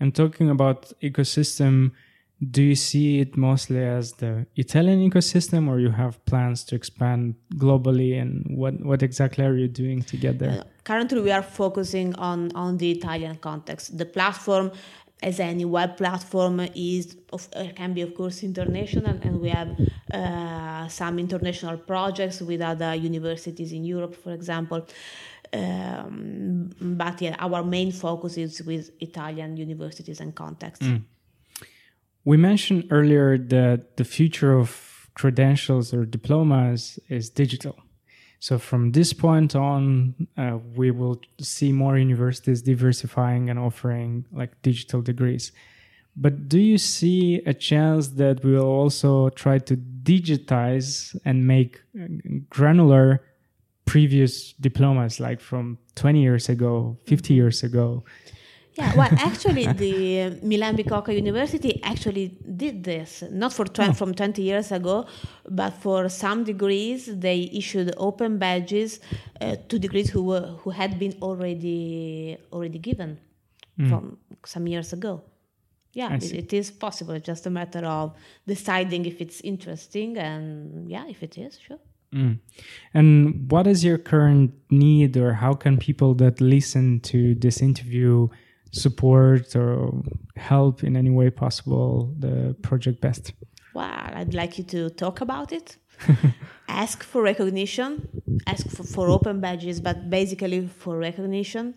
And 0.01 0.15
talking 0.15 0.51
about 0.51 0.93
ecosystem, 1.03 1.93
do 2.51 2.63
you 2.63 2.75
see 2.75 3.21
it 3.21 3.37
mostly 3.37 3.83
as 3.85 4.13
the 4.15 4.47
Italian 4.57 5.09
ecosystem 5.09 5.69
or 5.69 5.79
you 5.79 5.91
have 5.91 6.23
plans 6.27 6.65
to 6.65 6.75
expand 6.75 7.37
globally 7.57 8.21
and 8.21 8.45
what, 8.57 8.75
what 8.85 9.03
exactly 9.03 9.45
are 9.45 9.57
you 9.57 9.69
doing 9.69 10.03
to 10.03 10.17
get 10.17 10.39
there? 10.39 10.61
Uh, 10.61 10.65
currently 10.83 11.21
we 11.21 11.31
are 11.31 11.43
focusing 11.43 12.15
on, 12.17 12.51
on 12.55 12.77
the 12.79 12.91
Italian 12.91 13.37
context. 13.37 13.97
The 13.97 14.05
platform 14.05 14.73
as 15.23 15.41
any 15.41 15.65
web 15.65 15.97
platform 15.97 16.61
is 16.75 17.17
of, 17.33 17.49
uh, 17.57 17.69
can 17.75 17.95
be 17.95 18.03
of 18.03 18.15
course 18.15 18.43
international 18.43 19.17
and 19.23 19.41
we 19.41 19.49
have 19.49 19.71
uh, 20.13 20.87
some 20.89 21.19
international 21.19 21.79
projects 21.79 22.41
with 22.43 22.61
other 22.61 22.95
universities 22.95 23.73
in 23.73 23.85
Europe 23.85 24.15
for 24.15 24.33
example 24.33 24.87
um, 25.55 26.71
but 26.81 27.21
yeah 27.23 27.37
our 27.39 27.63
main 27.63 27.93
focus 27.93 28.37
is 28.37 28.63
with 28.63 28.91
Italian 29.01 29.57
universities 29.57 30.21
and 30.21 30.35
contexts. 30.35 30.87
Mm. 30.87 31.03
We 32.25 32.37
mentioned 32.37 32.89
earlier 32.91 33.37
that 33.37 33.97
the 33.97 34.05
future 34.05 34.53
of 34.59 35.11
credentials 35.15 35.93
or 35.95 36.05
diplomas 36.05 36.99
is 37.09 37.31
digital. 37.31 37.77
So 38.41 38.59
from 38.59 38.93
this 38.93 39.13
point 39.13 39.55
on, 39.57 40.15
uh, 40.37 40.59
we 40.75 40.91
will 40.91 41.21
see 41.41 41.73
more 41.73 41.97
universities 41.97 42.61
diversifying 42.63 43.49
and 43.49 43.59
offering 43.59 44.27
like 44.33 44.61
digital 44.63 45.01
degrees. 45.01 45.53
But 46.17 46.49
do 46.49 46.61
you 46.61 46.79
see 46.79 47.43
a 47.47 47.55
chance 47.55 48.09
that 48.09 48.45
we 48.45 48.53
will 48.53 48.75
also 48.83 49.31
try 49.31 49.59
to 49.61 49.77
digitize 49.77 51.17
and 51.25 51.47
make 51.47 51.81
uh, 51.99 52.07
granular 52.51 53.23
previous 53.85 54.53
diplomas, 54.55 55.21
like 55.21 55.41
from 55.41 55.79
20 55.95 56.21
years 56.21 56.49
ago, 56.49 56.97
50 57.07 57.35
years 57.35 57.63
ago? 57.63 58.05
Yeah, 58.77 58.93
well, 58.97 59.09
actually, 59.19 59.67
the 59.67 60.41
Milan 60.43 60.77
Bicocca 60.77 61.15
University 61.15 61.81
actually 61.83 62.37
did 62.57 62.83
this, 62.83 63.23
not 63.31 63.53
for 63.53 63.67
tw- 63.67 63.81
oh. 63.81 63.93
from 63.93 64.15
20 64.15 64.43
years 64.43 64.73
ago, 64.73 65.07
but 65.49 65.71
for 65.75 66.09
some 66.09 66.45
degrees 66.45 67.07
they 67.07 67.51
issued 67.53 67.95
open 67.97 68.39
badges 68.39 69.01
uh, 69.41 69.57
to 69.69 69.79
degrees 69.79 70.11
who 70.11 70.25
were 70.25 70.57
who 70.63 70.71
had 70.71 70.99
been 70.99 71.15
already 71.23 72.37
already 72.53 72.79
given 72.79 73.19
mm. 73.79 73.89
from 73.89 74.19
some 74.45 74.67
years 74.67 74.93
ago. 74.93 75.23
Yeah, 75.93 76.13
it, 76.15 76.33
it 76.33 76.53
is 76.53 76.73
possible. 76.73 77.15
It's 77.15 77.27
just 77.27 77.47
a 77.47 77.51
matter 77.51 77.87
of 77.87 78.17
deciding 78.49 79.07
if 79.07 79.21
it's 79.21 79.41
interesting, 79.43 80.19
and 80.19 80.91
yeah, 80.91 81.07
if 81.07 81.23
it 81.23 81.39
is, 81.39 81.57
sure. 81.61 81.79
Mm. 82.15 82.39
And 82.95 83.51
what 83.51 83.67
is 83.67 83.85
your 83.85 83.99
current 83.99 84.53
need, 84.71 85.17
or 85.17 85.33
how 85.35 85.55
can 85.55 85.79
people 85.79 86.15
that 86.15 86.41
listen 86.41 87.01
to 87.01 87.35
this 87.35 87.61
interview? 87.61 88.29
support 88.75 89.55
or 89.55 90.03
help 90.37 90.83
in 90.83 90.97
any 90.97 91.11
way 91.11 91.31
possible 91.31 92.13
the 92.19 92.57
project 92.63 93.01
Bestr? 93.01 93.33
Well, 93.73 94.11
I'd 94.15 94.35
like 94.35 94.59
you 94.59 94.65
to 94.65 94.91
talk 94.91 95.21
about 95.21 95.53
it. 95.53 95.77
ask 96.69 97.03
for 97.03 97.23
recognition, 97.23 98.09
ask 98.47 98.69
for, 98.69 98.83
for 98.83 99.09
open 99.09 99.41
badges, 99.41 99.81
but 99.81 100.11
basically 100.11 100.67
for 100.67 100.97
recognition. 100.99 101.75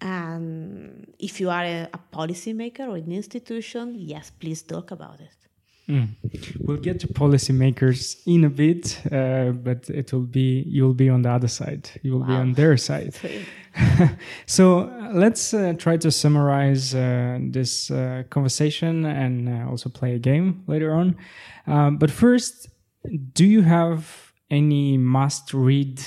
And 0.00 1.12
if 1.18 1.40
you 1.40 1.50
are 1.50 1.64
a, 1.64 1.88
a 1.92 2.00
policymaker 2.12 2.88
or 2.88 2.96
an 2.96 3.10
institution, 3.10 3.94
yes, 3.96 4.30
please 4.30 4.62
talk 4.62 4.92
about 4.92 5.20
it. 5.20 5.34
Mm. 5.88 6.08
We'll 6.60 6.76
get 6.76 7.00
to 7.00 7.08
policymakers 7.08 8.18
in 8.26 8.44
a 8.44 8.50
bit, 8.50 9.00
uh, 9.10 9.52
but 9.52 9.88
it 9.88 10.12
will 10.12 10.20
be 10.26 10.62
you'll 10.66 10.92
be 10.94 11.08
on 11.08 11.22
the 11.22 11.30
other 11.30 11.48
side. 11.48 11.90
You 12.02 12.12
will 12.12 12.20
wow. 12.20 12.26
be 12.26 12.32
on 12.34 12.52
their 12.52 12.76
side. 12.76 13.14
so 14.46 14.80
uh, 14.80 15.10
let's 15.14 15.54
uh, 15.54 15.72
try 15.78 15.96
to 15.96 16.10
summarize 16.10 16.94
uh, 16.94 17.38
this 17.40 17.90
uh, 17.90 18.24
conversation 18.28 19.06
and 19.06 19.48
uh, 19.48 19.70
also 19.70 19.88
play 19.88 20.14
a 20.14 20.18
game 20.18 20.62
later 20.66 20.94
on. 20.94 21.16
Um, 21.66 21.96
but 21.96 22.10
first, 22.10 22.68
do 23.32 23.46
you 23.46 23.62
have 23.62 24.32
any 24.50 24.96
must-read 24.96 26.02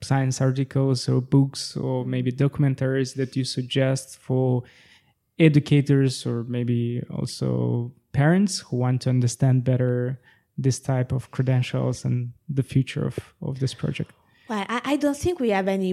science 0.00 0.40
articles 0.40 1.08
or 1.08 1.20
books 1.20 1.76
or 1.76 2.04
maybe 2.04 2.30
documentaries 2.30 3.14
that 3.14 3.34
you 3.36 3.44
suggest 3.44 4.18
for 4.18 4.62
educators 5.38 6.24
or 6.24 6.44
maybe 6.44 7.02
also 7.10 7.92
parents 8.22 8.54
who 8.64 8.74
want 8.84 8.98
to 9.02 9.08
understand 9.16 9.56
better 9.72 9.94
this 10.66 10.78
type 10.92 11.10
of 11.18 11.22
credentials 11.36 11.96
and 12.06 12.16
the 12.58 12.64
future 12.72 13.04
of, 13.10 13.16
of 13.48 13.54
this 13.62 13.74
project? 13.82 14.10
Well, 14.48 14.64
I, 14.76 14.80
I, 14.92 14.96
don't 14.96 15.20
think 15.24 15.34
we 15.38 15.50
have 15.58 15.68
any 15.68 15.92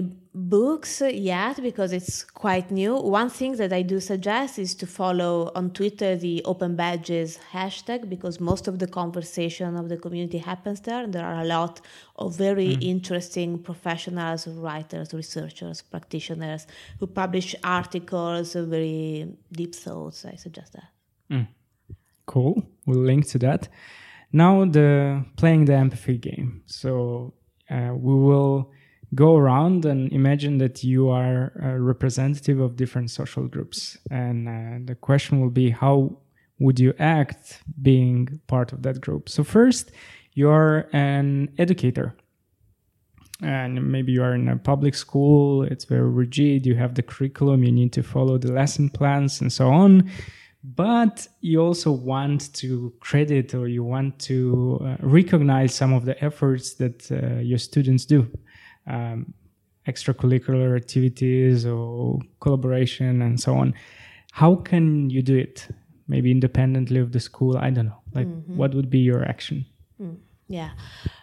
books 0.56 0.92
yet 1.32 1.56
because 1.68 1.92
it's 1.98 2.24
quite 2.44 2.68
new. 2.70 2.92
One 3.20 3.30
thing 3.38 3.52
that 3.60 3.72
I 3.80 3.82
do 3.82 3.98
suggest 4.00 4.58
is 4.58 4.74
to 4.80 4.86
follow 5.00 5.52
on 5.54 5.64
Twitter 5.78 6.10
the 6.16 6.36
Open 6.52 6.74
Badges 6.74 7.38
hashtag 7.52 8.08
because 8.14 8.40
most 8.40 8.66
of 8.66 8.74
the 8.82 8.88
conversation 9.00 9.76
of 9.76 9.86
the 9.92 9.98
community 10.04 10.38
happens 10.38 10.80
there. 10.80 11.02
And 11.04 11.12
there 11.12 11.26
are 11.32 11.40
a 11.42 11.48
lot 11.58 11.74
of 12.16 12.34
very 12.34 12.70
mm. 12.76 12.82
interesting 12.94 13.50
professionals, 13.70 14.48
writers, 14.48 15.12
researchers, 15.12 15.82
practitioners 15.82 16.66
who 16.98 17.06
publish 17.06 17.54
articles, 17.62 18.54
very 18.54 19.28
deep 19.52 19.74
thoughts. 19.74 20.24
I 20.24 20.36
suggest 20.46 20.72
that. 20.72 20.88
Mm. 21.30 21.46
Cool. 22.26 22.62
We'll 22.86 23.04
link 23.04 23.26
to 23.28 23.38
that. 23.38 23.68
Now 24.32 24.64
the 24.64 25.24
playing 25.36 25.66
the 25.66 25.74
empathy 25.74 26.18
game. 26.18 26.62
So 26.66 27.34
uh, 27.70 27.92
we 27.94 28.14
will 28.14 28.70
go 29.14 29.36
around 29.36 29.84
and 29.84 30.12
imagine 30.12 30.58
that 30.58 30.82
you 30.82 31.08
are 31.08 31.52
a 31.62 31.80
representative 31.80 32.60
of 32.60 32.76
different 32.76 33.10
social 33.10 33.46
groups. 33.46 33.96
And 34.10 34.48
uh, 34.48 34.78
the 34.84 34.94
question 34.94 35.40
will 35.40 35.50
be 35.50 35.70
how 35.70 36.18
would 36.58 36.80
you 36.80 36.94
act 36.98 37.62
being 37.82 38.40
part 38.46 38.72
of 38.72 38.82
that 38.82 39.00
group? 39.00 39.28
So, 39.28 39.44
first, 39.44 39.92
you're 40.32 40.88
an 40.92 41.50
educator. 41.58 42.16
And 43.42 43.92
maybe 43.92 44.12
you 44.12 44.22
are 44.22 44.34
in 44.34 44.48
a 44.48 44.56
public 44.56 44.94
school, 44.94 45.62
it's 45.62 45.84
very 45.84 46.08
rigid, 46.08 46.64
you 46.64 46.74
have 46.76 46.94
the 46.94 47.02
curriculum, 47.02 47.64
you 47.64 47.70
need 47.70 47.92
to 47.92 48.02
follow 48.02 48.38
the 48.38 48.50
lesson 48.50 48.88
plans 48.88 49.42
and 49.42 49.52
so 49.52 49.68
on 49.68 50.10
but 50.74 51.28
you 51.40 51.60
also 51.60 51.92
want 51.92 52.52
to 52.54 52.92
credit 52.98 53.54
or 53.54 53.68
you 53.68 53.84
want 53.84 54.18
to 54.18 54.80
uh, 54.82 54.96
recognize 55.00 55.72
some 55.72 55.92
of 55.92 56.04
the 56.04 56.22
efforts 56.24 56.74
that 56.74 57.10
uh, 57.12 57.38
your 57.38 57.58
students 57.58 58.04
do 58.04 58.26
um, 58.88 59.32
extracurricular 59.86 60.76
activities 60.76 61.64
or 61.64 62.18
collaboration 62.40 63.22
and 63.22 63.38
so 63.38 63.54
on 63.54 63.72
how 64.32 64.56
can 64.56 65.08
you 65.08 65.22
do 65.22 65.36
it 65.36 65.68
maybe 66.08 66.32
independently 66.32 66.98
of 66.98 67.12
the 67.12 67.20
school 67.20 67.56
i 67.58 67.70
don't 67.70 67.86
know 67.86 68.02
like 68.12 68.26
mm-hmm. 68.26 68.56
what 68.56 68.74
would 68.74 68.90
be 68.90 68.98
your 68.98 69.24
action 69.24 69.64
mm. 70.00 70.16
Yeah. 70.48 70.70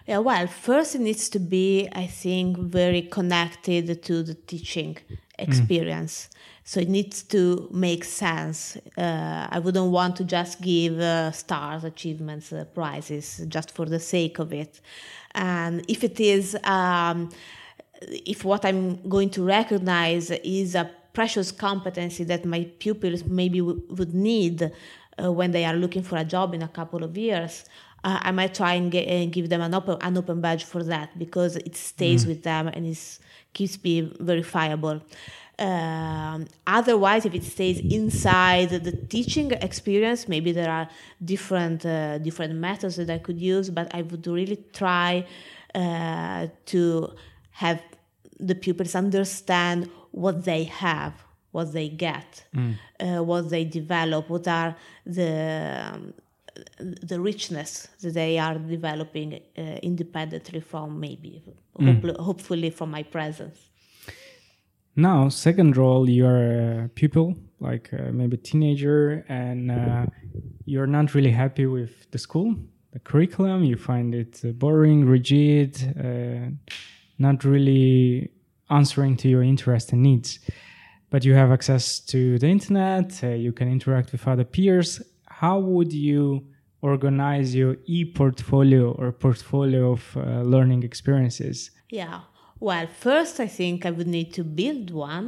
Yeah, 0.05 0.17
well, 0.17 0.47
first 0.47 0.95
it 0.95 0.99
needs 0.99 1.29
to 1.29 1.39
be, 1.39 1.87
I 1.93 2.07
think, 2.07 2.57
very 2.57 3.03
connected 3.03 4.03
to 4.03 4.21
the 4.21 4.33
teaching 4.33 4.97
experience. 5.39 6.29
Mm. 6.31 6.37
So 6.65 6.79
it 6.79 6.89
needs 6.89 7.23
to 7.23 7.67
make 7.71 8.03
sense. 8.03 8.77
Uh, 8.97 9.47
I 9.49 9.59
wouldn't 9.59 9.91
want 9.91 10.15
to 10.17 10.23
just 10.23 10.61
give 10.61 10.99
uh, 10.99 11.31
stars, 11.31 11.83
achievements, 11.83 12.53
uh, 12.53 12.65
prizes 12.73 13.43
just 13.47 13.71
for 13.71 13.85
the 13.85 13.99
sake 13.99 14.39
of 14.39 14.53
it. 14.53 14.79
And 15.35 15.83
if 15.89 16.03
it 16.03 16.19
is, 16.19 16.57
um, 16.63 17.29
if 18.01 18.45
what 18.45 18.65
I'm 18.65 19.07
going 19.09 19.29
to 19.31 19.43
recognize 19.43 20.31
is 20.31 20.75
a 20.75 20.89
precious 21.13 21.51
competency 21.51 22.23
that 22.25 22.45
my 22.45 22.67
pupils 22.79 23.23
maybe 23.25 23.59
w- 23.59 23.81
would 23.89 24.13
need 24.13 24.71
uh, 25.21 25.31
when 25.31 25.51
they 25.51 25.65
are 25.65 25.75
looking 25.75 26.03
for 26.03 26.17
a 26.17 26.23
job 26.23 26.53
in 26.53 26.61
a 26.61 26.67
couple 26.67 27.03
of 27.03 27.17
years, 27.17 27.65
uh, 28.03 28.19
I 28.21 28.31
might 28.31 28.53
try 28.53 28.73
and, 28.73 28.91
get, 28.91 29.07
and, 29.07 29.31
give 29.31 29.49
them 29.49 29.61
an 29.61 29.73
open 29.73 29.97
an 30.01 30.17
open 30.17 30.41
badge 30.41 30.65
for 30.65 30.83
that 30.83 31.17
because 31.17 31.55
it 31.55 31.75
stays 31.75 32.25
mm. 32.25 32.29
with 32.29 32.43
them 32.43 32.67
and 32.67 32.85
it 32.85 33.19
keeps 33.53 33.77
being 33.77 34.15
verifiable. 34.19 35.01
Um, 35.59 36.47
otherwise, 36.65 37.25
if 37.25 37.33
it 37.35 37.43
stays 37.43 37.79
inside 37.79 38.69
the 38.69 38.91
teaching 38.91 39.51
experience, 39.51 40.27
maybe 40.27 40.51
there 40.51 40.71
are 40.71 40.89
different 41.23 41.85
uh, 41.85 42.17
different 42.17 42.55
methods 42.55 42.95
that 42.95 43.09
I 43.09 43.19
could 43.19 43.39
use. 43.39 43.69
But 43.69 43.93
I 43.93 44.01
would 44.01 44.25
really 44.25 44.59
try 44.73 45.25
uh, 45.75 46.47
to 46.65 47.13
have 47.51 47.81
the 48.39 48.55
pupils 48.55 48.95
understand 48.95 49.89
what 50.11 50.43
they 50.43 50.63
have, 50.65 51.13
what 51.51 51.71
they 51.71 51.87
get, 51.89 52.45
mm. 52.55 52.75
uh, 52.99 53.23
what 53.23 53.49
they 53.49 53.63
develop, 53.63 54.29
what 54.29 54.47
are 54.47 54.75
the 55.05 55.91
um, 55.93 56.13
the 56.79 57.19
richness 57.19 57.87
that 58.01 58.13
they 58.13 58.37
are 58.37 58.57
developing 58.57 59.33
uh, 59.33 59.61
independently 59.81 60.59
from 60.59 60.99
maybe 60.99 61.43
mm. 61.79 62.17
hopefully 62.17 62.69
from 62.69 62.91
my 62.91 63.03
presence 63.03 63.69
now 64.95 65.29
second 65.29 65.75
role 65.75 66.09
you're 66.09 66.83
a 66.83 66.89
pupil 66.89 67.35
like 67.59 67.89
uh, 67.93 68.11
maybe 68.11 68.37
teenager 68.37 69.25
and 69.29 69.71
uh, 69.71 70.05
you're 70.65 70.87
not 70.87 71.15
really 71.15 71.31
happy 71.31 71.65
with 71.65 72.09
the 72.11 72.17
school 72.17 72.55
the 72.91 72.99
curriculum 72.99 73.63
you 73.63 73.77
find 73.77 74.13
it 74.13 74.41
uh, 74.45 74.49
boring 74.51 75.05
rigid 75.05 75.75
uh, 75.99 76.49
not 77.17 77.43
really 77.43 78.29
answering 78.69 79.15
to 79.17 79.27
your 79.27 79.43
interest 79.43 79.91
and 79.93 80.03
needs 80.03 80.39
but 81.09 81.23
you 81.23 81.33
have 81.33 81.51
access 81.51 81.99
to 81.99 82.37
the 82.39 82.47
internet 82.47 83.23
uh, 83.23 83.27
you 83.27 83.51
can 83.51 83.67
interact 83.67 84.11
with 84.11 84.27
other 84.27 84.43
peers 84.43 85.01
how 85.43 85.59
would 85.59 85.91
you 85.91 86.21
organize 86.81 87.53
your 87.53 87.75
e-portfolio 87.97 88.83
or 88.99 89.11
portfolio 89.11 89.91
of 89.91 90.03
uh, 90.15 90.19
learning 90.53 90.81
experiences? 90.83 91.57
Yeah. 91.89 92.21
Well, 92.67 92.87
first 93.07 93.41
I 93.41 93.47
think 93.47 93.85
I 93.85 93.91
would 93.97 94.07
need 94.17 94.29
to 94.37 94.43
build 94.61 94.91
one, 94.91 95.27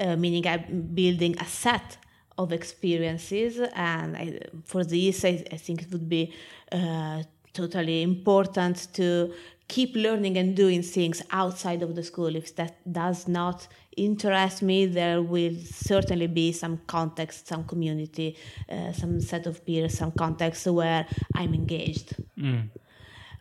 uh, 0.00 0.16
meaning 0.16 0.44
I'm 0.52 0.64
building 1.00 1.36
a 1.38 1.48
set 1.64 1.88
of 2.36 2.52
experiences, 2.52 3.52
and 3.92 4.16
I, 4.16 4.26
for 4.64 4.82
this 4.82 5.24
I, 5.24 5.32
I, 5.56 5.58
think 5.64 5.82
it 5.84 5.92
would 5.92 6.08
be 6.08 6.24
uh, 6.72 7.22
totally 7.52 8.02
important 8.02 8.76
to 8.94 9.32
keep 9.68 9.94
learning 9.94 10.36
and 10.38 10.56
doing 10.56 10.82
things 10.82 11.22
outside 11.30 11.82
of 11.84 11.94
the 11.94 12.02
school. 12.02 12.34
If 12.34 12.56
that 12.56 12.74
does 12.92 13.28
not 13.28 13.68
interest 13.96 14.62
me, 14.62 14.86
there 14.86 15.22
will 15.22 15.56
certainly 15.64 16.26
be 16.26 16.52
some 16.52 16.78
context, 16.86 17.48
some 17.48 17.64
community, 17.64 18.36
uh, 18.68 18.92
some 18.92 19.20
set 19.20 19.46
of 19.46 19.64
peers, 19.64 19.96
some 19.96 20.12
context 20.12 20.66
where 20.66 21.06
I'm 21.34 21.54
engaged. 21.54 22.14
Mm. 22.38 22.68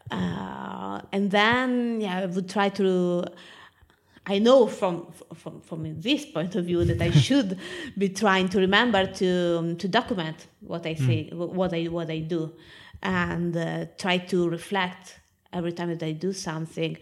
Uh, 0.10 1.02
and 1.12 1.30
then, 1.32 2.02
yeah, 2.02 2.20
I 2.20 2.26
would 2.26 2.50
try 2.50 2.70
to. 2.70 3.26
I 4.28 4.40
know 4.40 4.66
from 4.66 5.12
from 5.36 5.62
from 5.62 6.02
this 6.02 6.26
point 6.26 6.56
of 6.56 6.66
view 6.66 6.84
that 6.86 7.00
I 7.00 7.12
should 7.26 7.60
be 7.96 8.10
trying 8.10 8.50
to 8.50 8.60
remember 8.60 9.06
to 9.06 9.58
um, 9.60 9.78
to 9.78 9.88
document 9.88 10.48
what 10.62 10.86
I 10.86 10.96
say, 10.96 11.30
mm. 11.32 11.36
what 11.36 11.74
I 11.74 11.84
what 11.86 12.10
I 12.10 12.20
do, 12.20 12.54
and 13.04 13.56
uh, 13.56 13.86
try 13.98 14.18
to 14.18 14.50
reflect 14.50 15.20
every 15.54 15.74
time 15.74 15.90
that 15.90 16.04
I 16.04 16.12
do 16.12 16.34
something 16.34 16.98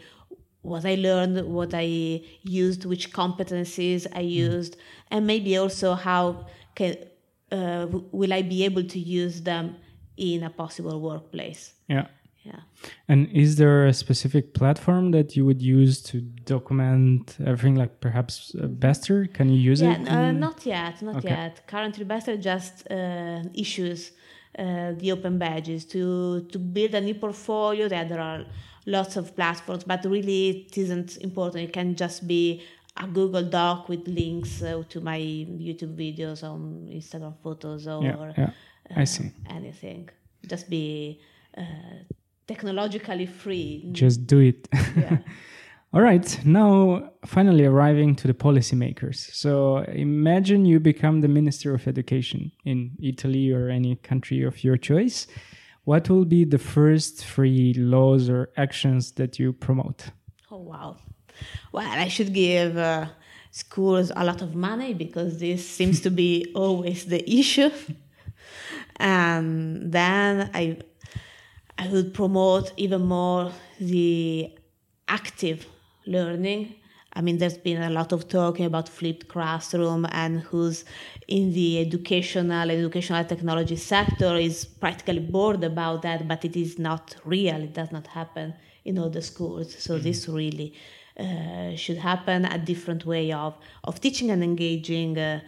what 0.64 0.86
I 0.86 0.95
learned, 0.95 1.45
what 1.45 1.74
I 1.74 2.22
used, 2.41 2.86
which 2.86 3.14
competencies 3.14 4.07
I 4.14 4.24
mm. 4.24 4.32
used, 4.32 4.78
and 5.11 5.28
maybe 5.28 5.57
also 5.57 5.93
how 5.93 6.47
can 6.76 6.95
uh, 7.51 7.86
will 8.11 8.34
I 8.34 8.41
be 8.41 8.66
able 8.66 8.84
to 8.84 8.99
use 8.99 9.41
them 9.41 9.76
in 10.18 10.43
a 10.43 10.49
possible 10.49 10.99
workplace. 10.99 11.74
Yeah. 11.88 12.07
Yeah. 12.43 12.59
And 13.07 13.30
is 13.30 13.55
there 13.55 13.86
a 13.86 13.93
specific 13.93 14.53
platform 14.53 15.11
that 15.11 15.38
you 15.38 15.45
would 15.45 15.61
use 15.61 16.01
to 16.03 16.20
document 16.20 17.38
everything, 17.45 17.76
like 17.76 18.01
perhaps 18.01 18.53
uh, 18.55 18.68
Bestr? 18.68 19.34
Can 19.34 19.47
you 19.47 19.57
use 19.57 19.82
yeah, 19.82 19.93
it? 19.93 20.09
Uh, 20.09 20.32
not 20.34 20.66
yet, 20.66 21.01
not 21.01 21.18
okay. 21.18 21.30
yet. 21.30 21.66
Currently, 21.68 22.03
Bestr 22.03 22.41
just 22.41 22.91
uh, 22.91 23.43
issues 23.53 24.11
uh, 24.59 24.91
the 24.97 25.14
open 25.14 25.38
badges 25.38 25.86
to 25.86 26.41
to 26.51 26.59
build 26.59 26.93
a 26.95 26.99
new 26.99 27.16
portfolio. 27.16 27.88
That 27.88 28.09
there 28.09 28.20
are 28.20 28.43
lots 28.86 29.15
of 29.15 29.36
platforms, 29.36 29.84
but 29.84 30.03
really 30.05 30.49
it 30.49 30.77
isn't 30.77 31.17
important. 31.17 31.63
It 31.63 31.73
can 31.73 31.95
just 31.95 32.27
be 32.27 32.63
a 32.97 33.07
Google 33.07 33.43
Doc 33.43 33.89
with 33.89 34.07
links 34.07 34.61
uh, 34.61 34.84
to 34.89 35.01
my 35.01 35.19
YouTube 35.19 35.95
videos 35.95 36.43
on 36.43 36.88
Instagram 36.91 37.36
photos 37.41 37.88
or 37.88 38.03
yeah, 38.03 38.34
yeah. 38.38 38.49
Uh, 38.89 39.01
I 39.01 39.03
see. 39.05 39.31
anything. 39.49 40.09
Just 40.47 40.69
be 40.69 41.19
uh, 41.57 41.61
technologically 42.47 43.25
free. 43.25 43.89
Just 43.91 44.27
do 44.27 44.39
it. 44.39 44.67
Yeah. 44.95 45.17
All 45.93 46.01
right, 46.01 46.39
now 46.43 47.11
finally 47.23 47.65
arriving 47.65 48.15
to 48.15 48.27
the 48.27 48.34
policymakers. 48.34 49.31
So 49.31 49.77
imagine 49.93 50.65
you 50.65 50.79
become 50.79 51.21
the 51.21 51.27
Minister 51.27 51.75
of 51.75 51.88
Education 51.88 52.51
in 52.65 52.97
Italy 52.99 53.51
or 53.51 53.69
any 53.69 53.97
country 53.97 54.41
of 54.41 54.63
your 54.63 54.75
choice 54.75 55.27
what 55.86 56.09
will 56.09 56.25
be 56.25 56.45
the 56.45 56.57
first 56.57 57.23
three 57.25 57.73
laws 57.73 58.29
or 58.29 58.49
actions 58.55 59.11
that 59.13 59.39
you 59.39 59.51
promote? 59.53 60.09
Oh, 60.49 60.57
wow. 60.57 60.97
Well, 61.71 61.88
I 61.88 62.07
should 62.07 62.34
give 62.34 62.77
uh, 62.77 63.07
schools 63.51 64.11
a 64.15 64.23
lot 64.23 64.41
of 64.41 64.55
money 64.55 64.93
because 64.93 65.39
this 65.39 65.67
seems 65.67 66.01
to 66.01 66.09
be 66.09 66.51
always 66.55 67.05
the 67.05 67.21
issue. 67.29 67.71
and 68.97 69.91
then 69.91 70.49
I, 70.53 70.77
I 71.77 71.88
would 71.89 72.13
promote 72.13 72.71
even 72.77 73.01
more 73.01 73.51
the 73.79 74.55
active 75.07 75.67
learning. 76.05 76.75
I 77.16 77.22
mean, 77.22 77.38
there's 77.38 77.57
been 77.57 77.82
a 77.82 77.89
lot 77.89 78.11
of 78.11 78.28
talking 78.28 78.66
about 78.66 78.89
flipped 78.89 79.28
classroom 79.28 80.07
and 80.11 80.41
who's 80.41 80.84
in 81.28 81.53
the 81.53 81.80
educational, 81.80 82.72
educational 82.72 83.24
technology 83.24 83.76
sector 83.76 84.36
is 84.36 84.66
practically 84.66 85.20
bored 85.20 85.64
about 85.64 86.01
that, 86.01 86.28
but 86.28 86.43
it 86.43 86.55
is 86.55 86.80
not 86.80 87.16
real. 87.24 87.61
It 87.61 87.74
does 87.74 87.91
not 87.91 88.07
happen 88.07 88.55
in 88.84 88.97
all 88.97 89.09
the 89.09 89.22
schools. 89.22 89.76
So 89.78 89.93
mm-hmm. 89.93 90.03
this 90.03 90.28
really 90.28 90.74
uh, 91.20 91.76
should 91.76 91.97
happen 91.97 92.45
a 92.45 92.57
different 92.57 93.05
way 93.05 93.32
of, 93.32 93.55
of 93.84 94.01
teaching 94.01 94.32
and 94.32 94.43
engaging 94.43 95.18
uh, 95.18 95.41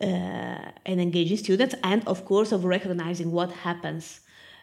uh, 0.00 0.70
and 0.86 0.98
engaging 0.98 1.36
students, 1.36 1.74
and 1.84 2.02
of 2.08 2.24
course 2.24 2.52
of 2.52 2.64
recognizing 2.64 3.30
what 3.30 3.52
happens 3.52 4.20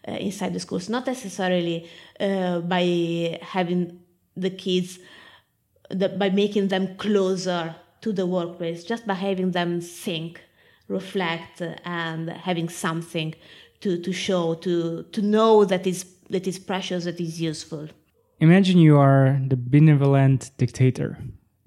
uh, 0.08 0.14
inside 0.14 0.52
the 0.52 0.60
schools, 0.60 0.90
not 0.90 1.06
necessarily 1.06 1.88
uh, 2.20 2.60
by 2.62 3.38
having 3.44 4.00
the 4.36 4.50
kids, 4.50 4.98
the, 5.90 6.10
by 6.10 6.30
making 6.30 6.68
them 6.70 6.96
closer 6.98 7.76
to 8.02 8.12
the 8.12 8.26
workplace, 8.26 8.84
just 8.84 9.08
by 9.08 9.14
having 9.14 9.52
them 9.52 9.82
think, 9.82 10.42
reflect, 10.88 11.62
and 11.86 12.30
having 12.30 12.70
something 12.70 13.34
to, 13.82 14.00
to 14.02 14.14
show, 14.14 14.54
to, 14.56 15.04
to 15.12 15.22
know 15.22 15.66
that 15.66 15.86
is, 15.88 16.06
that 16.30 16.48
is 16.48 16.60
precious, 16.60 17.06
that 17.06 17.20
is 17.20 17.42
useful. 17.42 17.88
Imagine 18.40 18.78
you 18.78 18.98
are 18.98 19.40
the 19.48 19.58
benevolent 19.58 20.52
dictator. 20.58 21.18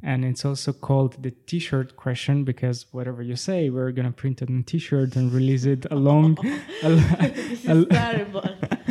And 0.03 0.25
it's 0.25 0.45
also 0.45 0.73
called 0.73 1.23
the 1.23 1.31
t 1.31 1.59
shirt 1.59 1.97
question 1.97 2.45
because 2.45 2.87
whatever 2.93 3.23
you 3.23 3.37
say, 3.37 3.69
we're 3.71 3.93
going 3.93 4.07
to 4.07 4.13
print 4.13 4.41
it 4.41 4.49
on 4.49 4.61
a 4.61 4.63
t 4.63 4.79
shirt 4.79 5.17
and 5.17 5.33
release 5.33 5.65
it 5.65 5.87
along. 5.91 6.37
this 6.83 7.65
is 7.65 7.87
terrible. 7.91 8.43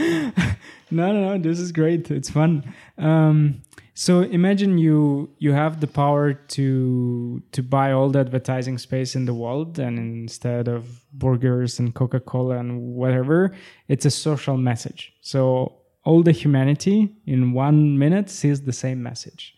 no, 0.92 1.12
no, 1.12 1.30
no. 1.30 1.38
This 1.38 1.60
is 1.60 1.72
great. 1.72 2.12
It's 2.12 2.30
fun. 2.30 2.74
Um, 2.98 3.62
so 3.96 4.22
imagine 4.22 4.78
you 4.78 5.30
you 5.40 5.52
have 5.52 5.82
the 5.82 5.88
power 5.88 6.34
to 6.34 7.42
to 7.52 7.64
buy 7.64 7.92
all 7.92 8.10
the 8.10 8.20
advertising 8.20 8.78
space 8.78 9.16
in 9.16 9.26
the 9.26 9.34
world, 9.34 9.80
and 9.80 9.98
instead 10.00 10.68
of 10.68 11.04
burgers 11.12 11.80
and 11.80 11.94
Coca 11.94 12.20
Cola 12.20 12.60
and 12.60 12.94
whatever, 12.94 13.54
it's 13.88 14.06
a 14.06 14.12
social 14.12 14.58
message. 14.58 15.12
So 15.22 15.74
all 16.06 16.24
the 16.24 16.32
humanity 16.32 17.14
in 17.26 17.52
one 17.52 17.98
minute 18.00 18.30
sees 18.30 18.62
the 18.62 18.74
same 18.74 19.04
message 19.04 19.54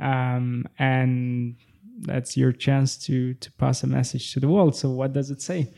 um, 0.00 0.66
and 0.78 1.56
that's 2.00 2.36
your 2.36 2.52
chance 2.52 2.96
to 2.96 3.34
to 3.34 3.52
pass 3.52 3.82
a 3.82 3.86
message 3.86 4.32
to 4.32 4.40
the 4.40 4.48
world. 4.48 4.74
So 4.74 4.90
what 4.90 5.12
does 5.12 5.30
it 5.30 5.42
say? 5.42 5.72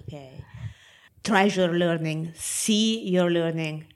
Okay. 0.00 0.44
Treasure 1.24 1.72
learning. 1.72 2.32
See 2.34 3.08
your 3.08 3.30
learning. 3.30 3.86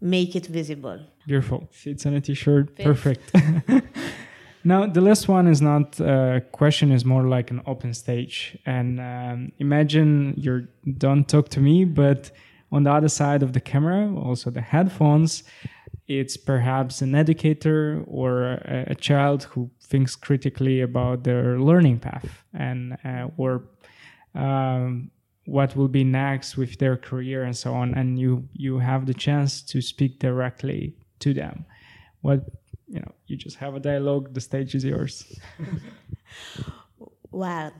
Make 0.00 0.36
it 0.36 0.46
visible. 0.46 1.00
Beautiful. 1.26 1.68
Fits 1.72 2.06
on 2.06 2.14
a 2.14 2.20
t-shirt. 2.20 2.76
Perfect. 2.76 3.32
Now 4.66 4.84
the 4.84 5.00
last 5.00 5.28
one 5.28 5.46
is 5.46 5.62
not 5.62 6.00
a 6.00 6.42
question 6.50 6.90
is 6.90 7.04
more 7.04 7.22
like 7.22 7.52
an 7.52 7.62
open 7.66 7.94
stage. 7.94 8.58
And 8.66 8.98
um, 8.98 9.52
imagine 9.60 10.34
you're 10.36 10.64
don't 10.98 11.28
talk 11.28 11.50
to 11.50 11.60
me 11.60 11.84
but 11.84 12.32
on 12.72 12.82
the 12.82 12.90
other 12.90 13.08
side 13.08 13.44
of 13.44 13.52
the 13.52 13.60
camera, 13.60 14.12
also 14.16 14.50
the 14.50 14.60
headphones, 14.60 15.44
it's 16.08 16.36
perhaps 16.36 17.02
an 17.02 17.14
educator 17.14 18.04
or 18.06 18.44
a, 18.44 18.84
a 18.88 18.94
child 18.94 19.44
who 19.44 19.70
thinks 19.80 20.14
critically 20.16 20.80
about 20.80 21.24
their 21.24 21.58
learning 21.58 21.98
path 21.98 22.44
and 22.54 22.96
uh, 23.04 23.28
or 23.36 23.64
um, 24.34 25.10
what 25.46 25.74
will 25.76 25.88
be 25.88 26.04
next 26.04 26.56
with 26.56 26.78
their 26.78 26.96
career 26.96 27.42
and 27.44 27.56
so 27.56 27.74
on. 27.74 27.94
And 27.94 28.18
you 28.18 28.48
you 28.52 28.78
have 28.78 29.06
the 29.06 29.14
chance 29.14 29.62
to 29.62 29.80
speak 29.80 30.18
directly 30.18 30.96
to 31.20 31.34
them. 31.34 31.64
What 32.20 32.44
you 32.88 33.00
know, 33.00 33.12
you 33.26 33.36
just 33.36 33.56
have 33.56 33.74
a 33.74 33.80
dialogue. 33.80 34.34
The 34.34 34.40
stage 34.40 34.74
is 34.74 34.84
yours. 34.84 35.38
well, 37.30 37.72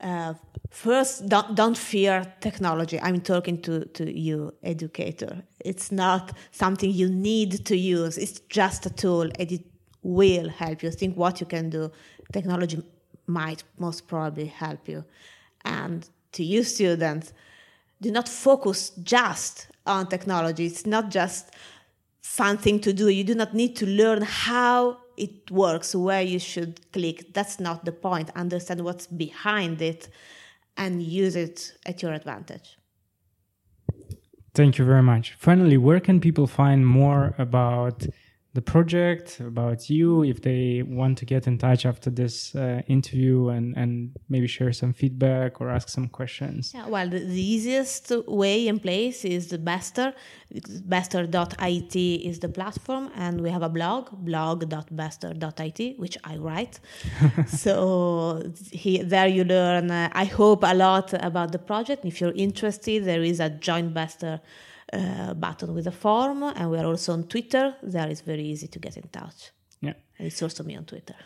uh, 0.00 0.34
first 0.70 1.28
don't, 1.28 1.54
don't 1.54 1.78
fear 1.78 2.24
technology. 2.40 3.00
I'm 3.00 3.20
talking 3.20 3.60
to, 3.62 3.84
to 3.84 4.18
you 4.18 4.52
educator. 4.62 5.42
It's 5.64 5.90
not 5.90 6.32
something 6.50 6.90
you 6.90 7.08
need 7.08 7.64
to 7.66 7.76
use. 7.76 8.18
It's 8.18 8.40
just 8.48 8.86
a 8.86 8.90
tool 8.90 9.22
and 9.22 9.52
it 9.52 9.64
will 10.02 10.48
help 10.48 10.82
you. 10.82 10.90
Think 10.90 11.16
what 11.16 11.40
you 11.40 11.46
can 11.46 11.70
do. 11.70 11.90
Technology 12.32 12.82
might 13.26 13.64
most 13.78 14.06
probably 14.06 14.46
help 14.46 14.88
you. 14.88 15.04
And 15.64 16.08
to 16.32 16.44
you 16.44 16.62
students 16.62 17.32
do 18.00 18.10
not 18.10 18.28
focus 18.28 18.90
just 19.02 19.68
on 19.86 20.08
technology. 20.08 20.66
It's 20.66 20.86
not 20.86 21.10
just 21.10 21.50
something 22.20 22.80
to 22.80 22.92
do. 22.92 23.08
You 23.08 23.24
do 23.24 23.34
not 23.34 23.54
need 23.54 23.76
to 23.76 23.86
learn 23.86 24.22
how 24.22 24.98
it 25.16 25.50
works, 25.50 25.94
where 25.94 26.22
you 26.22 26.38
should 26.38 26.80
click. 26.92 27.32
That's 27.34 27.58
not 27.58 27.84
the 27.84 27.92
point. 27.92 28.30
Understand 28.34 28.82
what's 28.82 29.06
behind 29.06 29.82
it 29.82 30.08
and 30.76 31.02
use 31.02 31.36
it 31.36 31.72
at 31.86 32.02
your 32.02 32.12
advantage. 32.12 32.76
Thank 34.54 34.78
you 34.78 34.84
very 34.84 35.02
much. 35.02 35.34
Finally, 35.38 35.76
where 35.76 36.00
can 36.00 36.20
people 36.20 36.46
find 36.46 36.86
more 36.86 37.34
about 37.38 38.06
the 38.56 38.62
project, 38.62 39.38
about 39.38 39.80
you, 39.88 40.24
if 40.24 40.38
they 40.40 40.82
want 40.82 41.18
to 41.18 41.24
get 41.24 41.46
in 41.46 41.58
touch 41.58 41.84
after 41.92 42.10
this 42.10 42.54
uh, 42.54 42.80
interview 42.88 43.48
and, 43.48 43.76
and 43.76 43.90
maybe 44.28 44.46
share 44.46 44.72
some 44.72 44.92
feedback 44.92 45.60
or 45.60 45.70
ask 45.70 45.88
some 45.88 46.08
questions? 46.08 46.72
Yeah, 46.74 46.88
well, 46.88 47.08
the, 47.08 47.20
the 47.20 47.46
easiest 47.54 48.10
way 48.26 48.66
in 48.66 48.80
place 48.80 49.24
is 49.24 49.42
the 49.48 49.58
Bestr. 49.58 50.14
Bestr.it 50.94 51.96
is 52.30 52.40
the 52.40 52.48
platform, 52.48 53.10
and 53.14 53.42
we 53.42 53.50
have 53.50 53.62
a 53.62 53.68
blog, 53.68 54.04
blog.bestr.it, 54.30 55.98
which 55.98 56.16
I 56.24 56.36
write. 56.36 56.80
so 57.46 58.42
he, 58.72 59.02
there 59.02 59.28
you 59.28 59.44
learn, 59.44 59.90
uh, 59.90 60.08
I 60.12 60.24
hope, 60.24 60.64
a 60.64 60.74
lot 60.74 61.12
about 61.30 61.52
the 61.52 61.58
project. 61.58 62.04
If 62.06 62.20
you're 62.20 62.38
interested, 62.46 63.04
there 63.04 63.22
is 63.22 63.38
a 63.38 63.50
Join 63.50 63.92
Bestr 63.92 64.40
uh, 64.92 65.34
button 65.34 65.74
with 65.74 65.86
a 65.86 65.92
form, 65.92 66.42
and 66.42 66.70
we 66.70 66.78
are 66.78 66.86
also 66.86 67.12
on 67.12 67.24
Twitter. 67.24 67.74
There 67.82 68.08
is 68.08 68.20
very 68.20 68.44
easy 68.44 68.68
to 68.68 68.78
get 68.78 68.96
in 68.96 69.08
touch. 69.08 69.50
Yeah, 69.80 69.94
and 70.18 70.26
it's 70.26 70.42
also 70.42 70.64
me 70.64 70.76
on 70.76 70.84
Twitter. 70.84 71.16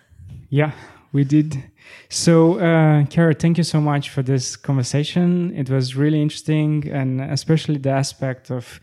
Yeah, 0.48 0.72
we 1.12 1.24
did. 1.24 1.62
So, 2.08 2.58
uh, 2.58 3.04
Chiara, 3.04 3.34
thank 3.34 3.58
you 3.58 3.64
so 3.64 3.80
much 3.80 4.10
for 4.10 4.22
this 4.22 4.56
conversation. 4.56 5.54
It 5.56 5.70
was 5.70 5.96
really 5.96 6.20
interesting, 6.20 6.88
and 6.88 7.20
especially 7.20 7.78
the 7.78 7.90
aspect 7.90 8.50
of 8.50 8.80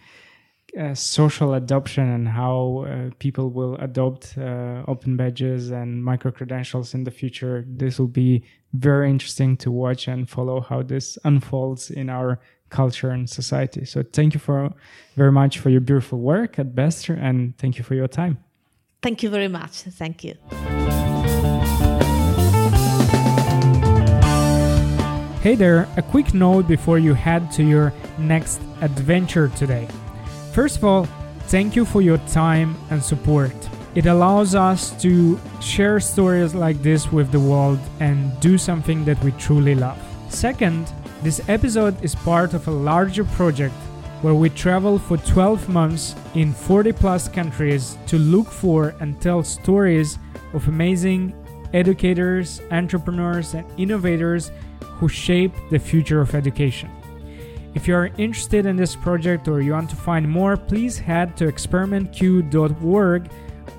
uh, 0.77 0.93
social 0.93 1.53
adoption 1.53 2.07
and 2.07 2.27
how 2.27 2.85
uh, 2.87 3.09
people 3.19 3.49
will 3.49 3.75
adopt 3.77 4.37
uh, 4.37 4.83
open 4.87 5.17
badges 5.17 5.71
and 5.71 6.03
micro 6.03 6.31
credentials 6.31 6.93
in 6.93 7.03
the 7.03 7.11
future. 7.11 7.65
This 7.67 7.97
will 7.97 8.07
be 8.07 8.43
very 8.73 9.09
interesting 9.09 9.57
to 9.57 9.71
watch 9.71 10.07
and 10.07 10.29
follow 10.29 10.61
how 10.61 10.83
this 10.83 11.17
unfolds 11.23 11.89
in 11.89 12.09
our 12.09 12.39
culture 12.69 13.09
and 13.09 13.29
society. 13.29 13.85
So 13.85 14.03
thank 14.03 14.33
you 14.33 14.39
for 14.39 14.73
very 15.15 15.31
much 15.31 15.59
for 15.59 15.69
your 15.69 15.81
beautiful 15.81 16.19
work 16.19 16.59
at 16.59 16.75
Bestr 16.75 17.17
and 17.21 17.57
thank 17.57 17.77
you 17.77 17.83
for 17.83 17.95
your 17.95 18.07
time. 18.07 18.37
Thank 19.01 19.23
you 19.23 19.29
very 19.29 19.47
much. 19.47 19.83
Thank 19.83 20.23
you. 20.23 20.35
Hey 25.41 25.55
there, 25.55 25.87
a 25.95 26.01
quick 26.01 26.33
note 26.33 26.67
before 26.67 26.99
you 26.99 27.13
head 27.13 27.51
to 27.51 27.63
your 27.63 27.93
next 28.17 28.59
adventure 28.81 29.47
today. 29.49 29.87
First 30.51 30.77
of 30.77 30.83
all, 30.83 31.07
thank 31.47 31.75
you 31.75 31.85
for 31.85 32.01
your 32.01 32.17
time 32.27 32.75
and 32.89 33.01
support. 33.01 33.53
It 33.95 34.07
allows 34.07 34.55
us 34.55 34.91
to 35.01 35.39
share 35.61 35.99
stories 35.99 36.53
like 36.53 36.81
this 36.83 37.11
with 37.11 37.31
the 37.31 37.39
world 37.39 37.79
and 37.99 38.37
do 38.39 38.57
something 38.57 39.05
that 39.05 39.23
we 39.23 39.31
truly 39.33 39.73
love. 39.73 39.97
Second, 40.29 40.91
this 41.23 41.41
episode 41.49 42.03
is 42.03 42.13
part 42.15 42.53
of 42.53 42.67
a 42.67 42.71
larger 42.71 43.23
project 43.23 43.73
where 44.21 44.35
we 44.35 44.49
travel 44.49 44.97
for 44.97 45.17
12 45.17 45.69
months 45.69 46.15
in 46.33 46.53
40 46.53 46.91
plus 46.93 47.27
countries 47.27 47.97
to 48.07 48.17
look 48.17 48.47
for 48.47 48.95
and 48.99 49.19
tell 49.21 49.43
stories 49.43 50.17
of 50.53 50.67
amazing 50.67 51.33
educators, 51.73 52.61
entrepreneurs, 52.71 53.53
and 53.53 53.65
innovators 53.77 54.51
who 54.81 55.07
shape 55.07 55.53
the 55.69 55.79
future 55.79 56.21
of 56.21 56.33
education. 56.33 56.89
If 57.75 57.87
you 57.87 57.95
are 57.95 58.11
interested 58.17 58.65
in 58.65 58.75
this 58.75 58.95
project 58.95 59.47
or 59.47 59.61
you 59.61 59.73
want 59.73 59.89
to 59.91 59.95
find 59.95 60.27
more, 60.27 60.57
please 60.57 60.97
head 60.97 61.37
to 61.37 61.45
experimentq.org 61.45 63.29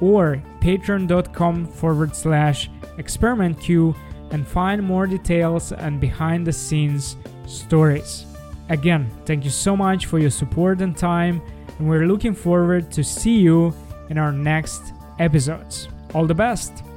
or 0.00 0.42
patreon.com 0.60 1.66
forward 1.66 2.14
slash 2.14 2.70
experimentq 2.96 3.96
and 4.30 4.46
find 4.46 4.82
more 4.82 5.06
details 5.06 5.72
and 5.72 6.00
behind 6.00 6.46
the 6.46 6.52
scenes 6.52 7.16
stories. 7.46 8.26
Again, 8.68 9.10
thank 9.24 9.44
you 9.44 9.50
so 9.50 9.76
much 9.76 10.06
for 10.06 10.18
your 10.18 10.30
support 10.30 10.80
and 10.80 10.96
time, 10.96 11.40
and 11.78 11.88
we're 11.88 12.06
looking 12.06 12.34
forward 12.34 12.90
to 12.92 13.02
see 13.02 13.38
you 13.38 13.74
in 14.10 14.18
our 14.18 14.32
next 14.32 14.92
episodes. 15.18 15.88
All 16.14 16.26
the 16.26 16.34
best! 16.34 16.87